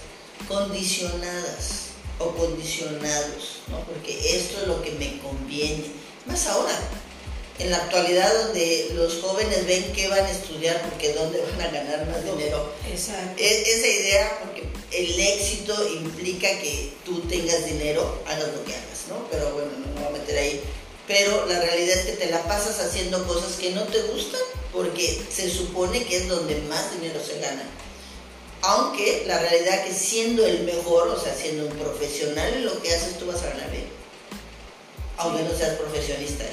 condicionadas 0.47 1.91
o 2.19 2.29
condicionados, 2.31 3.61
¿no? 3.69 3.81
porque 3.81 4.37
esto 4.37 4.61
es 4.63 4.69
lo 4.69 4.83
que 4.83 4.93
me 4.93 5.19
conviene. 5.19 5.85
Más 6.27 6.47
ahora, 6.47 6.73
en 7.61 7.71
la 7.71 7.77
actualidad 7.77 8.33
donde 8.45 8.91
los 8.95 9.21
jóvenes 9.21 9.67
ven 9.67 9.93
que 9.93 10.09
van 10.09 10.25
a 10.25 10.31
estudiar 10.31 10.81
porque 10.89 11.13
dónde 11.13 11.41
van 11.41 11.61
a 11.61 11.71
ganar 11.71 12.07
más 12.07 12.25
dinero. 12.25 12.73
Exacto. 12.91 13.35
E, 13.37 13.63
esa 13.63 13.87
idea, 13.87 14.39
porque 14.41 14.67
el 14.91 15.21
éxito 15.21 15.75
implica 15.89 16.49
que 16.49 16.95
tú 17.05 17.21
tengas 17.23 17.67
dinero, 17.67 18.23
hagas 18.27 18.49
lo 18.49 18.65
que 18.65 18.75
hagas, 18.75 19.09
¿no? 19.09 19.27
Pero 19.31 19.53
bueno, 19.53 19.71
no 19.79 19.95
me 19.95 20.01
voy 20.01 20.09
a 20.09 20.19
meter 20.19 20.39
ahí. 20.39 20.63
Pero 21.07 21.45
la 21.47 21.61
realidad 21.61 21.99
es 21.99 22.07
que 22.07 22.13
te 22.13 22.31
la 22.31 22.43
pasas 22.45 22.81
haciendo 22.81 23.27
cosas 23.27 23.57
que 23.57 23.73
no 23.73 23.83
te 23.85 24.01
gustan 24.03 24.41
porque 24.73 25.21
se 25.31 25.51
supone 25.51 26.05
que 26.05 26.17
es 26.17 26.29
donde 26.29 26.57
más 26.63 26.93
dinero 26.93 27.21
se 27.25 27.41
gana. 27.41 27.65
Aunque 28.63 29.25
la 29.27 29.39
realidad 29.39 29.85
que 29.85 29.93
siendo 29.93 30.47
el 30.47 30.63
mejor, 30.63 31.09
o 31.09 31.21
sea, 31.21 31.35
siendo 31.35 31.67
un 31.67 31.77
profesional 31.77 32.55
en 32.55 32.65
lo 32.65 32.81
que 32.81 32.95
haces, 32.95 33.19
tú 33.19 33.27
vas 33.27 33.43
a 33.43 33.51
ganar 33.51 33.71
bien. 33.71 33.89
Aunque 35.17 35.43
no 35.43 35.57
seas 35.57 35.77
profesionista, 35.77 36.45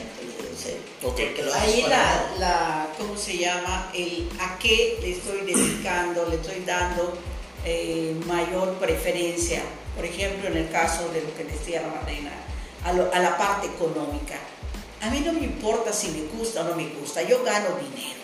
okay. 1.04 1.36
Ahí 1.56 1.86
la, 1.88 2.34
la, 2.40 2.88
¿cómo 2.98 3.18
se 3.18 3.38
llama? 3.38 3.92
El 3.94 4.30
a 4.40 4.58
qué 4.60 4.98
le 5.02 5.12
estoy 5.12 5.42
dedicando, 5.42 6.28
le 6.30 6.36
estoy 6.38 6.64
dando 6.66 7.18
eh, 7.66 8.16
mayor 8.26 8.76
preferencia. 8.76 9.62
Por 9.96 10.06
ejemplo, 10.06 10.48
en 10.50 10.58
el 10.58 10.70
caso 10.70 11.10
de 11.10 11.22
lo 11.22 11.36
que 11.36 11.44
decía 11.44 11.82
Marlena, 11.82 12.32
a, 12.84 12.90
a 12.90 13.20
la 13.20 13.38
parte 13.38 13.68
económica. 13.68 14.38
A 15.02 15.10
mí 15.10 15.20
no 15.22 15.34
me 15.34 15.42
importa 15.42 15.94
si 15.94 16.10
me 16.10 16.22
gusta 16.38 16.62
o 16.62 16.64
no 16.70 16.76
me 16.76 16.88
gusta, 16.90 17.22
yo 17.22 17.44
gano 17.44 17.70
dinero. 17.78 18.18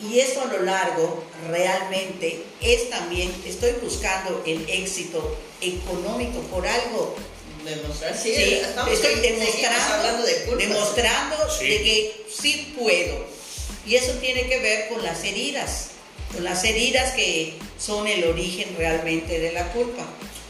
Y 0.00 0.20
eso 0.20 0.42
a 0.42 0.46
lo 0.46 0.62
largo 0.62 1.22
realmente 1.48 2.44
es 2.60 2.90
también, 2.90 3.34
estoy 3.46 3.72
buscando 3.82 4.42
el 4.44 4.68
éxito 4.68 5.36
económico 5.60 6.40
por 6.50 6.66
algo. 6.66 7.14
Demostrar, 7.66 8.16
sí, 8.16 8.32
estoy 8.92 9.14
demostrando, 9.20 10.22
de, 10.24 10.56
demostrando 10.56 11.36
de 11.60 11.66
que 11.82 12.24
sí 12.34 12.74
puedo. 12.78 13.26
Y 13.86 13.96
eso 13.96 14.12
tiene 14.20 14.48
que 14.48 14.58
ver 14.60 14.88
con 14.88 15.02
las 15.02 15.22
heridas, 15.24 15.88
con 16.32 16.44
las 16.44 16.64
heridas 16.64 17.12
que 17.14 17.54
son 17.78 18.06
el 18.06 18.24
origen 18.24 18.74
realmente 18.78 19.38
de 19.38 19.52
la 19.52 19.72
culpa. 19.72 20.04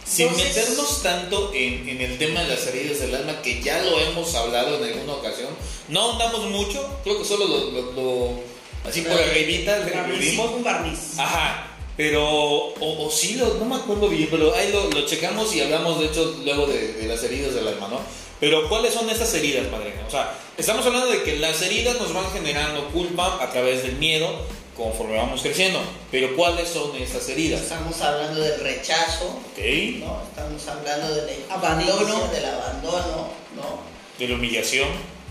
Sin 0.09 0.29
Entonces- 0.29 0.57
meternos 0.57 1.03
tanto 1.03 1.53
en, 1.53 1.89
en 1.89 2.01
el 2.01 2.17
tema 2.19 2.43
de 2.43 2.49
las 2.49 2.67
heridas 2.67 3.01
del 3.01 3.15
alma, 3.15 3.43
que 3.43 3.61
ya 3.61 3.83
lo 3.83 3.99
hemos 4.01 4.35
hablado 4.37 4.77
en 4.85 4.93
alguna 4.93 5.15
ocasión, 5.15 5.49
no 5.89 6.01
ahondamos 6.01 6.45
mucho, 6.51 7.01
creo 7.03 7.19
que 7.19 7.25
solo 7.25 7.47
lo, 7.47 7.71
lo- 7.73 7.93
lo- 7.93 8.41
así 8.89 9.01
por 9.03 9.13
arribita 9.21 9.79
le 9.81 10.39
un 10.39 10.63
barniz. 10.63 11.19
Ajá, 11.19 11.76
pero, 11.97 12.25
o, 12.29 13.07
o 13.07 13.11
sí, 13.11 13.35
lo, 13.35 13.55
no 13.55 13.65
me 13.65 13.77
acuerdo 13.77 14.09
bien, 14.09 14.29
pero 14.31 14.55
ahí 14.55 14.71
lo, 14.73 14.91
lo 14.91 15.07
checamos 15.07 15.55
y 15.55 15.61
hablamos 15.61 15.99
de 16.01 16.07
hecho 16.07 16.37
luego 16.45 16.67
de, 16.67 16.93
de 16.95 17.07
las 17.09 17.23
heridas 17.25 17.55
del 17.55 17.69
alma, 17.69 17.89
¿no? 17.89 18.01
Pero 18.39 18.69
¿cuáles 18.69 18.93
son 18.93 19.09
estas 19.09 19.33
heridas, 19.35 19.71
madrina? 19.71 20.05
O 20.07 20.11
sea, 20.11 20.35
estamos 20.59 20.85
hablando 20.85 21.09
de 21.09 21.23
que 21.23 21.37
las 21.39 21.63
heridas 21.63 21.99
nos 21.99 22.13
van 22.13 22.31
generando 22.33 22.89
culpa 22.89 23.43
a 23.43 23.51
través 23.51 23.83
del 23.83 23.97
miedo 23.97 24.29
conforme 24.77 25.17
vamos 25.17 25.41
creciendo, 25.41 25.81
pero 26.11 26.37
¿cuáles 26.37 26.69
son 26.69 26.95
estas 26.97 27.27
heridas? 27.31 27.63
Estamos 27.63 27.99
hablando 28.03 28.43
del 28.43 28.61
rechazo, 28.61 29.25
¿Ok? 29.25 29.59
¿no? 30.01 30.23
Estamos 30.29 30.69
hablando 30.69 31.15
de 31.15 31.39
la 31.49 31.55
Abandono. 31.55 32.29
del 32.31 32.45
abandono, 32.45 33.29
¿no? 33.57 33.81
De 34.19 34.29
la 34.29 34.35
humillación. 34.35 34.89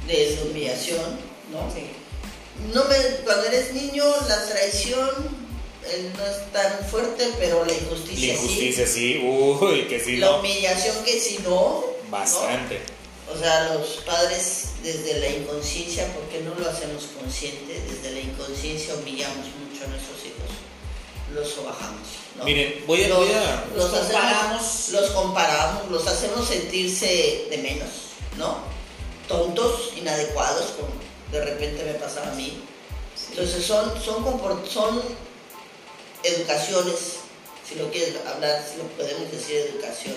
De 0.08 0.36
la 0.36 0.42
humillación, 0.50 1.20
¿no? 1.52 1.72
Sí. 1.72 1.86
No 2.74 2.86
me, 2.86 2.96
cuando 3.24 3.46
eres 3.46 3.72
niño, 3.76 4.04
la 4.28 4.46
traición 4.48 5.45
no 6.16 6.26
es 6.26 6.52
tan 6.52 6.86
fuerte, 6.90 7.32
pero 7.40 7.64
la 7.66 7.74
injusticia, 7.74 8.34
La 8.34 8.40
injusticia, 8.42 8.88
sí. 8.88 9.18
Uy, 9.24 9.88
que 9.88 10.00
sí. 10.00 10.18
La 10.18 10.28
¿no? 10.32 10.40
humillación 10.40 11.04
que 11.04 11.20
si 11.20 11.38
no, 11.40 11.50
¿no? 11.50 11.84
Bastante. 12.10 12.82
O 13.34 13.38
sea, 13.38 13.74
los 13.74 13.88
padres 14.06 14.66
desde 14.84 15.20
la 15.20 15.28
inconsciencia, 15.30 16.06
porque 16.14 16.42
no 16.42 16.54
lo 16.56 16.70
hacemos 16.70 17.06
consciente, 17.20 17.82
desde 17.90 18.12
la 18.14 18.20
inconsciencia 18.20 18.94
humillamos 18.96 19.48
mucho 19.48 19.84
a 19.84 19.88
nuestros 19.88 20.20
hijos, 20.26 20.50
los 21.34 21.50
sobajamos. 21.50 22.08
¿no? 22.38 22.44
Miren, 22.46 22.84
voy 22.86 23.04
a... 23.04 23.08
los, 23.08 23.18
Voy 23.18 23.32
a 23.34 23.66
los 23.76 23.92
Los 23.92 23.94
hacemos- 23.94 24.12
comparamos. 24.12 24.90
los 24.92 25.10
comparamos, 25.12 25.92
los 25.92 26.08
hacemos 26.08 26.48
sentirse 26.48 27.48
de 27.50 27.58
menos, 27.58 27.90
¿no? 28.38 28.58
Tontos, 29.28 29.94
inadecuados, 29.98 30.72
como 30.80 30.90
de 31.32 31.44
repente 31.44 31.84
me 31.84 31.94
pasaba 31.96 32.32
a 32.32 32.36
mí. 32.36 32.62
Entonces 33.32 33.66
son, 33.66 33.92
son, 34.04 34.24
comport- 34.24 34.68
son 34.68 35.02
educaciones, 36.26 36.96
si 37.68 37.76
lo 37.76 37.90
quieres 37.92 38.16
hablar, 38.26 38.64
si 38.70 38.78
lo 38.78 38.84
podemos 38.90 39.32
decir 39.32 39.58
educación, 39.58 40.16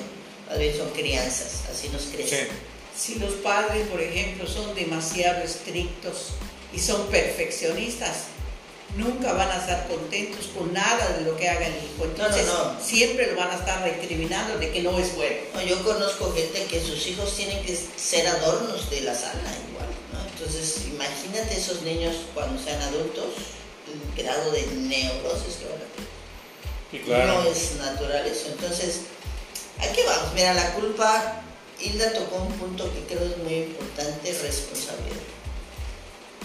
más 0.49 0.59
bien 0.59 0.77
son 0.77 0.91
crianzas, 0.91 1.65
así 1.71 1.89
nos 1.89 2.03
sí. 2.03 2.11
crecen. 2.17 2.49
Si 2.97 3.15
los 3.17 3.35
padres, 3.35 3.87
por 3.89 4.01
ejemplo, 4.01 4.47
son 4.47 4.75
demasiado 4.75 5.45
estrictos 5.45 6.31
y 6.73 6.81
son 6.81 7.07
perfeccionistas, 7.07 8.25
nunca 8.97 9.33
van 9.35 9.51
a 9.51 9.59
estar 9.59 9.87
contentos 9.87 10.47
con 10.57 10.73
nada 10.73 11.19
de 11.19 11.25
lo 11.25 11.37
que 11.37 11.49
haga 11.49 11.67
el 11.67 11.75
hijo. 11.75 12.05
Entonces, 12.05 12.47
no. 12.47 12.77
siempre 12.83 13.31
lo 13.31 13.37
van 13.37 13.51
a 13.51 13.57
estar 13.57 13.83
recriminando 13.83 14.59
de 14.59 14.71
que 14.73 14.83
no 14.83 14.99
es 14.99 15.15
bueno. 15.15 15.37
No, 15.55 15.63
yo 15.63 15.83
conozco 15.85 16.33
gente 16.33 16.65
que 16.65 16.81
sus 16.81 17.07
hijos 17.07 17.37
tienen 17.37 17.63
que 17.65 17.77
ser 17.97 18.27
adornos 18.27 18.91
de 18.91 19.03
la 19.03 19.15
sala 19.15 19.53
igual, 19.71 19.89
¿no? 20.13 20.21
Entonces, 20.33 20.87
imagínate 20.87 21.57
esos 21.57 21.83
niños 21.83 22.17
cuando 22.35 22.63
sean 22.63 22.81
adultos, 22.83 23.27
el 23.89 24.23
grado 24.25 24.51
de 24.53 24.67
neurosis 24.67 25.57
que 25.57 25.65
van 25.67 25.75
a 25.75 25.89
tener. 25.95 26.09
Sí, 26.91 26.99
claro. 27.01 27.43
No 27.43 27.51
es 27.51 27.77
natural 27.77 28.27
eso. 28.27 28.49
Entonces, 28.49 29.01
¿a 29.79 29.93
qué 29.93 30.05
vamos? 30.05 30.35
Mira, 30.35 30.55
la 30.55 30.75
culpa, 30.75 31.43
Hilda 31.81 32.13
tocó 32.13 32.37
un 32.37 32.53
punto 32.55 32.93
que 32.93 33.05
creo 33.15 33.25
es 33.25 33.39
muy 33.39 33.55
importante, 33.55 34.33
responsabilidad. 34.33 35.29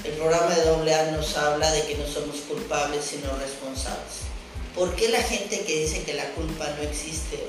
El 0.03 0.11
programa 0.13 0.53
de 0.53 0.93
AA 0.93 1.11
nos 1.11 1.37
habla 1.37 1.71
de 1.71 1.85
que 1.85 1.95
no 1.95 2.05
somos 2.05 2.41
culpables, 2.41 3.05
sino 3.05 3.35
responsables. 3.37 4.27
¿Por 4.75 4.95
qué 4.95 5.07
la 5.09 5.21
gente 5.21 5.61
que 5.61 5.81
dice 5.81 6.03
que 6.03 6.13
la 6.13 6.29
culpa 6.31 6.67
no 6.77 6.83
existe, 6.83 7.39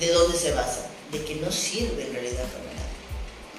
de 0.00 0.12
dónde 0.12 0.36
se 0.36 0.52
basa? 0.52 0.90
De 1.10 1.24
que 1.24 1.36
no 1.36 1.50
sirve 1.50 2.06
en 2.06 2.12
realidad 2.12 2.44
para 2.44 2.64
nada. 2.64 2.76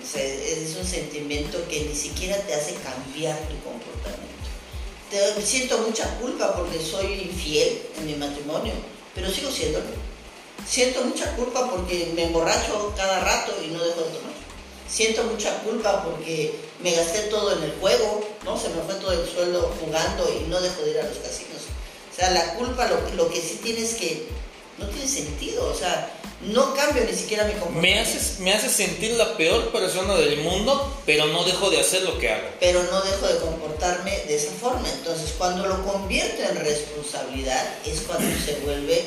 O 0.04 0.06
sea, 0.06 0.24
es 0.24 0.76
un 0.76 0.86
sentimiento 0.86 1.58
que 1.68 1.86
ni 1.86 1.96
siquiera 1.96 2.38
te 2.38 2.54
hace 2.54 2.76
cambiar 2.76 3.40
tu 3.48 3.58
comportamiento. 3.64 4.37
Siento 5.44 5.78
mucha 5.78 6.06
culpa 6.20 6.54
porque 6.56 6.84
soy 6.84 7.30
infiel 7.32 7.82
en 7.98 8.08
mi 8.08 8.16
matrimonio, 8.16 8.74
pero 9.16 9.32
sigo 9.32 9.50
siéndolo. 9.50 9.86
Siento 10.68 11.02
mucha 11.06 11.34
culpa 11.36 11.70
porque 11.70 12.12
me 12.14 12.26
emborracho 12.26 12.94
cada 12.98 13.22
rato 13.22 13.54
y 13.64 13.68
no 13.68 13.84
dejo 13.84 14.02
de 14.02 14.18
tomar. 14.18 14.34
Siento 14.90 15.24
mucha 15.24 15.58
culpa 15.60 16.04
porque 16.04 16.56
me 16.82 16.94
gasté 16.94 17.22
todo 17.24 17.56
en 17.56 17.64
el 17.64 17.72
juego, 17.80 18.28
¿no? 18.44 18.60
Se 18.60 18.70
me 18.70 18.82
fue 18.82 18.96
todo 18.96 19.14
el 19.14 19.30
sueldo 19.30 19.74
jugando 19.80 20.30
y 20.30 20.50
no 20.50 20.60
dejo 20.60 20.82
de 20.82 20.92
ir 20.92 21.00
a 21.00 21.08
los 21.08 21.18
casinos. 21.18 21.62
O 22.12 22.16
sea, 22.16 22.32
la 22.32 22.56
culpa 22.56 22.88
lo, 22.88 23.00
lo 23.16 23.30
que 23.30 23.40
sí 23.40 23.60
tiene 23.64 23.82
es 23.82 23.96
que 23.96 24.28
no 24.78 24.88
tiene 24.88 25.08
sentido. 25.08 25.70
O 25.70 25.76
sea, 25.76 26.14
no 26.42 26.74
cambio 26.76 27.04
ni 27.04 27.14
siquiera 27.14 27.46
mi 27.46 27.54
comportamiento. 27.54 27.82
Me 27.82 28.00
haces, 28.00 28.40
me 28.40 28.54
haces 28.54 28.72
sentir 28.72 29.12
la 29.14 29.36
peor 29.38 29.72
persona 29.72 30.16
del 30.16 30.42
mundo, 30.42 31.02
pero 31.06 31.26
no 31.28 31.44
dejo 31.44 31.70
de 31.70 31.80
hacer 31.80 32.04
lo 32.04 32.18
que 32.20 32.32
hago. 32.32 32.48
pero 32.60 32.84
no 32.84 33.02
dejo 33.02 33.28
de 33.28 33.40
comportarme 33.40 34.12
de 34.28 34.36
esa 34.36 34.52
forma. 34.52 34.88
Entonces, 34.90 35.34
cuando 35.38 35.66
lo 35.66 35.84
convierto 35.84 36.44
en 36.44 36.58
responsabilidad, 36.58 37.66
es 37.86 38.02
cuando 38.02 38.28
se 38.46 38.56
vuelve 38.64 39.04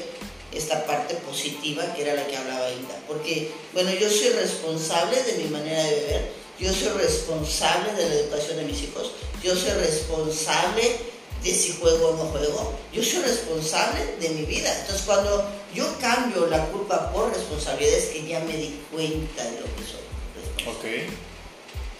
esta 0.52 0.84
parte 0.84 1.14
positiva 1.14 1.94
que 1.94 2.02
era 2.02 2.14
la 2.14 2.26
que 2.26 2.36
hablaba 2.36 2.70
Hilda. 2.70 2.96
Porque, 3.06 3.52
bueno, 3.72 3.90
yo 3.92 4.10
soy 4.10 4.30
responsable 4.30 5.22
de 5.22 5.44
mi 5.44 5.44
manera 5.44 5.84
de 5.84 5.94
beber, 5.94 6.32
yo 6.58 6.72
soy 6.72 6.88
responsable 6.88 7.92
de 7.94 8.08
la 8.08 8.14
educación 8.16 8.56
de 8.56 8.64
mis 8.64 8.82
hijos, 8.82 9.12
yo 9.42 9.54
soy 9.54 9.70
responsable 9.70 10.96
de 11.42 11.54
si 11.54 11.72
juego 11.72 12.08
o 12.08 12.16
no 12.16 12.24
juego, 12.30 12.74
yo 12.92 13.02
soy 13.02 13.22
responsable 13.22 14.16
de 14.20 14.28
mi 14.30 14.42
vida. 14.42 14.72
Entonces, 14.80 15.04
cuando 15.06 15.48
yo 15.74 15.86
cambio 16.00 16.46
la 16.46 16.66
culpa 16.66 17.10
por 17.12 17.32
responsabilidad, 17.32 17.94
es 17.94 18.06
que 18.06 18.26
ya 18.26 18.40
me 18.40 18.56
di 18.56 18.80
cuenta 18.92 19.44
de 19.44 19.60
lo 19.60 19.66
que 19.66 19.84
soy. 19.84 20.00
responsable. 20.36 21.06
Ok. 21.06 21.12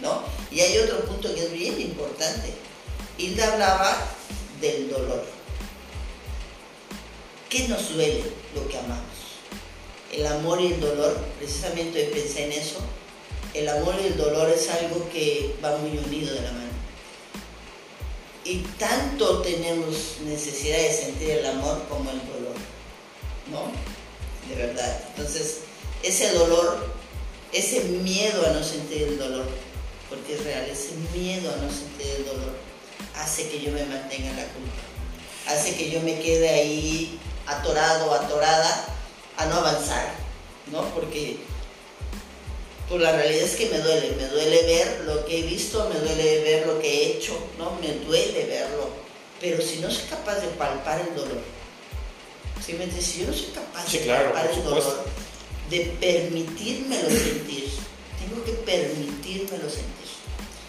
¿no? 0.01 0.23
Y 0.51 0.61
hay 0.61 0.79
otro 0.79 1.05
punto 1.05 1.33
que 1.35 1.45
es 1.45 1.53
bien 1.53 1.81
importante. 1.81 2.53
Hilda 3.19 3.53
hablaba 3.53 3.97
del 4.61 4.91
dolor. 4.91 5.25
¿Qué 7.49 7.69
nos 7.69 7.93
duele 7.93 8.23
lo 8.55 8.67
que 8.69 8.79
amamos? 8.79 9.05
El 10.13 10.27
amor 10.27 10.61
y 10.61 10.73
el 10.73 10.81
dolor, 10.81 11.17
precisamente 11.39 12.07
hoy 12.07 12.13
pensé 12.13 12.45
en 12.45 12.53
eso, 12.53 12.79
el 13.55 13.69
amor 13.69 13.95
y 14.03 14.07
el 14.07 14.17
dolor 14.17 14.51
es 14.51 14.69
algo 14.71 15.09
que 15.11 15.55
va 15.63 15.77
muy 15.79 15.99
unido 15.99 16.35
de 16.35 16.43
la 16.43 16.53
mano. 16.53 16.70
Y 18.51 18.59
tanto 18.81 19.43
tenemos 19.43 20.17
necesidad 20.25 20.79
de 20.79 20.93
sentir 20.93 21.31
el 21.31 21.47
amor 21.47 21.85
como 21.89 22.11
el 22.11 22.19
dolor, 22.19 22.57
¿no? 23.49 23.71
De 24.49 24.67
verdad. 24.67 25.05
Entonces, 25.11 25.59
ese 26.03 26.33
dolor, 26.33 26.85
ese 27.53 27.85
miedo 27.85 28.45
a 28.45 28.51
no 28.51 28.65
sentir 28.65 29.03
el 29.03 29.19
dolor, 29.19 29.47
porque 30.09 30.35
es 30.35 30.43
real, 30.43 30.69
ese 30.69 30.95
miedo 31.17 31.49
a 31.49 31.59
no 31.59 31.71
sentir 31.71 32.09
el 32.17 32.27
dolor 32.27 32.53
hace 33.15 33.49
que 33.49 33.61
yo 33.61 33.71
me 33.71 33.85
mantenga 33.85 34.31
en 34.31 34.37
la 34.37 34.47
culpa, 34.47 34.83
hace 35.47 35.77
que 35.77 35.89
yo 35.89 36.01
me 36.01 36.19
quede 36.19 36.49
ahí 36.49 37.21
atorado, 37.47 38.13
atorada, 38.13 38.85
a 39.37 39.47
no 39.47 39.59
avanzar, 39.59 40.13
¿no? 40.73 40.83
Porque 40.93 41.39
pues 42.91 43.03
la 43.03 43.13
realidad 43.13 43.45
es 43.45 43.55
que 43.55 43.69
me 43.69 43.79
duele, 43.79 44.17
me 44.17 44.27
duele 44.27 44.63
ver 44.65 45.03
lo 45.07 45.25
que 45.25 45.39
he 45.39 45.43
visto, 45.43 45.89
me 45.89 46.01
duele 46.01 46.41
ver 46.41 46.67
lo 46.67 46.81
que 46.81 46.89
he 46.89 47.07
hecho, 47.13 47.39
¿no? 47.57 47.79
Me 47.81 48.05
duele 48.05 48.47
verlo, 48.47 48.91
pero 49.41 49.63
si 49.63 49.77
no 49.77 49.89
soy 49.89 50.03
capaz 50.11 50.41
de 50.41 50.49
palpar 50.49 51.01
el 51.09 51.15
dolor, 51.15 51.39
¿sí 52.67 52.73
me? 52.73 52.91
Si 52.91 53.21
yo 53.21 53.29
no 53.29 53.33
soy 53.33 53.47
capaz 53.55 53.87
Sí, 53.89 53.99
de 53.99 54.05
claro, 54.07 54.33
palpar 54.33 54.51
el 54.53 54.65
dolor, 54.65 55.05
de 55.71 55.81
permitírmelo 56.01 57.09
sentir, 57.11 57.71
tengo 58.19 58.45
que 58.45 58.53
permitírmelo 58.53 59.71
sentir. 59.71 60.11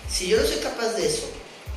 Si 0.08 0.28
yo 0.28 0.40
no 0.40 0.46
soy 0.46 0.58
capaz 0.58 0.94
de 0.94 1.08
eso, 1.08 1.28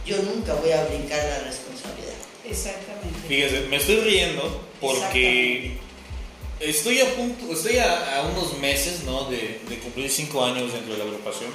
yo 0.05 0.19
nunca 0.19 0.53
voy 0.53 0.73
a 0.73 0.85
brincar 0.85 1.25
la 1.25 1.39
responsabilidad. 1.39 2.13
Exactamente. 2.45 3.19
Fíjese, 3.27 3.61
me 3.63 3.77
estoy 3.77 3.97
riendo 4.01 4.61
porque 4.79 5.79
estoy 6.67 7.01
a 7.01 7.15
punto, 7.15 7.53
estoy 7.53 7.79
a, 7.79 8.19
a 8.19 8.23
unos 8.23 8.59
meses 8.59 9.05
¿no? 9.05 9.25
de, 9.31 9.61
de 9.69 9.79
cumplir 9.79 10.11
cinco 10.11 10.45
años 10.45 10.73
dentro 10.73 10.93
de 10.93 10.99
la 10.99 11.05
agrupación. 11.05 11.51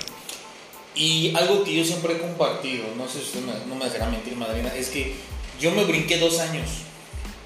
Y 0.95 1.33
algo 1.35 1.63
que 1.63 1.73
yo 1.75 1.85
siempre 1.85 2.13
he 2.15 2.17
compartido, 2.17 2.85
no 2.97 3.07
sé 3.07 3.19
si 3.19 3.25
usted 3.25 3.41
me- 3.41 3.65
no 3.67 3.75
me 3.75 3.85
dejará 3.85 4.07
mentir, 4.09 4.35
madrina, 4.35 4.73
es 4.75 4.89
que 4.89 5.13
yo 5.59 5.71
me 5.71 5.83
brinqué 5.85 6.17
dos 6.17 6.39
años, 6.39 6.67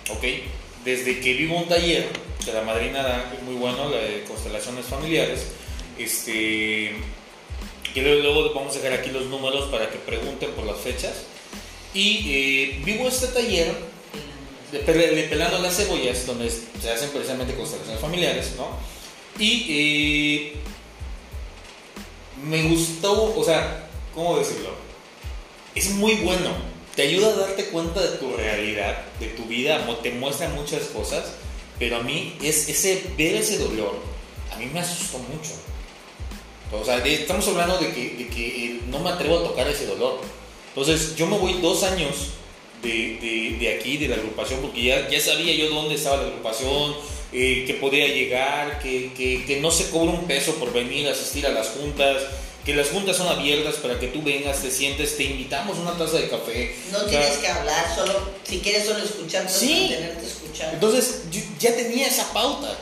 ¿ok? 0.09 0.24
Desde 0.86 1.20
que 1.20 1.34
vivo 1.34 1.57
un 1.57 1.68
taller 1.68 2.09
que 2.43 2.51
la 2.53 2.61
madrina 2.61 3.03
da, 3.03 3.34
muy 3.45 3.55
bueno, 3.55 3.89
la 3.89 3.97
de 3.97 4.24
constelaciones 4.24 4.86
familiares, 4.86 5.47
este, 5.99 6.95
que 7.93 8.01
luego, 8.01 8.53
vamos 8.53 8.76
a 8.76 8.80
dejar 8.80 8.99
aquí 8.99 9.11
los 9.11 9.26
números 9.28 9.70
para 9.70 9.89
que 9.89 9.97
pregunten 9.97 10.51
por 10.51 10.66
las 10.66 10.78
fechas. 10.80 11.14
Y 11.93 12.26
eh, 12.26 12.82
vivo 12.84 13.07
este 13.07 13.28
taller 13.28 13.68
de, 13.68 13.72
de 13.72 13.92
pelando 14.80 15.59
las 15.59 15.78
cebollas, 15.78 16.26
donde 16.26 16.49
se 16.49 16.91
hacen 16.91 17.09
precisamente 17.09 17.55
constelaciones 17.55 18.01
familiares, 18.01 18.53
¿no? 18.57 18.67
Y 19.39 19.65
eh, 19.69 20.53
me 22.43 22.63
gustó, 22.63 23.36
o 23.36 23.43
sea, 23.43 23.88
¿cómo 24.13 24.38
decirlo? 24.38 24.69
Es 25.76 25.91
muy 25.91 26.15
bueno, 26.15 26.51
te 26.95 27.03
ayuda 27.03 27.30
a 27.30 27.36
darte 27.36 27.65
cuenta 27.65 28.01
de 28.01 28.17
tu 28.17 28.36
realidad, 28.36 29.03
de 29.19 29.28
tu 29.28 29.45
vida, 29.45 29.86
te 30.01 30.11
muestra 30.11 30.49
muchas 30.49 30.84
cosas, 30.86 31.34
pero 31.80 31.97
a 31.97 32.03
mí 32.03 32.36
es 32.41 32.69
ese 32.69 33.03
ver 33.17 33.36
ese 33.36 33.57
dolor, 33.57 33.95
a 34.51 34.57
mí 34.57 34.67
me 34.71 34.80
asustó 34.80 35.17
mucho. 35.19 35.51
O 36.71 36.84
sea, 36.84 36.97
estamos 37.05 37.47
hablando 37.47 37.78
de 37.78 37.93
que, 37.93 38.15
de 38.15 38.28
que 38.28 38.65
eh, 38.65 38.82
no 38.88 38.99
me 38.99 39.09
atrevo 39.09 39.39
a 39.39 39.43
tocar 39.43 39.67
ese 39.67 39.86
dolor. 39.86 40.19
Entonces, 40.69 41.15
yo 41.15 41.28
me 41.28 41.38
voy 41.38 41.61
dos 41.61 41.84
años 41.84 42.30
de, 42.84 43.17
de, 43.21 43.57
de 43.59 43.73
aquí, 43.75 43.97
de 43.97 44.09
la 44.09 44.15
agrupación, 44.15 44.59
porque 44.61 44.84
ya, 44.84 45.09
ya 45.09 45.19
sabía 45.19 45.53
yo 45.55 45.69
dónde 45.69 45.95
estaba 45.95 46.17
la 46.17 46.23
agrupación, 46.27 46.95
eh, 47.31 47.63
que 47.65 47.73
podía 47.75 48.07
llegar, 48.07 48.79
que, 48.79 49.11
que, 49.17 49.45
que, 49.45 49.59
no 49.59 49.71
se 49.71 49.89
cobra 49.89 50.11
un 50.11 50.25
peso 50.27 50.53
por 50.55 50.71
venir 50.73 51.07
a 51.07 51.11
asistir 51.11 51.45
a 51.47 51.49
las 51.49 51.69
juntas, 51.69 52.17
que 52.65 52.73
las 52.75 52.89
juntas 52.89 53.17
son 53.17 53.27
abiertas 53.27 53.75
para 53.75 53.99
que 53.99 54.07
tú 54.07 54.21
vengas, 54.21 54.61
te 54.61 54.69
sientes, 54.71 55.17
te 55.17 55.23
invitamos 55.23 55.77
una 55.79 55.97
taza 55.97 56.17
de 56.17 56.29
café. 56.29 56.75
No 56.91 56.99
tienes 57.05 57.38
que 57.38 57.47
hablar, 57.47 57.93
solo 57.95 58.13
si 58.43 58.59
quieres 58.59 58.86
solo 58.86 59.03
escuchar, 59.03 59.49
Sí. 59.49 59.88
tenerte 59.89 60.25
escuchando. 60.27 60.73
Entonces, 60.75 61.23
yo 61.31 61.41
ya 61.59 61.75
tenía 61.75 62.07
esa 62.07 62.31
pauta, 62.31 62.77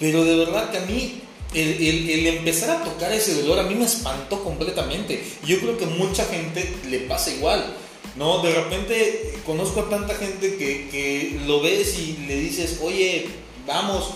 pero 0.00 0.24
de 0.24 0.34
verdad 0.36 0.70
que 0.70 0.78
a 0.78 0.80
mí 0.82 1.20
el, 1.54 1.68
el- 1.86 2.10
el 2.10 2.26
empezar 2.38 2.70
a 2.70 2.82
tocar 2.84 3.12
ese 3.12 3.34
dolor 3.42 3.60
a 3.60 3.62
mí 3.64 3.74
me 3.76 3.84
espantó 3.84 4.42
completamente. 4.42 5.22
Yo 5.46 5.60
creo 5.60 5.78
que 5.78 5.86
mucha 5.86 6.24
gente 6.24 6.68
le 6.90 6.98
pasa 7.00 7.30
igual. 7.30 7.76
¿No? 8.16 8.38
De 8.42 8.54
repente 8.54 9.34
conozco 9.46 9.80
a 9.80 9.88
tanta 9.90 10.14
gente 10.14 10.56
que, 10.56 10.88
que 10.90 11.40
lo 11.46 11.60
ves 11.60 11.98
y 11.98 12.16
le 12.26 12.36
dices, 12.36 12.78
oye, 12.82 13.26
vamos, 13.66 14.10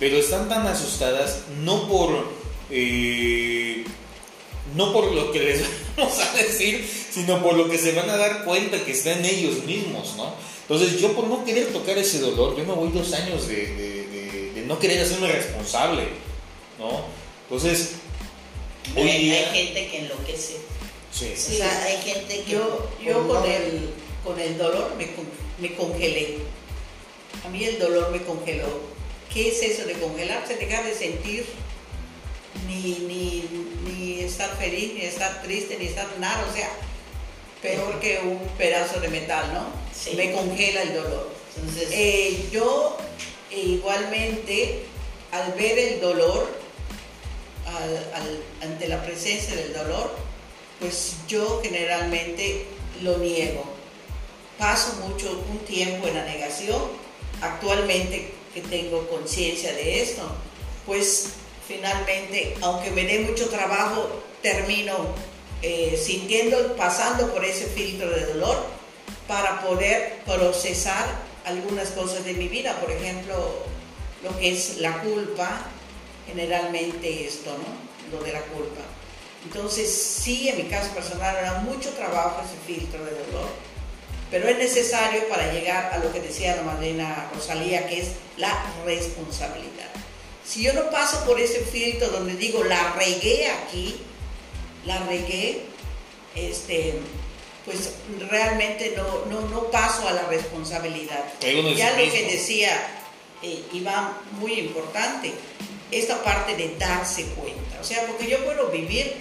pero 0.00 0.16
están 0.16 0.48
tan 0.48 0.66
asustadas, 0.66 1.42
no 1.62 1.88
por, 1.88 2.26
eh, 2.70 3.84
no 4.76 4.92
por 4.92 5.12
lo 5.12 5.30
que 5.32 5.40
les 5.40 5.60
vamos 5.96 6.18
a 6.18 6.32
decir, 6.36 6.88
sino 7.12 7.42
por 7.42 7.54
lo 7.54 7.68
que 7.68 7.78
se 7.78 7.92
van 7.92 8.08
a 8.10 8.16
dar 8.16 8.44
cuenta 8.44 8.84
que 8.84 8.92
está 8.92 9.12
en 9.12 9.24
ellos 9.24 9.64
mismos, 9.64 10.14
¿no? 10.16 10.34
Entonces 10.68 11.00
yo 11.00 11.12
por 11.12 11.26
no 11.26 11.44
querer 11.44 11.72
tocar 11.72 11.98
ese 11.98 12.20
dolor, 12.20 12.56
yo 12.56 12.64
me 12.64 12.72
voy 12.72 12.90
dos 12.92 13.12
años 13.12 13.46
de, 13.48 13.54
de- 13.66 14.06
de- 14.06 14.52
de 14.54 14.62
no 14.66 14.78
querer 14.78 15.02
hacerme 15.02 15.28
responsable, 15.30 16.04
¿no? 16.78 17.04
Entonces, 17.50 17.92
hoy 18.96 19.08
hay, 19.10 19.24
día... 19.24 19.50
hay 19.52 19.66
gente 19.66 19.88
que 19.90 19.98
enloquece. 19.98 20.56
Sí. 21.12 21.32
O 21.34 21.36
sea, 21.58 21.84
hay 21.84 21.98
gente 21.98 22.42
que. 22.42 22.52
Yo, 22.52 22.88
yo 23.04 23.28
con, 23.28 23.44
el, 23.44 23.90
con 24.24 24.38
el 24.40 24.56
dolor 24.58 24.94
me, 24.96 25.12
con- 25.14 25.28
me 25.58 25.74
congelé. 25.74 26.38
A 27.44 27.48
mí 27.48 27.64
el 27.64 27.78
dolor 27.78 28.10
me 28.10 28.22
congeló. 28.22 28.68
¿Qué 29.32 29.48
es 29.48 29.62
eso 29.62 29.84
de 29.86 29.94
congelarse? 29.94 30.56
Dejar 30.56 30.84
de 30.84 30.94
sentir 30.94 31.44
ni, 32.66 32.98
ni, 33.08 33.44
ni 33.86 34.20
estar 34.20 34.54
feliz, 34.56 34.92
ni 34.94 35.02
estar 35.02 35.42
triste, 35.42 35.76
ni 35.78 35.86
estar 35.86 36.06
nada. 36.18 36.46
O 36.50 36.54
sea, 36.54 36.68
peor 37.62 37.98
que 38.00 38.18
un 38.20 38.38
pedazo 38.58 39.00
de 39.00 39.08
metal, 39.08 39.52
¿no? 39.54 39.66
Sí. 39.94 40.14
Me 40.16 40.32
congela 40.32 40.82
el 40.82 40.94
dolor. 40.94 41.30
Entonces, 41.56 41.88
Eh, 41.92 42.48
yo 42.52 42.96
eh, 43.50 43.58
igualmente, 43.60 44.84
al 45.30 45.52
ver 45.52 45.78
el 45.78 46.00
dolor, 46.00 46.48
al- 47.66 48.10
al- 48.14 48.42
ante 48.62 48.88
la 48.88 49.02
presencia 49.04 49.54
del 49.54 49.72
dolor, 49.72 50.14
pues 50.82 51.14
yo 51.28 51.60
generalmente 51.62 52.66
lo 53.02 53.16
niego. 53.18 53.64
Paso 54.58 54.94
mucho 55.08 55.44
un 55.50 55.60
tiempo 55.60 56.08
en 56.08 56.16
la 56.16 56.24
negación. 56.24 56.82
Actualmente 57.40 58.32
que 58.52 58.60
tengo 58.60 59.08
conciencia 59.08 59.72
de 59.72 60.02
esto, 60.02 60.22
pues 60.84 61.28
finalmente, 61.66 62.56
aunque 62.60 62.90
me 62.90 63.04
dé 63.04 63.20
mucho 63.20 63.48
trabajo, 63.48 64.22
termino 64.42 64.92
eh, 65.62 65.98
sintiendo, 66.00 66.76
pasando 66.76 67.32
por 67.32 67.44
ese 67.44 67.66
filtro 67.66 68.10
de 68.10 68.26
dolor 68.26 68.66
para 69.28 69.62
poder 69.62 70.18
procesar 70.26 71.06
algunas 71.44 71.90
cosas 71.90 72.24
de 72.24 72.34
mi 72.34 72.48
vida. 72.48 72.78
Por 72.80 72.90
ejemplo, 72.90 73.34
lo 74.24 74.36
que 74.36 74.52
es 74.52 74.78
la 74.78 75.00
culpa, 75.00 75.62
generalmente 76.26 77.26
esto, 77.26 77.50
¿no? 77.52 78.16
Lo 78.16 78.24
de 78.24 78.32
la 78.32 78.42
culpa. 78.42 78.82
Entonces, 79.44 79.92
sí, 79.92 80.48
en 80.48 80.56
mi 80.56 80.64
caso 80.64 80.92
personal 80.94 81.36
era 81.36 81.54
mucho 81.60 81.90
trabajo 81.90 82.42
ese 82.44 82.56
filtro 82.66 83.04
de 83.04 83.10
dolor, 83.10 83.48
pero 84.30 84.48
es 84.48 84.56
necesario 84.58 85.28
para 85.28 85.52
llegar 85.52 85.92
a 85.92 85.98
lo 85.98 86.12
que 86.12 86.20
decía 86.20 86.56
la 86.56 86.62
madrina 86.62 87.30
Rosalía, 87.34 87.86
que 87.86 88.00
es 88.00 88.08
la 88.36 88.64
responsabilidad. 88.84 89.90
Si 90.44 90.62
yo 90.62 90.72
no 90.72 90.90
paso 90.90 91.24
por 91.24 91.40
ese 91.40 91.60
filtro 91.60 92.08
donde 92.08 92.34
digo, 92.34 92.64
la 92.64 92.92
regué 92.92 93.48
aquí, 93.48 93.96
la 94.86 94.98
regué, 95.06 95.62
este, 96.34 96.98
pues 97.64 97.92
realmente 98.28 98.94
no, 98.96 99.26
no, 99.26 99.48
no 99.48 99.70
paso 99.70 100.08
a 100.08 100.12
la 100.12 100.22
responsabilidad. 100.24 101.24
Ya 101.40 101.90
lo 101.90 101.96
que 101.96 102.28
decía 102.30 102.70
eh, 103.42 103.64
Iván, 103.72 104.16
muy 104.38 104.54
importante, 104.54 105.32
esta 105.90 106.22
parte 106.22 106.56
de 106.56 106.76
darse 106.76 107.24
cuenta. 107.36 107.80
O 107.80 107.84
sea, 107.84 108.06
porque 108.06 108.28
yo 108.28 108.44
puedo 108.44 108.68
vivir 108.68 109.14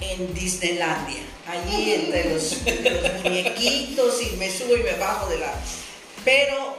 en 0.00 0.34
Disneylandia, 0.34 1.22
allí 1.46 1.94
entre 1.94 2.32
los, 2.32 2.56
los 2.62 3.22
muñequitos 3.24 4.22
y 4.22 4.36
me 4.36 4.50
subo 4.50 4.76
y 4.76 4.82
me 4.82 4.92
bajo 4.94 5.28
de 5.28 5.38
la... 5.38 5.54
Pero 6.24 6.76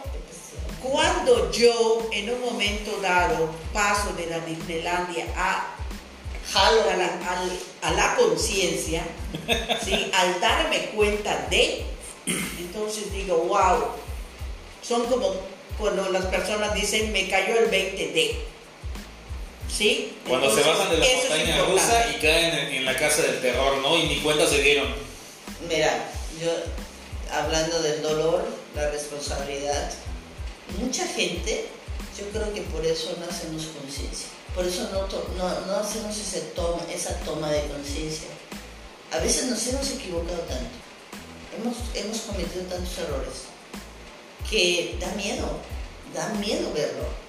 cuando 0.82 1.51
yo 1.51 2.07
en 2.11 2.30
un 2.30 2.41
momento 2.41 2.97
dado 3.01 3.49
paso 3.74 4.13
de 4.13 4.28
la 4.28 4.39
Disneylandia 4.39 5.26
a 5.36 5.74
jalo 6.51 6.89
a 6.89 6.95
la, 6.95 7.09
a 7.82 7.91
la 7.91 8.15
conciencia, 8.15 9.03
¿sí? 9.84 10.11
al 10.13 10.39
darme 10.39 10.91
cuenta 10.95 11.47
de, 11.49 11.86
entonces 12.59 13.11
digo, 13.11 13.38
wow, 13.38 13.88
son 14.82 15.05
como 15.07 15.36
cuando 15.78 16.09
las 16.09 16.26
personas 16.26 16.74
dicen, 16.74 17.11
me 17.11 17.28
cayó 17.30 17.59
el 17.59 17.70
20 17.70 18.07
de. 18.13 18.57
¿Sí? 19.76 20.18
Cuando 20.28 20.53
se 20.53 20.61
bajan 20.61 20.89
de 20.89 20.97
la 20.97 21.05
montaña 21.05 21.65
rusa 21.65 22.09
y 22.09 22.20
caen 22.20 22.57
en, 22.57 22.74
en 22.76 22.86
la 22.86 22.95
casa 22.95 23.22
del 23.22 23.41
terror, 23.41 23.78
¿no? 23.78 23.97
Y 23.97 24.03
ni 24.07 24.20
cuenta 24.22 24.47
se 24.47 24.61
dieron. 24.61 24.88
Mira, 25.70 26.09
yo 26.41 26.51
hablando 27.32 27.82
del 27.82 28.01
dolor, 28.01 28.45
la 28.76 28.89
responsabilidad, 28.89 29.91
mucha 30.80 31.05
gente, 31.07 31.68
yo 32.18 32.30
creo 32.30 32.53
que 32.53 32.61
por 32.61 32.86
eso 32.86 33.15
no 33.20 33.26
hacemos 33.26 33.65
conciencia, 33.80 34.28
por 34.55 34.65
eso 34.65 34.89
no, 34.91 35.07
no, 35.38 35.65
no 35.65 35.76
hacemos 35.78 36.15
ese 36.18 36.41
toma, 36.55 36.82
esa 36.93 37.13
toma 37.20 37.51
de 37.51 37.61
conciencia. 37.68 38.28
A 39.11 39.20
veces 39.20 39.45
nos 39.45 39.65
hemos 39.68 39.89
equivocado 39.91 40.39
tanto, 40.39 40.76
hemos, 41.57 41.76
hemos 41.95 42.22
cometido 42.22 42.63
tantos 42.65 42.97
errores, 42.97 43.34
que 44.49 44.97
da 44.99 45.07
miedo, 45.13 45.59
da 46.13 46.30
miedo 46.39 46.72
verlo. 46.74 47.26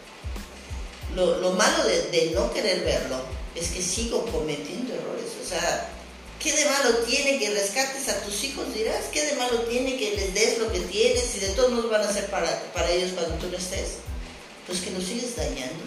Lo, 1.15 1.39
lo 1.41 1.53
malo 1.53 1.85
de, 1.85 2.33
no 2.35 2.53
querer 2.53 2.85
verlo 2.85 3.17
es 3.55 3.69
que 3.69 3.83
sigo 3.83 4.25
cometiendo 4.27 4.95
errores, 4.95 5.33
o 5.43 5.49
sea, 5.49 5.95
¿Qué 6.41 6.53
de 6.53 6.67
malo 6.67 6.99
tiene 6.99 7.37
que 7.41 7.51
rescates 7.51 8.09
a 8.09 8.23
tus 8.23 8.45
hijos? 8.45 8.73
Dirás, 8.73 9.07
¿qué 9.13 9.27
de 9.27 9.35
malo 9.35 9.63
tiene 9.63 9.97
que 9.97 10.15
les 10.15 10.35
des 10.35 10.59
lo 10.59 10.71
que 10.71 10.79
tienes 10.79 11.35
y 11.35 11.41
de 11.41 11.49
todos 11.49 11.73
modos 11.73 11.91
van 11.91 12.03
a 12.03 12.13
ser 12.13 12.27
para, 12.27 12.63
para 12.73 12.89
ellos 12.93 13.11
cuando 13.13 13.35
tú 13.39 13.49
no 13.51 13.59
estés? 13.59 13.99
Pues 14.65 14.81
que 14.81 14.93
los 14.93 15.03
sigues 15.03 15.35
dañando. 15.35 15.83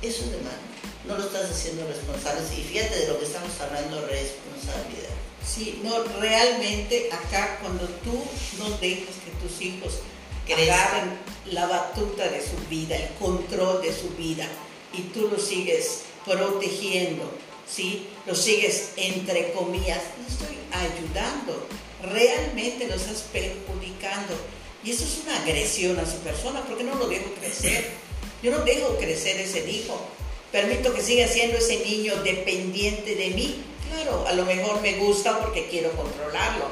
Eso 0.00 0.22
es 0.22 0.30
de 0.30 0.36
malo. 0.38 0.62
No 1.08 1.18
lo 1.18 1.24
estás 1.24 1.50
haciendo 1.50 1.88
responsable. 1.88 2.40
Y 2.56 2.62
fíjate 2.62 3.00
de 3.00 3.08
lo 3.08 3.18
que 3.18 3.24
estamos 3.24 3.50
hablando, 3.60 4.06
responsabilidad. 4.06 5.10
Sí, 5.44 5.80
no, 5.82 6.04
realmente 6.20 7.10
acá 7.10 7.58
cuando 7.60 7.86
tú 8.04 8.22
no 8.58 8.70
dejas 8.78 9.16
que 9.24 9.32
tus 9.42 9.60
hijos. 9.60 9.94
Agarren 10.54 11.18
la 11.46 11.66
batuta 11.66 12.28
de 12.28 12.40
su 12.40 12.56
vida, 12.68 12.96
el 12.96 13.08
control 13.14 13.82
de 13.82 13.92
su 13.92 14.10
vida, 14.10 14.46
y 14.92 15.02
tú 15.12 15.28
los 15.28 15.42
sigues 15.42 16.02
protegiendo, 16.24 17.30
¿sí? 17.68 18.08
Los 18.26 18.38
sigues, 18.38 18.90
entre 18.96 19.52
comillas, 19.52 20.00
no 20.18 20.26
estoy 20.26 20.56
ayudando, 20.72 21.66
realmente 22.02 22.86
los 22.88 23.02
estás 23.02 23.24
perjudicando. 23.32 24.34
Y 24.82 24.92
eso 24.92 25.04
es 25.04 25.20
una 25.24 25.42
agresión 25.42 25.98
a 25.98 26.06
su 26.06 26.16
persona, 26.18 26.62
porque 26.66 26.84
no 26.84 26.94
lo 26.94 27.06
dejo 27.06 27.30
crecer. 27.34 27.90
Yo 28.42 28.50
no 28.50 28.64
dejo 28.64 28.96
crecer 28.96 29.38
ese 29.38 29.68
hijo. 29.70 30.00
Permito 30.50 30.94
que 30.94 31.02
siga 31.02 31.28
siendo 31.28 31.58
ese 31.58 31.84
niño 31.84 32.16
dependiente 32.22 33.14
de 33.14 33.30
mí. 33.30 33.62
Claro, 33.92 34.26
a 34.26 34.32
lo 34.32 34.44
mejor 34.44 34.80
me 34.80 34.94
gusta 34.94 35.38
porque 35.40 35.68
quiero 35.68 35.92
controlarlo. 35.92 36.64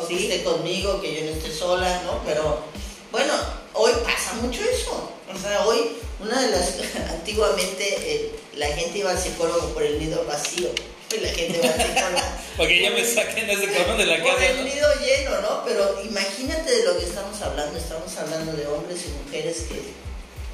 O 0.00 0.06
que 0.06 0.14
esté 0.14 0.44
conmigo, 0.44 1.00
que 1.00 1.14
yo 1.14 1.20
no 1.22 1.36
esté 1.36 1.50
sola, 1.50 2.02
¿no? 2.04 2.22
Pero 2.24 2.62
bueno, 3.10 3.32
hoy 3.74 3.92
pasa 4.04 4.34
mucho 4.34 4.60
eso. 4.62 5.12
O 5.32 5.38
sea, 5.38 5.66
hoy, 5.66 5.92
una 6.20 6.40
de 6.42 6.50
las. 6.50 6.74
Antiguamente 7.10 8.32
la 8.56 8.66
gente 8.68 8.98
iba 8.98 9.10
al 9.10 9.18
psicólogo 9.18 9.72
por 9.72 9.82
el 9.82 9.98
nido 9.98 10.24
vacío. 10.24 10.68
Hoy 11.12 11.20
la 11.20 11.28
gente 11.30 11.60
va 11.60 11.72
al 11.72 11.80
psicólogo. 11.80 12.26
Para 12.56 12.68
que 12.68 12.82
ya 12.82 12.90
me 12.90 13.04
saquen 13.04 13.50
ese 13.50 13.72
cabrón 13.72 13.98
de 13.98 14.06
la 14.06 14.22
Por 14.22 14.34
casa, 14.34 14.46
el 14.46 14.56
¿no? 14.58 14.62
nido 14.64 14.88
lleno, 15.00 15.40
¿no? 15.40 15.64
Pero 15.64 16.02
imagínate 16.04 16.70
de 16.70 16.84
lo 16.84 16.98
que 16.98 17.04
estamos 17.04 17.40
hablando. 17.40 17.78
Estamos 17.78 18.16
hablando 18.16 18.52
de 18.52 18.66
hombres 18.66 19.00
y 19.06 19.24
mujeres 19.24 19.64
que 19.68 19.80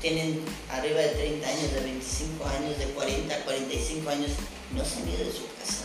tienen 0.02 0.44
arriba 0.70 1.00
de 1.00 1.09
30 1.09 1.48
años, 1.48 1.72
de 1.72 1.80
25 1.80 2.44
años, 2.44 2.78
de 2.78 2.84
40, 2.86 3.44
45 3.44 4.11
años, 4.11 4.30
no 4.76 4.84
se 4.84 4.96
han 4.96 5.09
ido 5.09 5.24
de 5.24 5.32
su 5.32 5.46
casa. 5.59 5.84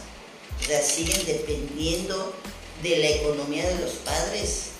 O 0.59 0.63
sea, 0.65 0.81
siguen 0.81 1.25
dependiendo 1.25 2.33
de 2.83 2.97
la 2.97 3.07
economía 3.07 3.65
de 3.65 3.75
los 3.79 3.91
padres. 4.03 4.71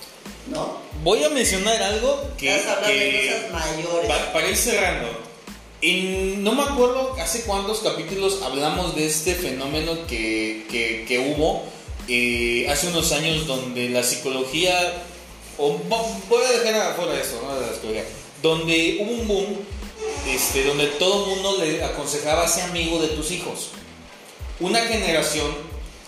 ¿No? 0.52 0.78
Voy 1.04 1.24
a 1.24 1.30
mencionar 1.30 1.82
algo 1.82 2.22
que. 2.38 2.56
Estás 2.56 2.78
hablando 2.78 2.94
de 3.00 3.10
que 3.12 3.28
cosas 3.28 3.52
mayores. 3.52 4.08
pa- 4.10 4.34
para 4.34 4.50
ir 4.50 4.58
cerrando. 4.58 5.08
En- 5.82 6.44
no 6.44 6.54
me 6.54 6.64
acuerdo 6.64 7.16
hace 7.22 7.44
cuántos 7.44 7.80
capítulos 7.80 8.42
hablamos 8.44 8.96
de 8.96 9.06
este 9.08 9.34
fenómeno 9.36 10.06
que, 10.08 10.66
que- 10.70 11.06
que 11.08 11.20
hubo 11.20 11.64
eh, 12.10 12.68
hace 12.70 12.88
unos 12.88 13.12
años 13.12 13.48
donde 13.48 13.90
la 13.90 14.04
psicología. 14.04 15.04
O, 15.58 15.78
vo- 15.90 16.22
voy 16.30 16.44
a 16.44 16.52
dejar 16.60 16.76
afuera 16.92 17.14
eso, 17.20 17.42
¿no? 17.46 17.60
De 17.60 17.68
la 17.68 17.74
psicología. 17.74 18.06
Donde 18.42 18.98
hubo 19.02 19.12
un 19.12 19.28
boom 19.28 19.46
este, 20.28 20.64
donde 20.64 20.88
todo 20.88 21.24
el 21.26 21.30
mundo 21.32 21.58
le 21.64 21.84
aconsejaba 21.84 22.48
ser 22.48 22.64
amigo 22.66 23.00
de 23.02 23.10
tus 23.10 23.32
hijos. 23.32 23.70
Una 24.60 24.80
generación 24.82 25.48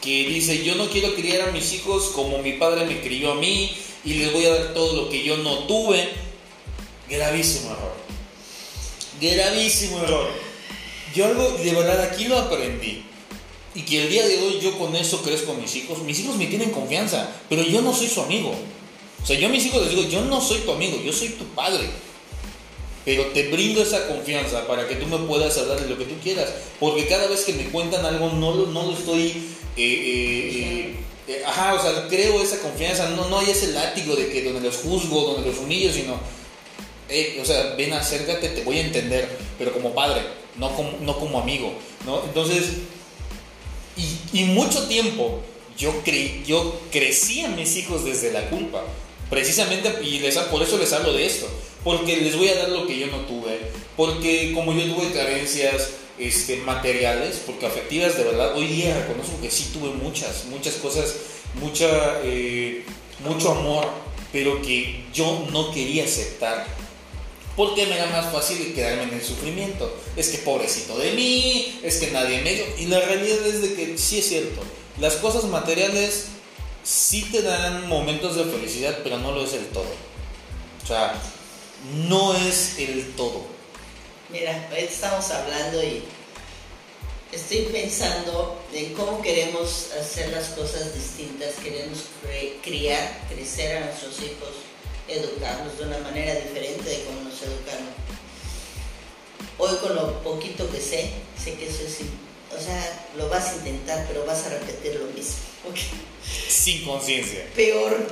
que 0.02 0.26
dice, 0.26 0.64
yo 0.64 0.76
no 0.76 0.88
quiero 0.90 1.14
criar 1.16 1.48
a 1.50 1.52
mis 1.52 1.74
hijos 1.74 2.06
como 2.16 2.40
mi 2.40 2.54
padre 2.54 2.86
me 2.86 3.02
crió 3.02 3.34
a 3.34 3.36
mí 3.36 3.76
y 4.04 4.14
les 4.16 4.34
voy 4.34 4.46
a 4.46 4.54
dar 4.54 4.74
todo 4.74 4.94
lo 4.96 5.10
que 5.10 5.24
yo 5.24 5.38
no 5.38 5.66
tuve. 5.66 6.10
Gravísimo 7.10 7.72
error. 7.72 7.94
Gravísimo 9.20 10.00
error. 10.00 10.30
Yo 11.14 11.26
algo, 11.26 11.52
de 11.52 11.74
verdad, 11.74 12.02
aquí 12.02 12.26
lo 12.26 12.38
aprendí. 12.38 13.04
Y 13.76 13.82
que 13.84 14.04
el 14.04 14.10
día 14.10 14.28
de 14.28 14.38
hoy 14.40 14.60
yo 14.62 14.78
con 14.78 14.96
eso 14.96 15.22
crezco 15.22 15.54
con 15.54 15.62
mis 15.62 15.76
hijos. 15.76 16.00
Mis 16.00 16.20
hijos 16.20 16.36
me 16.36 16.48
tienen 16.48 16.72
confianza, 16.72 17.30
pero 17.50 17.64
yo 17.64 17.82
no 17.82 17.94
soy 17.94 18.08
su 18.08 18.22
amigo. 18.22 18.54
O 19.22 19.26
sea, 19.26 19.38
yo 19.38 19.48
a 19.48 19.50
mis 19.50 19.66
hijos 19.66 19.82
les 19.82 19.92
digo, 19.92 20.10
yo 20.10 20.22
no 20.22 20.42
soy 20.42 20.60
tu 20.60 20.72
amigo, 20.72 21.00
yo 21.04 21.14
soy 21.14 21.30
tu 21.30 21.46
padre. 21.50 21.88
Pero 23.06 23.26
te 23.28 23.50
brindo 23.50 23.82
esa 23.82 24.08
confianza 24.08 24.68
para 24.68 24.88
que 24.88 24.96
tú 24.96 25.06
me 25.08 25.18
puedas 25.20 25.58
hablar 25.58 25.80
de 25.80 25.90
lo 25.90 25.98
que 25.98 26.06
tú 26.06 26.16
quieras. 26.24 26.52
Porque 26.80 27.08
cada 27.08 27.28
vez 27.28 27.42
que 27.42 27.54
me 27.54 27.66
cuentan 27.66 28.06
algo 28.06 28.30
no 28.30 28.54
lo, 28.54 28.68
no 28.68 28.84
lo 28.84 28.94
estoy... 28.94 29.28
eh, 29.78 29.78
eh, 29.78 30.96
eh, 31.32 31.44
ajá, 31.46 31.74
o 31.76 31.82
sea, 31.82 32.08
creo 32.08 32.42
esa 32.42 32.60
confianza. 32.60 33.10
No, 33.10 33.30
no 33.30 33.40
hay 33.40 33.50
ese 33.52 33.68
látigo 33.68 34.16
de 34.16 34.30
que 34.30 34.44
donde 34.44 34.62
los 34.62 34.78
juzgo, 34.78 35.34
donde 35.34 35.50
los 35.50 35.60
humillo, 35.60 35.92
sino... 35.92 36.20
eh, 37.10 37.40
o 37.42 37.46
sea, 37.46 37.76
ven, 37.78 37.94
acércate, 37.94 38.50
te 38.50 38.64
voy 38.64 38.78
a 38.78 38.82
entender. 38.82 39.28
Pero 39.58 39.74
como 39.74 39.94
padre, 39.94 40.22
no 40.58 40.76
como, 40.76 40.92
no 41.02 41.18
como 41.20 41.40
amigo. 41.40 41.74
¿no? 42.06 42.24
Entonces... 42.24 42.66
Y, 43.98 44.42
y 44.42 44.44
mucho 44.46 44.88
tiempo 44.88 45.42
yo, 45.78 45.92
cre, 46.04 46.42
yo 46.46 46.80
crecí 46.92 47.42
a 47.42 47.50
mis 47.50 47.76
hijos 47.76 48.06
desde 48.06 48.32
la 48.32 48.50
culpa. 48.50 48.84
Precisamente, 49.30 49.94
y 50.04 50.20
les, 50.20 50.38
por 50.38 50.62
eso 50.62 50.78
les 50.78 50.92
hablo 50.94 51.14
de 51.14 51.26
esto. 51.26 51.48
Porque 51.84 52.18
les 52.18 52.38
voy 52.38 52.50
a 52.50 52.56
dar 52.56 52.70
lo 52.70 52.86
que 52.86 53.00
yo 53.00 53.08
no 53.08 53.20
tuve. 53.22 53.60
Porque 53.98 54.52
como 54.54 54.74
yo 54.74 54.94
tuve 54.94 55.12
carencias 55.12 55.90
este, 56.22 56.58
materiales, 56.58 57.42
porque 57.46 57.66
afectivas 57.66 58.18
de 58.18 58.24
verdad, 58.24 58.56
hoy 58.56 58.68
día 58.68 58.98
reconozco 59.02 59.42
que 59.42 59.50
sí 59.50 59.72
tuve 59.74 59.90
muchas, 59.90 60.46
muchas 60.46 60.76
cosas, 60.76 61.16
mucha, 61.56 62.22
eh, 62.24 62.86
mucho 63.20 63.52
amor, 63.52 63.88
pero 64.32 64.62
que 64.62 65.04
yo 65.14 65.48
no 65.52 65.72
quería 65.72 66.06
aceptar 66.06 66.66
porque 67.56 67.86
me 67.86 67.96
era 67.96 68.08
más 68.08 68.32
fácil 68.32 68.74
quedarme 68.74 69.04
en 69.04 69.14
el 69.14 69.22
sufrimiento. 69.22 69.94
Es 70.16 70.30
que 70.30 70.38
pobrecito 70.40 70.98
de 70.98 71.12
mí, 71.12 71.80
es 71.84 71.98
que 71.98 72.12
nadie 72.12 72.42
me 72.42 72.54
dio. 72.54 72.66
Y 72.78 72.86
la 72.86 73.00
realidad 73.00 73.46
es 73.46 73.62
de 73.62 73.74
que 73.74 73.98
sí 73.98 74.20
es 74.20 74.30
cierto. 74.30 74.62
Las 75.00 75.16
cosas 75.16 75.44
materiales 75.46 76.28
sí 76.84 77.28
te 77.32 77.42
dan 77.42 77.88
momentos 77.88 78.36
de 78.36 78.46
felicidad, 78.46 79.00
pero 79.04 79.18
no 79.18 79.32
lo 79.34 79.44
es 79.44 79.54
el 79.54 79.66
todo. 79.68 79.92
O 80.84 80.88
sea, 80.88 81.14
no 82.08 82.34
es 82.36 82.80
el 82.80 83.12
todo. 83.16 83.46
Mira, 84.32 84.68
ahorita 84.70 84.92
estamos 84.92 85.30
hablando 85.32 85.84
y 85.84 86.04
estoy 87.32 87.64
pensando 87.72 88.62
en 88.74 88.94
cómo 88.94 89.22
queremos 89.22 89.90
hacer 90.00 90.30
las 90.30 90.50
cosas 90.50 90.94
distintas, 90.94 91.56
queremos 91.56 92.00
cre- 92.24 92.54
criar, 92.62 93.28
crecer 93.30 93.78
a 93.78 93.86
nuestros 93.88 94.20
hijos, 94.20 94.50
educarlos 95.08 95.78
de 95.78 95.84
una 95.86 95.98
manera 96.00 96.36
diferente 96.36 96.90
de 96.90 97.04
cómo 97.04 97.22
nos 97.24 97.42
educaron. 97.42 97.90
Hoy 99.58 99.76
con 99.78 99.96
lo 99.96 100.24
poquito 100.24 100.70
que 100.72 100.80
sé, 100.80 101.12
sé 101.44 101.56
que 101.56 101.68
eso 101.68 101.84
es, 101.84 101.98
o 102.58 102.62
sea, 102.64 103.08
lo 103.18 103.28
vas 103.30 103.50
a 103.50 103.56
intentar, 103.58 104.06
pero 104.08 104.26
vas 104.26 104.46
a 104.46 104.50
repetir 104.50 104.96
lo 104.96 105.06
mismo. 105.08 105.36
Sin 106.50 106.86
conciencia. 106.86 107.46
peor, 107.56 108.08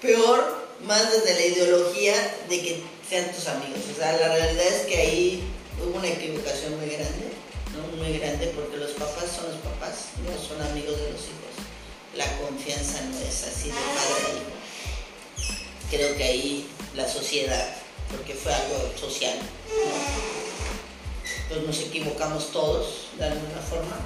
peor, 0.00 0.62
más 0.84 1.10
desde 1.12 1.34
la 1.34 1.46
ideología 1.46 2.36
de 2.48 2.60
que 2.60 2.82
sean 3.08 3.30
tus 3.32 3.46
amigos. 3.46 3.78
O 3.92 3.96
sea, 3.96 4.12
la 4.16 4.28
realidad 4.34 4.66
es 4.66 4.86
que 4.86 4.96
ahí 4.96 5.42
hubo 5.84 5.98
una 5.98 6.08
equivocación 6.08 6.76
muy 6.78 6.88
grande, 6.88 7.32
¿no? 7.74 7.96
Muy 7.96 8.18
grande, 8.18 8.52
porque 8.54 8.76
los 8.76 8.92
papás 8.92 9.30
son 9.34 9.50
los 9.50 9.60
papás, 9.60 10.14
no 10.22 10.32
son 10.40 10.60
amigos 10.70 10.96
de 10.98 11.10
los 11.12 11.20
hijos. 11.20 11.52
La 12.16 12.26
confianza 12.38 13.00
no 13.02 13.18
es 13.18 13.44
así 13.44 13.68
de 13.68 13.74
padre 13.74 14.26
a 14.26 14.34
hijo. 14.36 14.52
Creo 15.90 16.16
que 16.16 16.24
ahí 16.24 16.68
la 16.94 17.08
sociedad, 17.08 17.76
porque 18.10 18.34
fue 18.34 18.52
algo 18.52 18.92
social, 18.98 19.36
¿no? 19.38 20.32
pues 21.48 21.66
nos 21.66 21.80
equivocamos 21.80 22.50
todos 22.50 23.08
de 23.18 23.24
alguna 23.24 23.60
forma, 23.60 23.96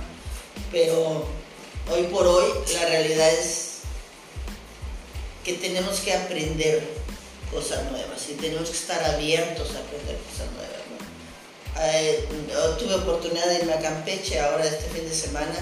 pero 0.72 1.26
hoy 1.92 2.02
por 2.04 2.26
hoy 2.26 2.52
la 2.74 2.86
realidad 2.86 3.32
es 3.32 3.78
que 5.44 5.54
tenemos 5.54 6.00
que 6.00 6.12
aprender 6.12 6.82
cosas 7.52 7.84
nuevas 7.90 8.28
y 8.28 8.34
tenemos 8.34 8.68
que 8.68 8.76
estar 8.76 9.02
abiertos 9.04 9.68
a 9.76 9.78
aprender 9.78 10.16
cosas 10.30 10.50
nuevas. 10.52 10.75
Eh, 11.78 12.26
tuve 12.78 12.94
oportunidad 12.94 13.46
de 13.48 13.56
irme 13.56 13.74
a 13.74 13.80
Campeche 13.80 14.40
ahora 14.40 14.64
este 14.64 14.88
fin 14.90 15.08
de 15.08 15.14
semana 15.14 15.54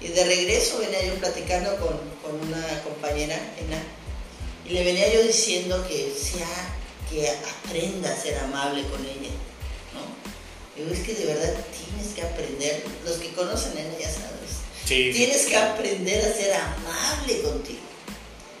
y 0.00 0.08
de 0.08 0.24
regreso 0.24 0.78
venía 0.78 1.04
yo 1.04 1.14
platicando 1.14 1.76
con, 1.76 1.98
con 2.22 2.48
una 2.48 2.82
compañera, 2.82 3.34
Ena, 3.58 3.82
y 4.64 4.70
le 4.70 4.84
venía 4.84 5.12
yo 5.12 5.22
diciendo 5.22 5.84
que 5.88 6.12
sea 6.18 6.48
que 7.10 7.28
aprenda 7.28 8.12
a 8.12 8.16
ser 8.20 8.38
amable 8.38 8.82
con 8.88 9.00
ella, 9.04 9.30
¿no? 9.94 10.02
Digo, 10.76 10.92
es 10.92 11.00
que 11.06 11.14
de 11.14 11.26
verdad 11.26 11.54
tienes 11.70 12.14
que 12.14 12.22
aprender, 12.22 12.82
los 13.04 13.16
que 13.18 13.32
conocen 13.32 13.76
a 13.76 13.80
ella 13.80 13.98
ya 14.00 14.10
sabes, 14.10 14.50
Sí, 14.86 15.12
sí. 15.12 15.18
tienes 15.18 15.46
que 15.46 15.56
aprender 15.56 16.24
a 16.24 16.34
ser 16.34 16.52
amable 16.54 17.42
contigo. 17.42 17.80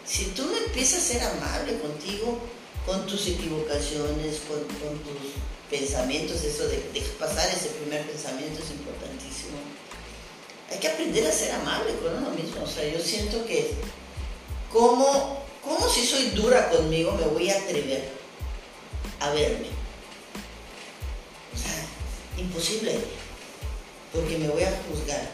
Si 0.06 0.24
tú 0.26 0.44
no 0.46 0.56
empiezas 0.58 0.98
a 1.00 1.06
ser 1.12 1.22
amable 1.22 1.78
contigo, 1.78 2.38
con 2.84 3.04
tus 3.06 3.26
equivocaciones, 3.26 4.40
con, 4.46 4.60
con 4.78 4.98
tus 5.00 5.32
pensamientos, 5.70 6.42
eso 6.42 6.68
de, 6.68 6.76
de 6.92 7.00
pasar 7.18 7.48
ese 7.48 7.68
primer 7.70 8.06
pensamiento 8.06 8.62
es 8.62 8.70
importantísimo. 8.70 9.56
Hay 10.70 10.78
que 10.78 10.88
aprender 10.88 11.26
a 11.26 11.32
ser 11.32 11.52
amable 11.52 11.94
con 11.96 12.16
uno 12.16 12.30
mismo. 12.30 12.62
O 12.62 12.66
sea, 12.66 12.88
yo 12.88 13.00
siento 13.00 13.44
que, 13.46 13.70
¿cómo, 14.72 15.44
cómo 15.62 15.88
si 15.88 16.04
soy 16.04 16.30
dura 16.30 16.70
conmigo 16.70 17.12
me 17.12 17.26
voy 17.26 17.50
a 17.50 17.58
atrever 17.58 18.08
a 19.20 19.30
verme? 19.30 19.68
O 21.54 21.58
sea, 21.58 21.86
imposible, 22.38 22.98
porque 24.12 24.38
me 24.38 24.48
voy 24.48 24.62
a 24.62 24.80
juzgar 24.88 25.28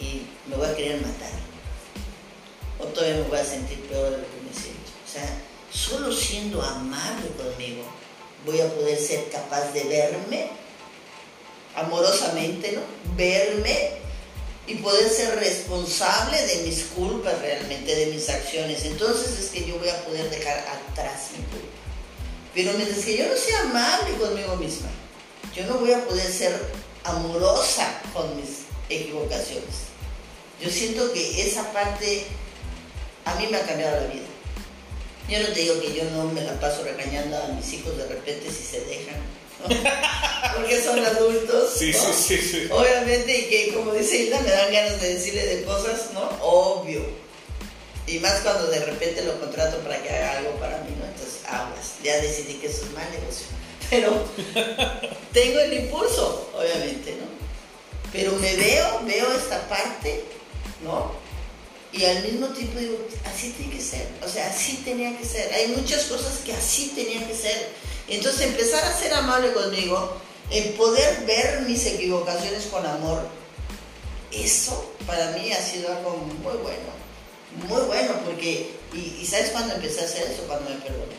y 0.00 0.22
me 0.48 0.56
voy 0.56 0.66
a 0.66 0.76
querer 0.76 1.00
matar. 1.00 1.32
O 2.78 2.84
todavía 2.86 3.16
me 3.16 3.28
voy 3.28 3.38
a 3.38 3.44
sentir 3.44 3.80
peor 3.82 4.10
de 4.10 4.18
lo 4.18 4.24
que 4.24 4.40
me 4.46 4.52
siento. 4.52 4.90
O 5.06 5.10
sea, 5.10 5.38
solo 5.72 6.12
siendo 6.12 6.62
amable 6.62 7.28
conmigo 7.30 7.84
voy 8.44 8.60
a 8.60 8.68
poder 8.74 8.98
ser 8.98 9.28
capaz 9.30 9.72
de 9.72 9.84
verme 9.84 10.48
amorosamente, 11.74 12.72
¿no? 12.72 12.82
Verme 13.16 14.04
y 14.66 14.76
poder 14.76 15.08
ser 15.10 15.38
responsable 15.38 16.40
de 16.46 16.62
mis 16.62 16.84
culpas 16.84 17.38
realmente, 17.40 17.94
de 17.94 18.06
mis 18.06 18.28
acciones. 18.28 18.84
Entonces 18.84 19.38
es 19.38 19.50
que 19.50 19.66
yo 19.66 19.78
voy 19.78 19.88
a 19.88 20.04
poder 20.04 20.30
dejar 20.30 20.58
atrás 20.58 21.30
mi 21.36 21.44
culpa. 21.44 21.74
Pero 22.54 22.72
mientras 22.74 23.04
que 23.04 23.16
yo 23.16 23.26
no 23.26 23.36
sea 23.36 23.60
amable 23.62 24.16
conmigo 24.18 24.56
misma, 24.56 24.88
yo 25.54 25.66
no 25.66 25.78
voy 25.78 25.92
a 25.92 26.04
poder 26.04 26.30
ser 26.30 26.52
amorosa 27.02 28.00
con 28.12 28.36
mis 28.36 28.60
equivocaciones. 28.88 29.92
Yo 30.60 30.70
siento 30.70 31.12
que 31.12 31.46
esa 31.46 31.72
parte 31.72 32.26
a 33.24 33.34
mí 33.34 33.48
me 33.48 33.56
ha 33.56 33.66
cambiado 33.66 34.00
la 34.00 34.12
vida. 34.12 34.23
Yo 35.28 35.40
no 35.40 35.48
te 35.48 35.60
digo 35.60 35.80
que 35.80 35.94
yo 35.94 36.04
no 36.10 36.24
me 36.24 36.42
la 36.42 36.58
paso 36.60 36.84
regañando 36.84 37.36
a 37.36 37.48
mis 37.48 37.72
hijos 37.72 37.96
de 37.96 38.06
repente 38.06 38.50
si 38.50 38.62
se 38.62 38.80
dejan, 38.84 39.16
¿no? 39.60 39.74
porque 40.56 40.82
son 40.82 41.04
adultos. 41.04 41.72
Sí, 41.76 41.92
¿no? 41.92 41.98
sí, 41.98 42.36
sí, 42.36 42.38
sí. 42.38 42.68
Obviamente, 42.70 43.38
y 43.38 43.44
que 43.44 43.74
como 43.74 43.92
dice 43.92 44.16
Hilda, 44.18 44.40
me 44.40 44.50
dan 44.50 44.72
ganas 44.72 45.00
de 45.00 45.14
decirle 45.14 45.46
de 45.46 45.62
cosas, 45.64 46.10
¿no? 46.12 46.28
Obvio. 46.42 47.02
Y 48.06 48.18
más 48.18 48.40
cuando 48.40 48.66
de 48.66 48.84
repente 48.84 49.24
lo 49.24 49.40
contrato 49.40 49.78
para 49.78 50.02
que 50.02 50.10
haga 50.10 50.38
algo 50.38 50.50
para 50.56 50.78
mí, 50.78 50.94
¿no? 50.98 51.06
Entonces, 51.06 51.40
aguas. 51.48 51.94
Ya 52.02 52.16
decidí 52.20 52.54
que 52.54 52.66
eso 52.66 52.84
es 52.84 52.92
mal 52.92 53.10
negocio. 53.10 53.46
Pero 53.90 54.24
tengo 55.32 55.60
el 55.60 55.72
impulso, 55.72 56.50
obviamente, 56.54 57.12
¿no? 57.12 57.26
Pero 58.12 58.32
me 58.32 58.54
veo, 58.56 59.00
veo 59.04 59.32
esta 59.32 59.66
parte, 59.68 60.22
¿no? 60.82 61.12
Y 61.96 62.04
al 62.04 62.24
mismo 62.24 62.48
tiempo 62.48 62.78
digo, 62.78 62.98
así 63.24 63.50
tiene 63.52 63.74
que 63.74 63.80
ser. 63.80 64.08
O 64.24 64.28
sea, 64.28 64.48
así 64.48 64.82
tenía 64.84 65.16
que 65.16 65.24
ser. 65.24 65.52
Hay 65.54 65.68
muchas 65.68 66.04
cosas 66.04 66.38
que 66.44 66.52
así 66.52 66.92
tenían 66.94 67.24
que 67.26 67.34
ser. 67.34 67.70
Entonces, 68.08 68.48
empezar 68.48 68.84
a 68.84 68.98
ser 68.98 69.14
amable 69.14 69.52
conmigo, 69.52 70.16
el 70.50 70.70
poder 70.70 71.24
ver 71.24 71.62
mis 71.62 71.86
equivocaciones 71.86 72.64
con 72.64 72.84
amor, 72.84 73.22
eso 74.32 74.92
para 75.06 75.30
mí 75.32 75.52
ha 75.52 75.62
sido 75.62 75.92
algo 75.92 76.16
muy 76.16 76.56
bueno, 76.56 77.68
muy 77.68 77.82
bueno, 77.82 78.14
porque, 78.24 78.72
y, 78.92 79.24
¿sabes 79.24 79.50
cuándo 79.50 79.74
empecé 79.74 80.00
a 80.00 80.04
hacer 80.04 80.30
eso? 80.30 80.42
Cuando 80.48 80.70
me 80.70 80.76
perdoné. 80.76 81.14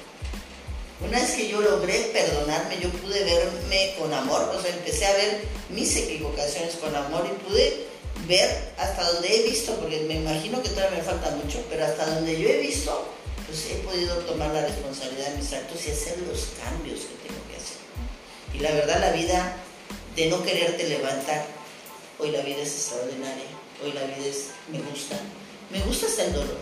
Una 1.01 1.19
vez 1.19 1.32
que 1.32 1.47
yo 1.49 1.61
logré 1.61 2.11
perdonarme, 2.13 2.80
yo 2.82 2.89
pude 2.89 3.23
verme 3.23 3.95
con 3.99 4.13
amor, 4.13 4.53
o 4.55 4.61
sea, 4.61 4.73
empecé 4.73 5.05
a 5.05 5.13
ver 5.13 5.43
mis 5.69 5.95
equivocaciones 5.95 6.76
con 6.76 6.95
amor 6.95 7.26
y 7.26 7.49
pude 7.49 7.88
ver 8.28 8.73
hasta 8.78 9.11
donde 9.11 9.36
he 9.36 9.43
visto, 9.43 9.76
porque 9.76 9.99
me 10.01 10.15
imagino 10.15 10.61
que 10.61 10.69
todavía 10.69 10.97
me 10.97 11.03
falta 11.03 11.32
mucho, 11.32 11.63
pero 11.69 11.86
hasta 11.86 12.05
donde 12.15 12.39
yo 12.39 12.49
he 12.49 12.59
visto, 12.59 13.07
pues 13.45 13.65
he 13.71 13.76
podido 13.76 14.15
tomar 14.19 14.51
la 14.51 14.61
responsabilidad 14.61 15.32
de 15.32 15.38
mis 15.38 15.53
actos 15.53 15.86
y 15.86 15.91
hacer 15.91 16.17
los 16.28 16.47
cambios 16.63 17.01
que 17.01 17.28
tengo 17.28 17.41
que 17.49 17.57
hacer. 17.57 17.78
Y 18.53 18.59
la 18.59 18.71
verdad, 18.71 18.99
la 18.99 19.11
vida 19.11 19.57
de 20.15 20.28
no 20.28 20.43
quererte 20.43 20.88
levantar, 20.88 21.45
hoy 22.19 22.32
la 22.32 22.41
vida 22.41 22.61
es 22.61 22.73
extraordinaria, 22.73 23.45
hoy 23.84 23.93
la 23.93 24.03
vida 24.03 24.28
es, 24.28 24.47
me 24.71 24.80
gusta, 24.80 25.19
me 25.71 25.80
gusta 25.82 26.07
hasta 26.07 26.26
el 26.26 26.34
dolor, 26.34 26.57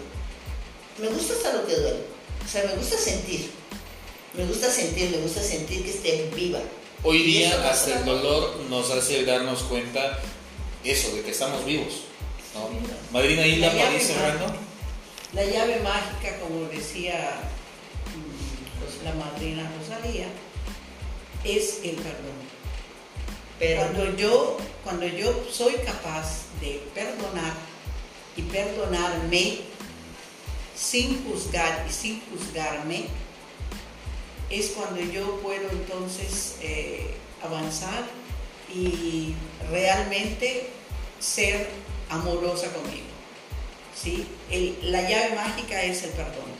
me 0.99 1.07
gusta 1.07 1.33
hasta 1.33 1.53
lo 1.53 1.67
que 1.67 1.75
duele, 1.75 1.99
o 2.43 2.49
sea, 2.49 2.63
me 2.65 2.75
gusta 2.75 2.97
sentir, 2.97 3.51
me 4.33 4.45
gusta 4.45 4.69
sentir, 4.69 5.11
me 5.11 5.17
gusta 5.17 5.41
sentir 5.41 5.83
que 5.83 5.91
esté 5.91 6.29
viva. 6.35 6.59
Hoy 7.03 7.21
día 7.23 7.69
hasta 7.69 7.99
el 7.99 8.05
dolor 8.05 8.61
nos 8.69 8.89
hace 8.89 9.25
darnos 9.25 9.63
cuenta 9.63 10.19
eso, 10.83 11.15
de 11.15 11.21
que 11.21 11.31
estamos 11.31 11.65
vivos. 11.65 12.03
¿no? 12.53 12.69
Madrina 13.11 13.45
Isla, 13.45 13.71
cerrando. 13.99 14.45
La 15.33 15.45
llave 15.45 15.79
mágica, 15.79 16.39
como 16.39 16.65
decía 16.65 17.41
pues, 18.79 19.03
la 19.03 19.13
madrina 19.13 19.71
Rosalía, 19.79 20.27
es 21.43 21.79
el 21.83 21.95
perdón. 21.95 22.53
Pero 23.59 23.81
cuando 23.81 24.17
yo, 24.17 24.57
cuando 24.83 25.07
yo 25.07 25.43
soy 25.51 25.73
capaz 25.85 26.43
de 26.61 26.83
perdonar 26.93 27.53
y 28.35 28.41
perdonarme 28.43 29.61
sin 30.75 31.23
juzgar 31.25 31.85
y 31.89 31.91
sin 31.91 32.21
juzgarme, 32.29 33.05
es 34.49 34.67
cuando 34.71 35.01
yo 35.01 35.39
puedo 35.41 35.69
entonces 35.71 36.57
eh, 36.61 37.15
avanzar 37.41 38.03
y 38.75 39.33
realmente 39.69 40.69
ser 41.19 41.69
amorosa 42.09 42.71
conmigo. 42.73 43.13
¿sí? 43.95 44.27
la 44.83 45.01
llave 45.01 45.35
mágica 45.35 45.81
es 45.83 46.03
el 46.03 46.11
perdón. 46.11 46.51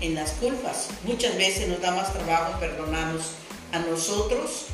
En 0.00 0.14
las 0.14 0.32
culpas 0.32 0.88
muchas 1.04 1.36
veces 1.36 1.68
nos 1.68 1.80
da 1.80 1.90
más 1.90 2.12
trabajo 2.12 2.60
perdonarnos 2.60 3.32
a 3.72 3.78
nosotros 3.78 4.66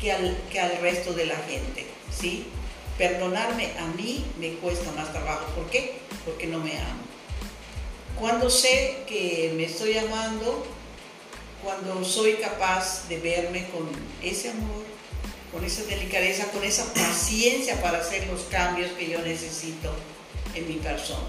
que 0.00 0.12
al, 0.12 0.36
que 0.50 0.60
al 0.60 0.76
resto 0.78 1.12
de 1.12 1.26
la 1.26 1.36
gente. 1.36 1.86
¿sí? 2.10 2.46
Perdonarme 2.98 3.72
a 3.78 3.86
mí 3.96 4.24
me 4.38 4.54
cuesta 4.54 4.90
más 4.92 5.12
trabajo. 5.12 5.46
¿Por 5.54 5.70
qué? 5.70 5.98
Porque 6.24 6.46
no 6.46 6.58
me 6.58 6.78
amo. 6.78 7.02
Cuando 8.18 8.50
sé 8.50 8.98
que 9.06 9.52
me 9.56 9.64
estoy 9.64 9.98
amando, 9.98 10.64
cuando 11.62 12.04
soy 12.04 12.34
capaz 12.34 13.08
de 13.08 13.18
verme 13.18 13.66
con 13.70 13.88
ese 14.22 14.50
amor, 14.50 14.93
con 15.54 15.64
esa 15.64 15.84
delicadeza, 15.84 16.50
con 16.50 16.64
esa 16.64 16.92
paciencia 16.92 17.80
para 17.80 17.98
hacer 17.98 18.26
los 18.26 18.42
cambios 18.50 18.90
que 18.98 19.08
yo 19.08 19.20
necesito 19.20 19.92
en 20.52 20.66
mi 20.66 20.74
persona. 20.74 21.28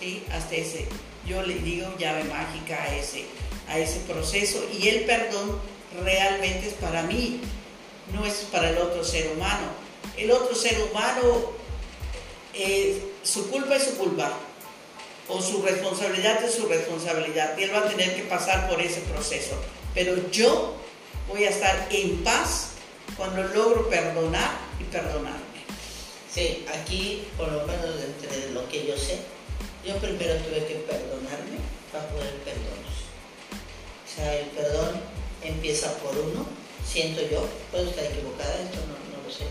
¿Sí? 0.00 0.24
Hasta 0.32 0.56
ese, 0.56 0.88
yo 1.24 1.42
le 1.42 1.54
digo 1.54 1.88
llave 1.98 2.24
mágica 2.24 2.82
a 2.82 2.96
ese, 2.96 3.26
a 3.68 3.78
ese 3.78 4.00
proceso 4.00 4.60
y 4.76 4.88
el 4.88 5.04
perdón 5.04 5.60
realmente 6.02 6.66
es 6.66 6.74
para 6.74 7.04
mí, 7.04 7.40
no 8.12 8.26
es 8.26 8.34
para 8.50 8.70
el 8.70 8.78
otro 8.78 9.04
ser 9.04 9.30
humano. 9.30 9.68
El 10.16 10.32
otro 10.32 10.54
ser 10.56 10.76
humano, 10.90 11.52
eh, 12.54 13.00
su 13.22 13.48
culpa 13.50 13.76
es 13.76 13.84
su 13.84 13.96
culpa, 13.96 14.36
o 15.28 15.40
su 15.40 15.62
responsabilidad 15.62 16.42
es 16.42 16.54
su 16.54 16.66
responsabilidad, 16.66 17.56
y 17.56 17.64
él 17.64 17.72
va 17.72 17.80
a 17.80 17.88
tener 17.88 18.16
que 18.16 18.22
pasar 18.22 18.68
por 18.68 18.80
ese 18.80 19.00
proceso. 19.02 19.54
Pero 19.94 20.28
yo 20.32 20.74
voy 21.28 21.44
a 21.44 21.50
estar 21.50 21.86
en 21.92 22.24
paz 22.24 22.70
cuando 23.16 23.42
logro 23.54 23.88
perdonar 23.88 24.58
y 24.80 24.84
perdonarme. 24.84 25.38
Sí, 26.32 26.64
aquí, 26.68 27.26
por 27.36 27.50
lo 27.50 27.66
menos 27.66 27.96
entre 28.02 28.50
lo 28.52 28.68
que 28.68 28.86
yo 28.86 28.96
sé, 28.96 29.18
yo 29.84 29.96
primero 29.96 30.34
tuve 30.36 30.66
que 30.66 30.74
perdonarme 30.86 31.58
para 31.92 32.06
poder 32.08 32.34
perdonar. 32.44 32.78
O 34.04 34.14
sea, 34.14 34.38
el 34.38 34.46
perdón 34.48 35.00
empieza 35.42 35.92
por 35.98 36.16
uno, 36.16 36.46
siento 36.86 37.22
yo, 37.22 37.46
puedo 37.70 37.88
estar 37.88 38.04
equivocada, 38.04 38.54
esto 38.62 38.78
no, 38.86 39.16
no 39.16 39.26
lo 39.26 39.32
sé. 39.32 39.44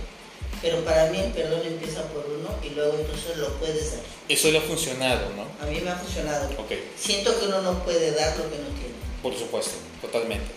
Pero 0.62 0.84
para 0.84 1.10
mí 1.12 1.20
el 1.20 1.32
perdón 1.32 1.62
empieza 1.66 2.02
por 2.10 2.26
uno 2.26 2.50
y 2.64 2.70
luego 2.70 2.98
entonces 2.98 3.38
lo 3.38 3.50
puedes 3.60 3.92
dar. 3.92 4.02
Eso 4.28 4.52
le 4.52 4.58
ha 4.58 4.62
funcionado, 4.62 5.30
¿no? 5.36 5.46
A 5.64 5.70
mí 5.70 5.80
me 5.82 5.90
ha 5.90 5.96
funcionado. 5.96 6.50
Okay. 6.62 6.92
Siento 6.98 7.40
que 7.40 7.46
uno 7.46 7.62
no 7.62 7.84
puede 7.84 8.12
dar 8.12 8.36
lo 8.38 8.50
que 8.50 8.58
no 8.58 8.68
tiene. 8.70 8.96
Por 9.22 9.38
supuesto, 9.38 9.76
totalmente. 10.02 10.48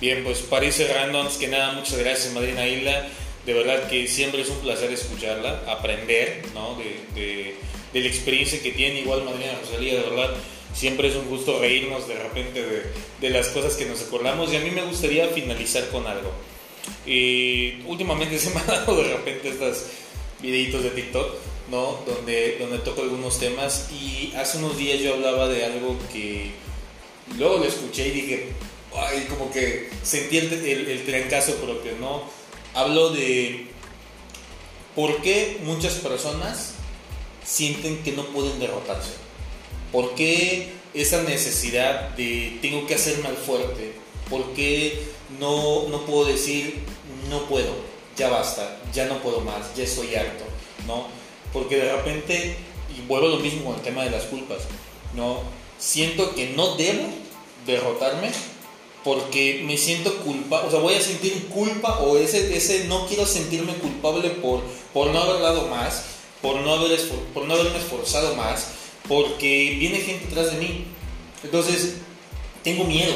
Bien, 0.00 0.24
pues 0.24 0.38
para 0.38 0.66
ir 0.66 0.72
cerrando, 0.72 1.20
antes 1.20 1.36
que 1.36 1.48
nada, 1.48 1.72
muchas 1.72 1.98
gracias, 1.98 2.32
Madrina 2.32 2.66
Isla. 2.66 3.08
De 3.46 3.54
verdad 3.54 3.88
que 3.88 4.06
siempre 4.06 4.42
es 4.42 4.48
un 4.48 4.58
placer 4.58 4.90
escucharla, 4.92 5.62
aprender 5.68 6.42
¿no? 6.54 6.76
de, 7.14 7.54
de, 7.92 8.00
la 8.00 8.08
experiencia 8.08 8.60
que 8.62 8.72
tiene. 8.72 9.00
Igual, 9.00 9.24
Madrina 9.24 9.58
Rosalía, 9.60 9.94
de 9.94 10.10
verdad, 10.10 10.30
siempre 10.74 11.08
es 11.08 11.16
un 11.16 11.28
gusto 11.28 11.58
reírnos 11.60 12.08
de 12.08 12.14
repente 12.14 12.62
de, 12.62 12.82
de 13.20 13.30
las 13.30 13.48
cosas 13.48 13.74
que 13.74 13.86
nos 13.86 14.02
acordamos. 14.02 14.52
Y 14.52 14.56
a 14.56 14.60
mí 14.60 14.70
me 14.70 14.82
gustaría 14.82 15.28
finalizar 15.28 15.88
con 15.90 16.06
algo. 16.06 16.32
Y 17.06 17.82
últimamente 17.86 18.38
se 18.40 18.50
me 18.50 18.60
han 18.60 18.66
dado 18.66 19.02
de 19.02 19.12
repente 19.12 19.48
estos 19.48 19.86
videitos 20.40 20.82
de 20.82 20.90
TikTok, 20.90 21.34
¿no? 21.70 21.98
Donde, 22.06 22.58
donde 22.58 22.78
toco 22.78 23.02
algunos 23.02 23.38
temas. 23.38 23.90
Y 23.92 24.32
hace 24.36 24.58
unos 24.58 24.76
días 24.76 25.00
yo 25.00 25.14
hablaba 25.14 25.48
de 25.48 25.64
algo 25.64 25.96
que 26.12 26.50
luego 27.38 27.58
lo 27.58 27.64
escuché 27.64 28.08
y 28.08 28.10
dije, 28.10 28.48
ay, 28.96 29.26
como 29.28 29.50
que 29.50 29.90
sentí 30.02 30.38
el, 30.38 30.52
el, 30.52 31.04
trancazo 31.04 31.56
propio, 31.56 31.92
¿no? 32.00 32.22
Hablo 32.74 33.10
de 33.10 33.66
por 34.94 35.22
qué 35.22 35.60
muchas 35.64 35.94
personas 35.94 36.74
sienten 37.44 38.02
que 38.02 38.12
no 38.12 38.24
pueden 38.26 38.58
derrotarse. 38.58 39.12
¿Por 39.90 40.14
qué 40.14 40.72
esa 40.94 41.22
necesidad 41.22 42.10
de 42.10 42.58
tengo 42.62 42.86
que 42.86 42.94
hacerme 42.94 43.28
al 43.28 43.36
fuerte? 43.36 43.92
¿Por 44.30 44.54
qué 44.54 45.02
no, 45.38 45.88
no 45.88 46.06
puedo 46.06 46.26
decir 46.26 46.80
no 47.28 47.46
puedo, 47.46 47.74
ya 48.16 48.28
basta, 48.28 48.78
ya 48.92 49.06
no 49.06 49.22
puedo 49.22 49.40
más, 49.40 49.74
ya 49.74 49.84
estoy 49.84 50.14
harto? 50.14 50.44
¿no? 50.86 51.06
Porque 51.52 51.76
de 51.76 51.92
repente, 51.92 52.56
y 52.96 53.06
vuelvo 53.06 53.28
lo 53.28 53.36
mismo 53.38 53.64
con 53.64 53.74
el 53.76 53.82
tema 53.82 54.04
de 54.04 54.10
las 54.10 54.24
culpas, 54.24 54.62
¿no? 55.14 55.40
Siento 55.78 56.34
que 56.34 56.50
no 56.50 56.76
debo 56.76 57.08
derrotarme 57.66 58.30
porque 59.04 59.62
me 59.64 59.76
siento 59.76 60.16
culpable, 60.18 60.68
o 60.68 60.70
sea, 60.70 60.80
voy 60.80 60.94
a 60.94 61.00
sentir 61.00 61.48
culpa 61.48 61.98
o 61.98 62.16
ese, 62.16 62.56
ese 62.56 62.84
no 62.84 63.06
quiero 63.06 63.26
sentirme 63.26 63.74
culpable 63.74 64.30
por, 64.30 64.62
por 64.92 65.08
no 65.08 65.20
haber 65.20 65.42
dado 65.42 65.68
más, 65.68 66.04
por 66.40 66.60
no, 66.60 66.72
haber 66.72 66.98
por 67.34 67.44
no 67.44 67.54
haberme 67.54 67.78
esforzado 67.78 68.34
más, 68.36 68.68
porque 69.08 69.76
viene 69.78 69.98
gente 69.98 70.26
detrás 70.26 70.52
de 70.52 70.58
mí. 70.58 70.84
Entonces, 71.42 71.94
tengo 72.62 72.84
miedo, 72.84 73.14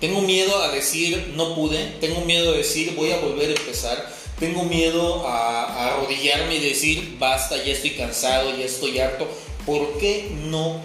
tengo 0.00 0.22
miedo 0.22 0.60
a 0.60 0.72
decir 0.72 1.32
no 1.36 1.54
pude, 1.54 1.96
tengo 2.00 2.22
miedo 2.22 2.52
a 2.52 2.56
decir 2.56 2.94
voy 2.96 3.12
a 3.12 3.18
volver 3.18 3.50
a 3.50 3.60
empezar, 3.60 4.12
tengo 4.40 4.64
miedo 4.64 5.26
a, 5.28 5.64
a 5.64 5.86
arrodillarme 5.94 6.56
y 6.56 6.60
decir 6.60 7.16
basta, 7.20 7.56
ya 7.56 7.72
estoy 7.72 7.90
cansado, 7.90 8.56
ya 8.56 8.64
estoy 8.64 8.98
harto. 8.98 9.28
¿Por 9.64 9.98
qué 9.98 10.32
no 10.48 10.80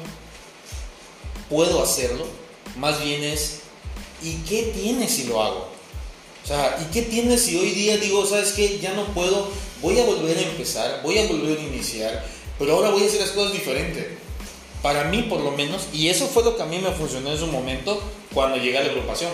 puedo 1.49 1.81
hacerlo? 1.81 2.27
Más 2.77 3.03
bien 3.03 3.23
es 3.23 3.61
¿y 4.21 4.35
qué 4.47 4.73
tiene 4.75 5.07
si 5.07 5.25
lo 5.25 5.41
hago? 5.41 5.67
O 6.43 6.47
sea, 6.47 6.77
¿y 6.81 6.93
qué 6.93 7.01
tiene 7.01 7.37
si 7.37 7.57
hoy 7.57 7.71
día 7.71 7.97
digo, 7.97 8.25
sabes 8.25 8.53
qué, 8.53 8.79
ya 8.79 8.93
no 8.93 9.05
puedo, 9.07 9.49
voy 9.81 9.99
a 9.99 10.05
volver 10.05 10.37
a 10.37 10.41
empezar, 10.41 11.01
voy 11.03 11.17
a 11.17 11.27
volver 11.27 11.57
a 11.59 11.61
iniciar, 11.61 12.25
pero 12.57 12.75
ahora 12.75 12.89
voy 12.89 13.03
a 13.03 13.05
hacer 13.07 13.19
las 13.19 13.31
cosas 13.31 13.51
diferentes? 13.51 14.05
Para 14.81 15.05
mí, 15.05 15.23
por 15.23 15.41
lo 15.41 15.51
menos, 15.51 15.87
y 15.91 16.07
eso 16.07 16.27
fue 16.27 16.43
lo 16.43 16.55
que 16.55 16.63
a 16.63 16.65
mí 16.65 16.79
me 16.79 16.91
funcionó 16.91 17.31
en 17.31 17.37
su 17.37 17.47
momento 17.47 18.01
cuando 18.33 18.57
llegué 18.57 18.77
a 18.77 18.83
la 18.83 18.91
agrupación. 18.91 19.31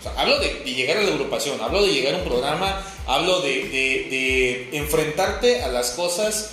O 0.00 0.02
sea, 0.02 0.14
hablo 0.16 0.38
de, 0.38 0.62
llegar 0.64 0.96
a 0.96 1.02
la 1.02 1.12
agrupación, 1.12 1.60
hablo 1.60 1.82
de 1.84 1.92
llegar 1.92 2.14
a 2.14 2.18
un 2.18 2.24
programa, 2.24 2.82
hablo 3.06 3.40
de, 3.42 3.68
de, 3.68 4.68
de 4.70 4.78
enfrentarte 4.78 5.62
a 5.62 5.68
las 5.68 5.90
cosas 5.90 6.52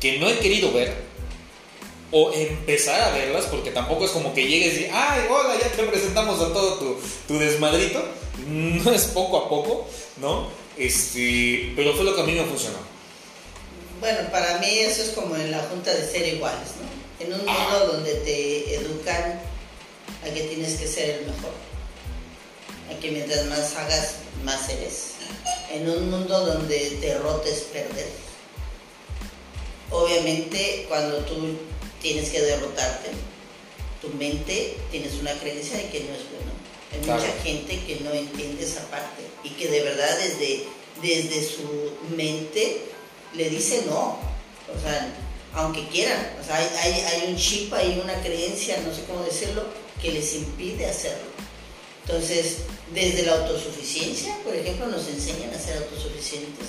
que 0.00 0.18
no 0.18 0.28
he 0.28 0.38
querido 0.38 0.72
ver, 0.72 1.03
o 2.16 2.32
empezar 2.32 3.00
a 3.00 3.10
verlas, 3.10 3.46
porque 3.46 3.72
tampoco 3.72 4.04
es 4.04 4.12
como 4.12 4.32
que 4.32 4.46
llegues 4.46 4.80
y, 4.80 4.84
ay, 4.84 5.26
hola, 5.28 5.58
ya 5.60 5.68
te 5.68 5.82
presentamos 5.82 6.40
a 6.40 6.52
todo 6.52 6.78
tu, 6.78 6.96
tu 7.26 7.38
desmadrito. 7.38 8.02
No 8.46 8.92
es 8.92 9.04
poco 9.04 9.38
a 9.38 9.48
poco, 9.48 9.86
¿no? 10.16 10.48
Este, 10.76 11.72
pero 11.76 11.94
fue 11.94 12.04
lo 12.04 12.14
que 12.14 12.20
a 12.20 12.24
mí 12.24 12.32
me 12.32 12.44
funcionó. 12.44 12.78
Bueno, 14.00 14.28
para 14.30 14.58
mí 14.58 14.66
eso 14.80 15.02
es 15.02 15.10
como 15.10 15.36
en 15.36 15.50
la 15.50 15.62
junta 15.62 15.94
de 15.94 16.06
ser 16.06 16.34
iguales, 16.34 16.68
¿no? 16.80 17.24
En 17.24 17.32
un 17.32 17.46
mundo 17.46 17.86
donde 17.92 18.12
te 18.16 18.74
educan 18.74 19.40
a 20.22 20.34
que 20.34 20.42
tienes 20.42 20.74
que 20.74 20.86
ser 20.86 21.10
el 21.10 21.26
mejor, 21.26 21.52
a 22.90 23.00
que 23.00 23.10
mientras 23.12 23.46
más 23.46 23.74
hagas, 23.76 24.16
más 24.44 24.68
eres. 24.68 25.12
En 25.72 25.88
un 25.88 26.10
mundo 26.10 26.44
donde 26.44 26.98
derrotes 27.00 27.60
perder. 27.72 28.08
Obviamente, 29.90 30.86
cuando 30.88 31.18
tú 31.18 31.56
tienes 32.04 32.28
que 32.28 32.40
derrotarte. 32.42 33.08
Tu 34.02 34.10
mente 34.10 34.76
tienes 34.90 35.14
una 35.14 35.32
creencia 35.32 35.78
de 35.78 35.88
que 35.88 36.00
no 36.00 36.14
es 36.14 36.22
bueno. 36.30 36.52
Hay 36.92 37.00
Claro. 37.00 37.20
mucha 37.22 37.32
gente 37.42 37.80
que 37.86 37.96
no 38.04 38.12
entiende 38.12 38.62
esa 38.62 38.82
parte 38.90 39.22
y 39.42 39.48
que 39.50 39.68
de 39.68 39.80
verdad 39.80 40.18
desde, 40.18 40.64
desde 41.02 41.42
su 41.48 41.92
mente 42.14 42.82
le 43.34 43.48
dice 43.48 43.84
no. 43.86 44.18
O 44.76 44.80
sea, 44.82 45.08
aunque 45.54 45.88
quieran. 45.88 46.36
O 46.40 46.44
sea, 46.44 46.56
hay, 46.58 46.68
hay, 46.82 47.00
hay 47.00 47.30
un 47.32 47.36
chip, 47.38 47.72
hay 47.72 47.98
una 48.04 48.20
creencia, 48.22 48.76
no 48.86 48.94
sé 48.94 49.02
cómo 49.04 49.24
decirlo, 49.24 49.64
que 50.02 50.12
les 50.12 50.34
impide 50.34 50.84
hacerlo. 50.86 51.32
Entonces, 52.06 52.58
desde 52.92 53.22
la 53.22 53.32
autosuficiencia, 53.32 54.36
por 54.44 54.54
ejemplo, 54.54 54.86
nos 54.88 55.08
enseñan 55.08 55.54
a 55.54 55.58
ser 55.58 55.78
autosuficientes. 55.78 56.68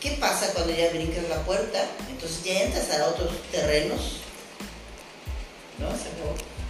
¿Qué 0.00 0.10
pasa 0.20 0.52
cuando 0.52 0.74
ya 0.74 0.90
brincas 0.90 1.28
la 1.28 1.44
puerta? 1.44 1.88
Entonces 2.10 2.42
ya 2.44 2.62
entras 2.64 2.90
a 2.90 3.06
otros 3.06 3.30
terrenos. 3.52 4.00
¿No? 5.78 5.88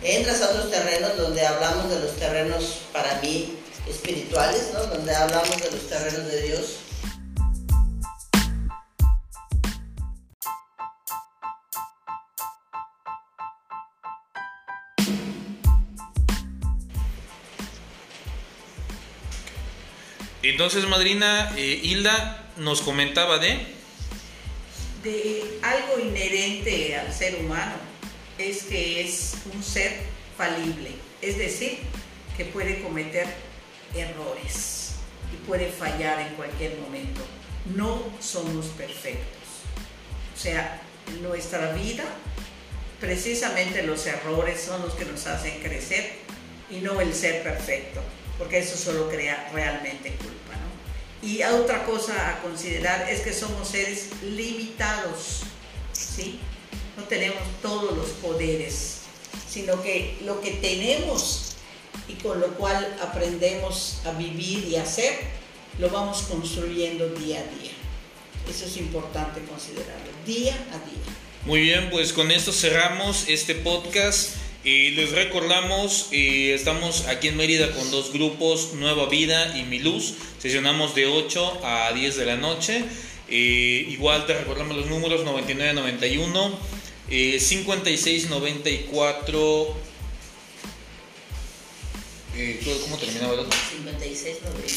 Entras 0.05 0.43
a 0.43 0.51
otros 0.51 0.71
terrenos 0.71 1.17
donde 1.17 1.47
hablamos 1.47 1.89
de 1.89 2.01
los 2.01 2.17
terrenos, 2.17 2.83
para 2.93 3.21
mí, 3.21 3.57
espirituales, 3.89 4.71
¿no? 4.75 4.85
Donde 4.87 5.15
hablamos 5.15 5.63
de 5.63 5.71
los 5.71 5.89
terrenos 5.89 6.27
de 6.27 6.43
Dios. 6.43 6.79
Entonces, 20.43 20.89
madrina 20.89 21.53
eh, 21.57 21.81
Hilda 21.81 22.51
nos 22.57 22.83
comentaba 22.83 23.39
de... 23.39 23.65
de 25.05 25.61
algo 25.63 26.01
inherente 26.01 26.97
al 26.97 27.13
ser 27.13 27.37
humano 27.37 27.92
es 28.39 28.65
que 28.65 29.03
es 29.03 29.35
un 29.53 29.63
ser 29.63 29.93
falible, 30.37 30.91
es 31.21 31.39
decir, 31.39 31.79
que 32.37 32.45
puede 32.47 32.83
cometer 32.83 33.27
errores 33.95 34.93
y 35.33 35.47
puede 35.47 35.71
fallar 35.71 36.21
en 36.21 36.35
cualquier 36.35 36.79
momento. 36.79 37.21
No 37.75 38.03
somos 38.21 38.67
perfectos. 38.67 39.43
O 40.35 40.39
sea, 40.39 40.81
nuestra 41.21 41.73
vida, 41.73 42.05
precisamente 43.01 43.83
los 43.83 44.07
errores 44.07 44.61
son 44.61 44.83
los 44.83 44.95
que 44.95 45.05
nos 45.05 45.27
hacen 45.27 45.61
crecer 45.61 46.13
y 46.71 46.77
no 46.77 47.01
el 47.01 47.15
ser 47.15 47.43
perfecto, 47.43 48.01
porque 48.39 48.59
eso 48.59 48.77
solo 48.77 49.09
crea 49.09 49.51
realmente 49.53 50.11
culpa. 50.17 50.55
¿no? 50.55 51.29
Y 51.29 51.43
otra 51.45 51.85
cosa 51.85 52.31
a 52.31 52.43
considerar 52.43 53.09
es 53.09 53.21
que 53.21 53.33
somos 53.33 53.69
seres 53.69 54.09
limitados, 54.23 55.43
¿sí? 55.93 56.41
No 56.97 57.05
tenemos 57.05 57.43
todos 57.63 57.97
los 57.97 58.11
poderes, 58.11 58.99
sino 59.49 59.83
que 59.83 60.19
lo 60.25 60.41
que 60.41 60.51
tenemos 60.53 61.53
y 62.09 62.15
con 62.15 62.41
lo 62.41 62.49
cual 62.55 62.97
aprendemos 63.01 64.01
a 64.05 64.13
vivir 64.13 64.67
y 64.69 64.77
hacer, 64.77 65.15
lo 65.79 65.89
vamos 65.91 66.23
construyendo 66.23 67.09
día 67.11 67.41
a 67.41 67.61
día. 67.61 67.73
Eso 68.49 68.67
es 68.67 68.77
importante 68.77 69.41
considerarlo, 69.43 70.11
día 70.27 70.55
a 70.55 70.79
día. 70.79 71.03
Muy 71.45 71.61
bien, 71.61 71.91
pues 71.91 72.13
con 72.13 72.31
esto 72.31 72.53
cerramos 72.53 73.29
este 73.29 73.55
podcast. 73.55 74.37
Y 74.65 74.91
les 74.91 75.11
recordamos, 75.11 76.07
eh, 76.13 76.55
estamos 76.55 77.09
aquí 77.09 77.27
en 77.27 77.37
Mérida 77.37 77.73
con 77.73 77.91
dos 77.91 78.13
grupos, 78.13 78.75
Nueva 78.75 79.07
Vida 79.07 79.59
y 79.59 79.65
Mi 79.65 79.81
Luz. 79.81 80.15
Sesionamos 80.39 80.95
de 80.95 81.07
8 81.07 81.63
a 81.65 81.93
10 81.93 82.17
de 82.17 82.27
la 82.27 82.37
noche. 82.37 82.85
Eh, 83.29 83.87
igual 83.89 84.25
te 84.27 84.35
recordamos 84.35 84.77
los 84.77 84.87
números 84.87 85.25
9991, 85.25 86.53
eh, 87.13 87.39
5694. 87.39 89.77
Eh, 92.35 92.61
¿Cómo 92.85 92.97
terminaba 92.99 93.35
el 93.35 93.41
otro? 93.41 93.59
56, 93.71 94.37
90. 94.43 94.73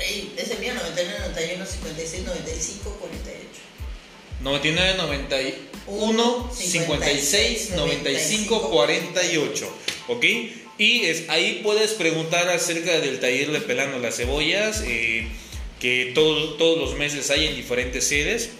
Ey, 0.00 0.32
ese 0.36 0.56
mío, 0.58 0.74
99, 0.74 1.18
91, 1.28 1.64
56, 1.66 2.24
95, 2.24 2.90
48. 3.00 3.38
99 4.40 4.94
91 4.98 6.50
56 6.54 7.70
95 7.70 8.70
48 8.70 9.68
¿ok? 10.06 10.24
y 10.78 11.06
es, 11.06 11.28
ahí 11.28 11.58
puedes 11.64 11.90
preguntar 11.94 12.48
acerca 12.48 13.00
del 13.00 13.18
taller 13.18 13.50
de 13.50 13.60
pelando 13.60 13.98
las 13.98 14.14
cebollas 14.16 14.84
eh, 14.86 15.26
que 15.80 16.12
todo- 16.14 16.54
todos 16.54 16.78
los 16.78 16.94
meses 16.96 17.28
hay 17.32 17.48
en 17.48 17.56
diferentes 17.56 18.04
sedes 18.04 18.50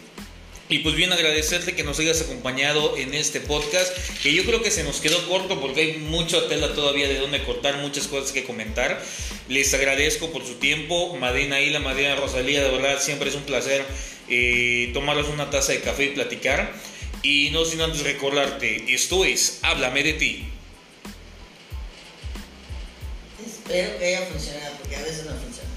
y 0.68 0.80
pues 0.80 0.94
bien 0.94 1.12
agradecerte 1.12 1.74
que 1.74 1.82
nos 1.82 1.98
hayas 1.98 2.20
acompañado 2.20 2.96
en 2.96 3.14
este 3.14 3.40
podcast, 3.40 3.92
que 4.22 4.32
yo 4.34 4.44
creo 4.44 4.62
que 4.62 4.70
se 4.70 4.84
nos 4.84 5.00
quedó 5.00 5.26
corto 5.28 5.60
porque 5.60 5.80
hay 5.80 5.92
mucha 5.98 6.46
tela 6.48 6.74
todavía 6.74 7.08
de 7.08 7.18
donde 7.18 7.42
cortar, 7.42 7.78
muchas 7.78 8.06
cosas 8.06 8.32
que 8.32 8.44
comentar. 8.44 9.02
Les 9.48 9.72
agradezco 9.72 10.30
por 10.30 10.44
su 10.44 10.56
tiempo, 10.56 11.16
Madina 11.16 11.60
Hila, 11.60 11.80
Madina 11.80 12.16
Rosalía, 12.16 12.62
de 12.62 12.70
verdad 12.70 13.00
siempre 13.00 13.30
es 13.30 13.34
un 13.34 13.44
placer 13.44 13.84
eh, 14.28 14.90
tomarnos 14.92 15.28
una 15.28 15.48
taza 15.48 15.72
de 15.72 15.80
café 15.80 16.04
y 16.04 16.08
platicar. 16.10 16.72
Y 17.22 17.50
no 17.50 17.64
sin 17.64 17.80
antes 17.80 18.02
recordarte, 18.02 18.94
esto 18.94 19.24
es 19.24 19.58
Háblame 19.62 20.02
de 20.02 20.12
ti. 20.12 20.44
Espero 23.44 23.98
que 23.98 24.06
haya 24.06 24.26
funcionado, 24.26 24.76
porque 24.80 24.96
a 24.96 25.02
veces 25.02 25.24
no 25.24 25.32
funciona. 25.32 25.67